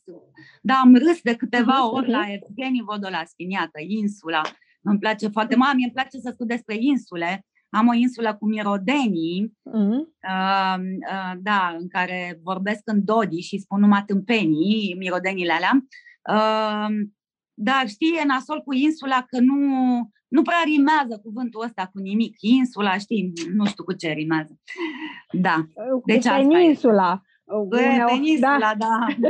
dar 0.63 0.77
am 0.81 0.95
râs 0.95 1.21
de 1.23 1.37
câteva 1.37 1.79
mm-hmm. 1.79 1.93
ori 1.93 2.11
la 2.11 2.25
Evgeni 2.29 2.85
Vodolaskin, 2.85 3.51
iată, 3.51 3.81
insula. 3.87 4.43
Îmi 4.83 4.99
place 4.99 5.29
foarte 5.29 5.57
mult, 5.57 5.75
mie 5.75 5.85
îmi 5.85 5.93
place 5.93 6.19
să 6.19 6.31
scriu 6.33 6.47
despre 6.47 6.77
insule. 6.79 7.47
Am 7.69 7.87
o 7.87 7.95
insulă 7.95 8.35
cu 8.35 8.47
mirodenii, 8.47 9.53
mm-hmm. 9.71 10.01
uh, 10.29 10.77
uh, 11.13 11.33
da, 11.39 11.77
în 11.79 11.89
care 11.89 12.41
vorbesc 12.43 12.81
în 12.85 13.05
dodi 13.05 13.41
și 13.41 13.59
spun 13.59 13.81
numai 13.81 14.05
tâmpenii, 14.05 14.95
mirodenile 14.99 15.53
alea. 15.53 15.87
Uh, 16.31 16.95
dar 17.55 17.89
știi, 17.89 18.17
e 18.21 18.25
nasol 18.25 18.63
cu 18.63 18.73
insula 18.73 19.25
că 19.29 19.41
nu, 19.41 19.57
nu 20.37 20.43
prea 20.43 20.63
rimează 20.65 21.15
cuvântul 21.23 21.65
ăsta 21.65 21.91
cu 21.93 21.99
nimic. 21.99 22.35
Insula, 22.41 22.99
știi, 22.99 23.33
nu 23.55 23.65
știu 23.65 23.85
cu 23.85 23.93
ce 23.93 24.09
rimează. 24.09 24.53
Da. 25.31 25.57
Deci 26.05 26.29
peninsula. 26.29 27.21
Pe 27.71 28.05
peninsula, 28.07 28.75
da. 28.85 28.97
Da. 29.19 29.29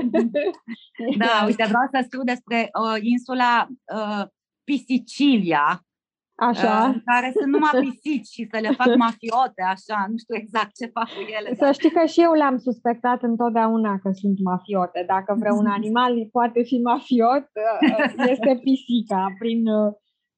da, 1.25 1.45
uite, 1.47 1.65
vreau 1.69 1.89
să 1.93 2.05
scriu 2.07 2.23
despre 2.23 2.71
uh, 2.83 2.99
insula 3.01 3.69
uh, 3.95 4.25
Pisicilia, 4.65 5.85
Așa. 6.37 6.75
Uh, 6.89 7.01
care 7.05 7.33
sunt 7.39 7.51
numai 7.53 7.71
pisici 7.81 8.27
și 8.27 8.49
să 8.51 8.59
le 8.61 8.71
fac 8.81 8.91
mafiote, 9.07 9.63
așa, 9.75 9.99
nu 10.11 10.17
știu 10.17 10.37
exact 10.43 10.73
ce 10.79 10.87
fac 10.87 11.09
cu 11.17 11.23
ele. 11.39 11.55
Să 11.55 11.73
știi 11.73 11.91
că 11.91 12.05
și 12.07 12.21
eu 12.21 12.33
le-am 12.33 12.59
suspectat 12.59 13.23
întotdeauna 13.23 13.99
că 14.03 14.11
sunt 14.21 14.39
mafiote. 14.43 15.05
Dacă 15.07 15.37
vreun 15.39 15.67
animal 15.79 16.13
poate 16.33 16.63
fi 16.63 16.77
mafiot, 16.91 17.49
uh, 17.65 18.29
este 18.33 18.61
pisica, 18.65 19.35
prin, 19.39 19.67
uh, 19.67 19.93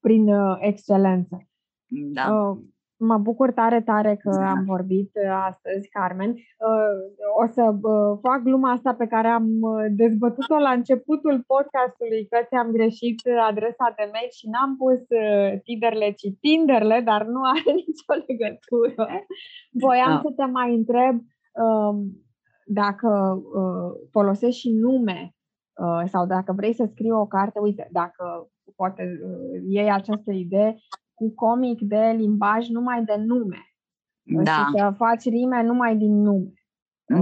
prin 0.07 0.27
excelență. 0.61 1.37
Da. 2.19 2.57
Mă 2.99 3.19
bucur 3.19 3.53
tare, 3.53 3.81
tare 3.83 4.17
că 4.17 4.31
da. 4.31 4.51
am 4.51 4.65
vorbit 4.65 5.11
uh, 5.15 5.31
astăzi, 5.49 5.89
Carmen. 5.89 6.31
Uh, 6.31 6.97
o 7.43 7.47
să 7.47 7.65
uh, 7.83 8.19
fac 8.23 8.43
gluma 8.43 8.71
asta 8.71 8.95
pe 8.95 9.07
care 9.07 9.29
am 9.29 9.47
dezbătut-o 9.91 10.59
la 10.59 10.71
începutul 10.71 11.45
podcastului, 11.47 12.27
că 12.31 12.39
ți-am 12.49 12.71
greșit 12.71 13.21
adresa 13.49 13.95
de 13.97 14.11
mail 14.13 14.31
și 14.31 14.49
n-am 14.49 14.77
pus 14.77 15.01
Tinderle, 15.63 16.11
ci 16.11 16.29
Tinderle, 16.41 17.01
dar 17.05 17.23
nu 17.25 17.41
are 17.43 17.71
nicio 17.87 18.13
legătură. 18.27 19.25
Voiam 19.71 20.15
da. 20.15 20.21
să 20.25 20.31
te 20.37 20.45
mai 20.45 20.75
întreb 20.75 21.17
um, 21.65 21.97
dacă 22.65 23.41
folosești 24.11 24.61
și 24.61 24.71
nume 24.73 25.35
sau 26.07 26.27
dacă 26.27 26.53
vrei 26.53 26.75
să 26.75 26.85
scrii 26.91 27.11
o 27.11 27.27
carte, 27.27 27.59
uite, 27.59 27.89
dacă 27.93 28.51
poate 28.77 29.19
iei 29.69 29.91
această 29.91 30.33
idee, 30.33 30.77
cu 31.15 31.35
comic 31.35 31.81
de 31.81 32.15
limbaj 32.17 32.69
numai 32.69 33.05
de 33.05 33.15
nume. 33.17 33.75
Da. 34.23 34.53
Și 34.53 34.79
să 34.79 34.95
faci 34.97 35.23
rime 35.25 35.63
numai 35.63 35.97
din 35.97 36.23
nume. 36.23 36.53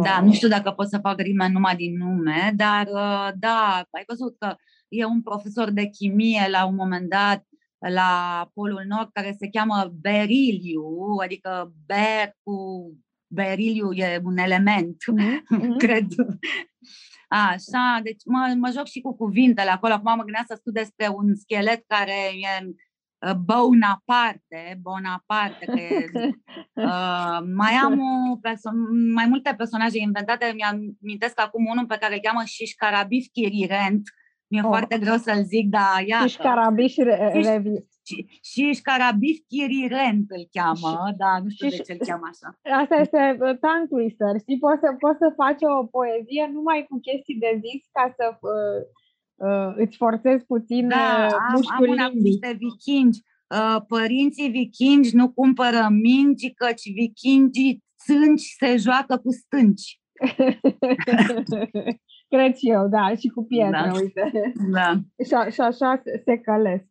Da, 0.03 0.21
nu 0.21 0.33
știu 0.33 0.49
dacă 0.49 0.71
pot 0.71 0.89
să 0.89 0.99
fac 0.99 1.21
rime 1.21 1.49
numai 1.49 1.77
din 1.77 1.97
nume, 1.97 2.53
dar 2.57 2.87
uh, 2.87 3.29
da, 3.39 3.85
ai 3.91 4.05
văzut 4.07 4.37
că 4.39 4.55
e 4.89 5.05
un 5.05 5.23
profesor 5.23 5.71
de 5.71 5.87
chimie 5.87 6.49
la 6.51 6.67
un 6.67 6.75
moment 6.75 7.09
dat 7.09 7.45
la 7.79 8.51
Polul 8.55 8.85
Nord 8.89 9.09
care 9.13 9.35
se 9.39 9.49
cheamă 9.49 9.93
beriliu, 10.01 10.83
adică 11.23 11.73
ber 11.87 12.37
cu 12.43 12.55
beriliu 13.27 13.93
e 13.93 14.21
un 14.25 14.37
element, 14.37 14.97
mm-hmm. 14.97 15.77
cred. 15.83 16.07
Așa, 17.35 18.01
deci 18.03 18.23
mă, 18.25 18.55
mă 18.59 18.71
joc 18.75 18.87
și 18.87 19.01
cu 19.01 19.17
cuvintele 19.17 19.71
acolo. 19.71 19.93
Acum 19.93 20.17
mă 20.17 20.23
gândeam 20.23 20.45
să 20.47 20.55
scriu 20.57 20.73
despre 20.73 21.09
un 21.09 21.35
schelet 21.35 21.85
care 21.87 22.13
e 22.13 22.75
Bonaparte, 23.33 24.79
Bonaparte, 24.81 25.65
că 25.65 25.81
e, 25.81 26.07
uh, 26.75 27.39
mai 27.55 27.73
am 27.73 28.01
o 28.33 28.37
perso- 28.37 29.13
mai 29.15 29.27
multe 29.27 29.55
personaje 29.57 29.99
inventate, 29.99 30.53
mi-amintesc 30.55 31.41
acum 31.41 31.67
unul 31.67 31.87
pe 31.87 31.97
care 32.01 32.15
îl 32.15 32.21
cheamă 32.21 32.43
Șișcarabif 32.45 33.27
Chirirent, 33.33 34.03
mi-e 34.55 34.67
oh. 34.67 34.73
foarte 34.75 34.97
greu 35.05 35.19
să-l 35.27 35.43
zic, 35.53 35.67
dar 35.77 35.95
iată. 36.07 36.27
Șișcarabif 36.27 36.95
Revi. 37.47 37.77
Șișcarabif 38.51 39.37
Chirirent 39.49 40.27
îl 40.37 40.45
cheamă, 40.57 40.93
da, 41.23 41.33
nu 41.43 41.49
știu 41.55 41.69
de 41.69 41.79
ce 41.87 41.93
îl 41.93 42.01
cheamă 42.09 42.27
așa. 42.33 42.49
Asta 42.83 42.97
este 43.05 43.21
uh, 43.45 43.55
tongue 43.65 43.89
twister, 43.91 44.33
știi, 44.45 44.59
poți 44.65 44.81
să, 44.85 44.89
poți 45.05 45.21
să 45.23 45.29
faci 45.41 45.63
o 45.75 45.77
poezie 45.97 46.45
numai 46.57 46.79
cu 46.89 46.97
chestii 47.07 47.43
de 47.45 47.53
zis 47.65 47.83
ca 47.97 48.05
să 48.19 48.27
uh, 48.53 48.81
uh, 49.47 49.71
îți 49.83 49.97
forțezi 50.03 50.45
puțin 50.53 50.85
da, 50.89 51.29
uh, 51.31 51.37
am, 51.49 51.61
am 51.77 51.85
una 51.95 52.07
cu 52.09 52.21
niște 52.31 52.51
vikingi. 52.65 53.21
Uh, 53.57 53.79
părinții 53.89 54.55
vikingi 54.61 55.17
nu 55.21 55.27
cumpără 55.33 55.83
mingi, 55.91 56.55
căci 56.61 56.87
vikingii 57.01 57.83
țânci 58.05 58.47
se 58.59 58.77
joacă 58.77 59.17
cu 59.17 59.31
stânci. 59.41 59.89
Cred 62.35 62.55
și 62.55 62.71
eu, 62.77 62.89
da, 62.89 63.05
și 63.21 63.29
cu 63.29 63.45
pietre, 63.45 63.89
da. 63.91 63.99
uite. 64.01 64.53
Da. 64.77 64.89
Și, 65.29 65.53
și 65.55 65.61
așa 65.61 66.03
se 66.25 66.37
călesc. 66.47 66.85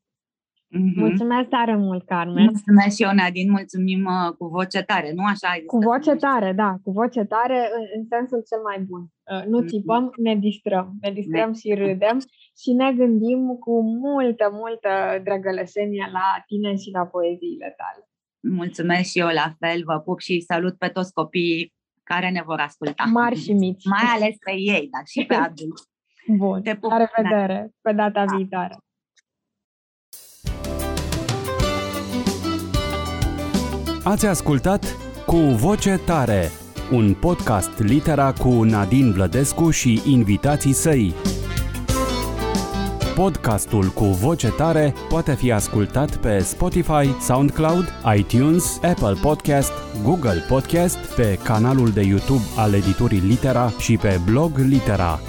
Mm-hmm. 0.75 0.95
Mulțumesc 1.05 1.47
tare 1.49 1.75
mult, 1.75 2.03
Carmen. 2.05 2.43
Mulțumesc 2.43 2.95
și 2.95 3.03
eu, 3.03 3.13
Nadine, 3.13 3.51
mulțumim 3.51 4.01
uh, 4.15 4.29
cu 4.37 4.45
voce 4.57 4.81
tare, 4.91 5.09
nu 5.17 5.23
așa 5.33 5.47
ai 5.53 5.61
Cu 5.73 5.77
voce 5.77 6.13
tare, 6.25 6.51
da, 6.63 6.71
cu 6.83 6.91
voce 6.91 7.23
tare 7.23 7.59
în, 7.77 7.83
în 7.97 8.03
sensul 8.13 8.41
cel 8.49 8.61
mai 8.69 8.79
bun. 8.89 9.03
Uh, 9.31 9.43
nu 9.51 9.57
mm-hmm. 9.59 9.71
țipăm, 9.71 10.03
ne 10.27 10.35
distrăm, 10.35 10.87
ne 11.01 11.11
distrăm 11.19 11.49
ne... 11.53 11.59
și 11.59 11.69
râdem 11.81 12.17
și 12.61 12.71
ne 12.81 12.89
gândim 12.99 13.41
cu 13.65 13.73
multă, 14.05 14.45
multă 14.61 14.91
drăgălășenie 15.25 16.05
la 16.17 16.27
tine 16.47 16.71
și 16.81 16.89
la 16.97 17.03
poeziile 17.13 17.69
tale. 17.81 18.01
Mulțumesc 18.61 19.07
și 19.11 19.19
eu 19.19 19.29
la 19.41 19.47
fel, 19.59 19.79
vă 19.89 19.97
pup 20.05 20.19
și 20.19 20.47
salut 20.51 20.75
pe 20.77 20.87
toți 20.87 21.13
copiii 21.13 21.73
care 22.13 22.29
ne 22.29 22.41
vor 22.45 22.59
asculta. 22.59 23.03
Mari 23.03 23.39
și 23.39 23.53
mici. 23.53 23.85
Mai 23.85 24.07
ales 24.15 24.35
pe 24.45 24.51
ei, 24.51 24.89
dar 24.91 25.03
și 25.05 25.25
pe 25.25 25.35
adulți. 25.35 25.83
Bun, 26.37 26.61
Te 26.61 26.75
pup, 26.75 26.91
la 26.91 26.97
revedere, 26.97 27.71
pe 27.81 27.93
data 27.93 28.25
da. 28.25 28.35
viitoare. 28.35 28.77
Ați 34.03 34.25
ascultat 34.25 34.85
Cu 35.25 35.35
Voce 35.35 35.97
Tare, 36.05 36.49
un 36.91 37.13
podcast 37.13 37.79
litera 37.79 38.33
cu 38.33 38.63
Nadine 38.63 39.11
Vlădescu 39.11 39.69
și 39.69 40.01
invitații 40.05 40.73
săi. 40.73 41.13
Podcastul 43.15 43.87
cu 43.87 44.03
voce 44.03 44.47
tare 44.47 44.93
poate 45.09 45.35
fi 45.35 45.51
ascultat 45.51 46.15
pe 46.17 46.39
Spotify, 46.39 47.19
SoundCloud, 47.21 47.85
iTunes, 48.15 48.79
Apple 48.81 49.13
Podcast, 49.21 49.71
Google 50.03 50.45
Podcast, 50.47 50.97
pe 50.97 51.39
canalul 51.43 51.89
de 51.89 52.01
YouTube 52.01 52.43
al 52.57 52.73
editurii 52.73 53.19
Litera 53.19 53.69
și 53.79 53.97
pe 53.97 54.19
blog 54.25 54.57
Litera. 54.57 55.19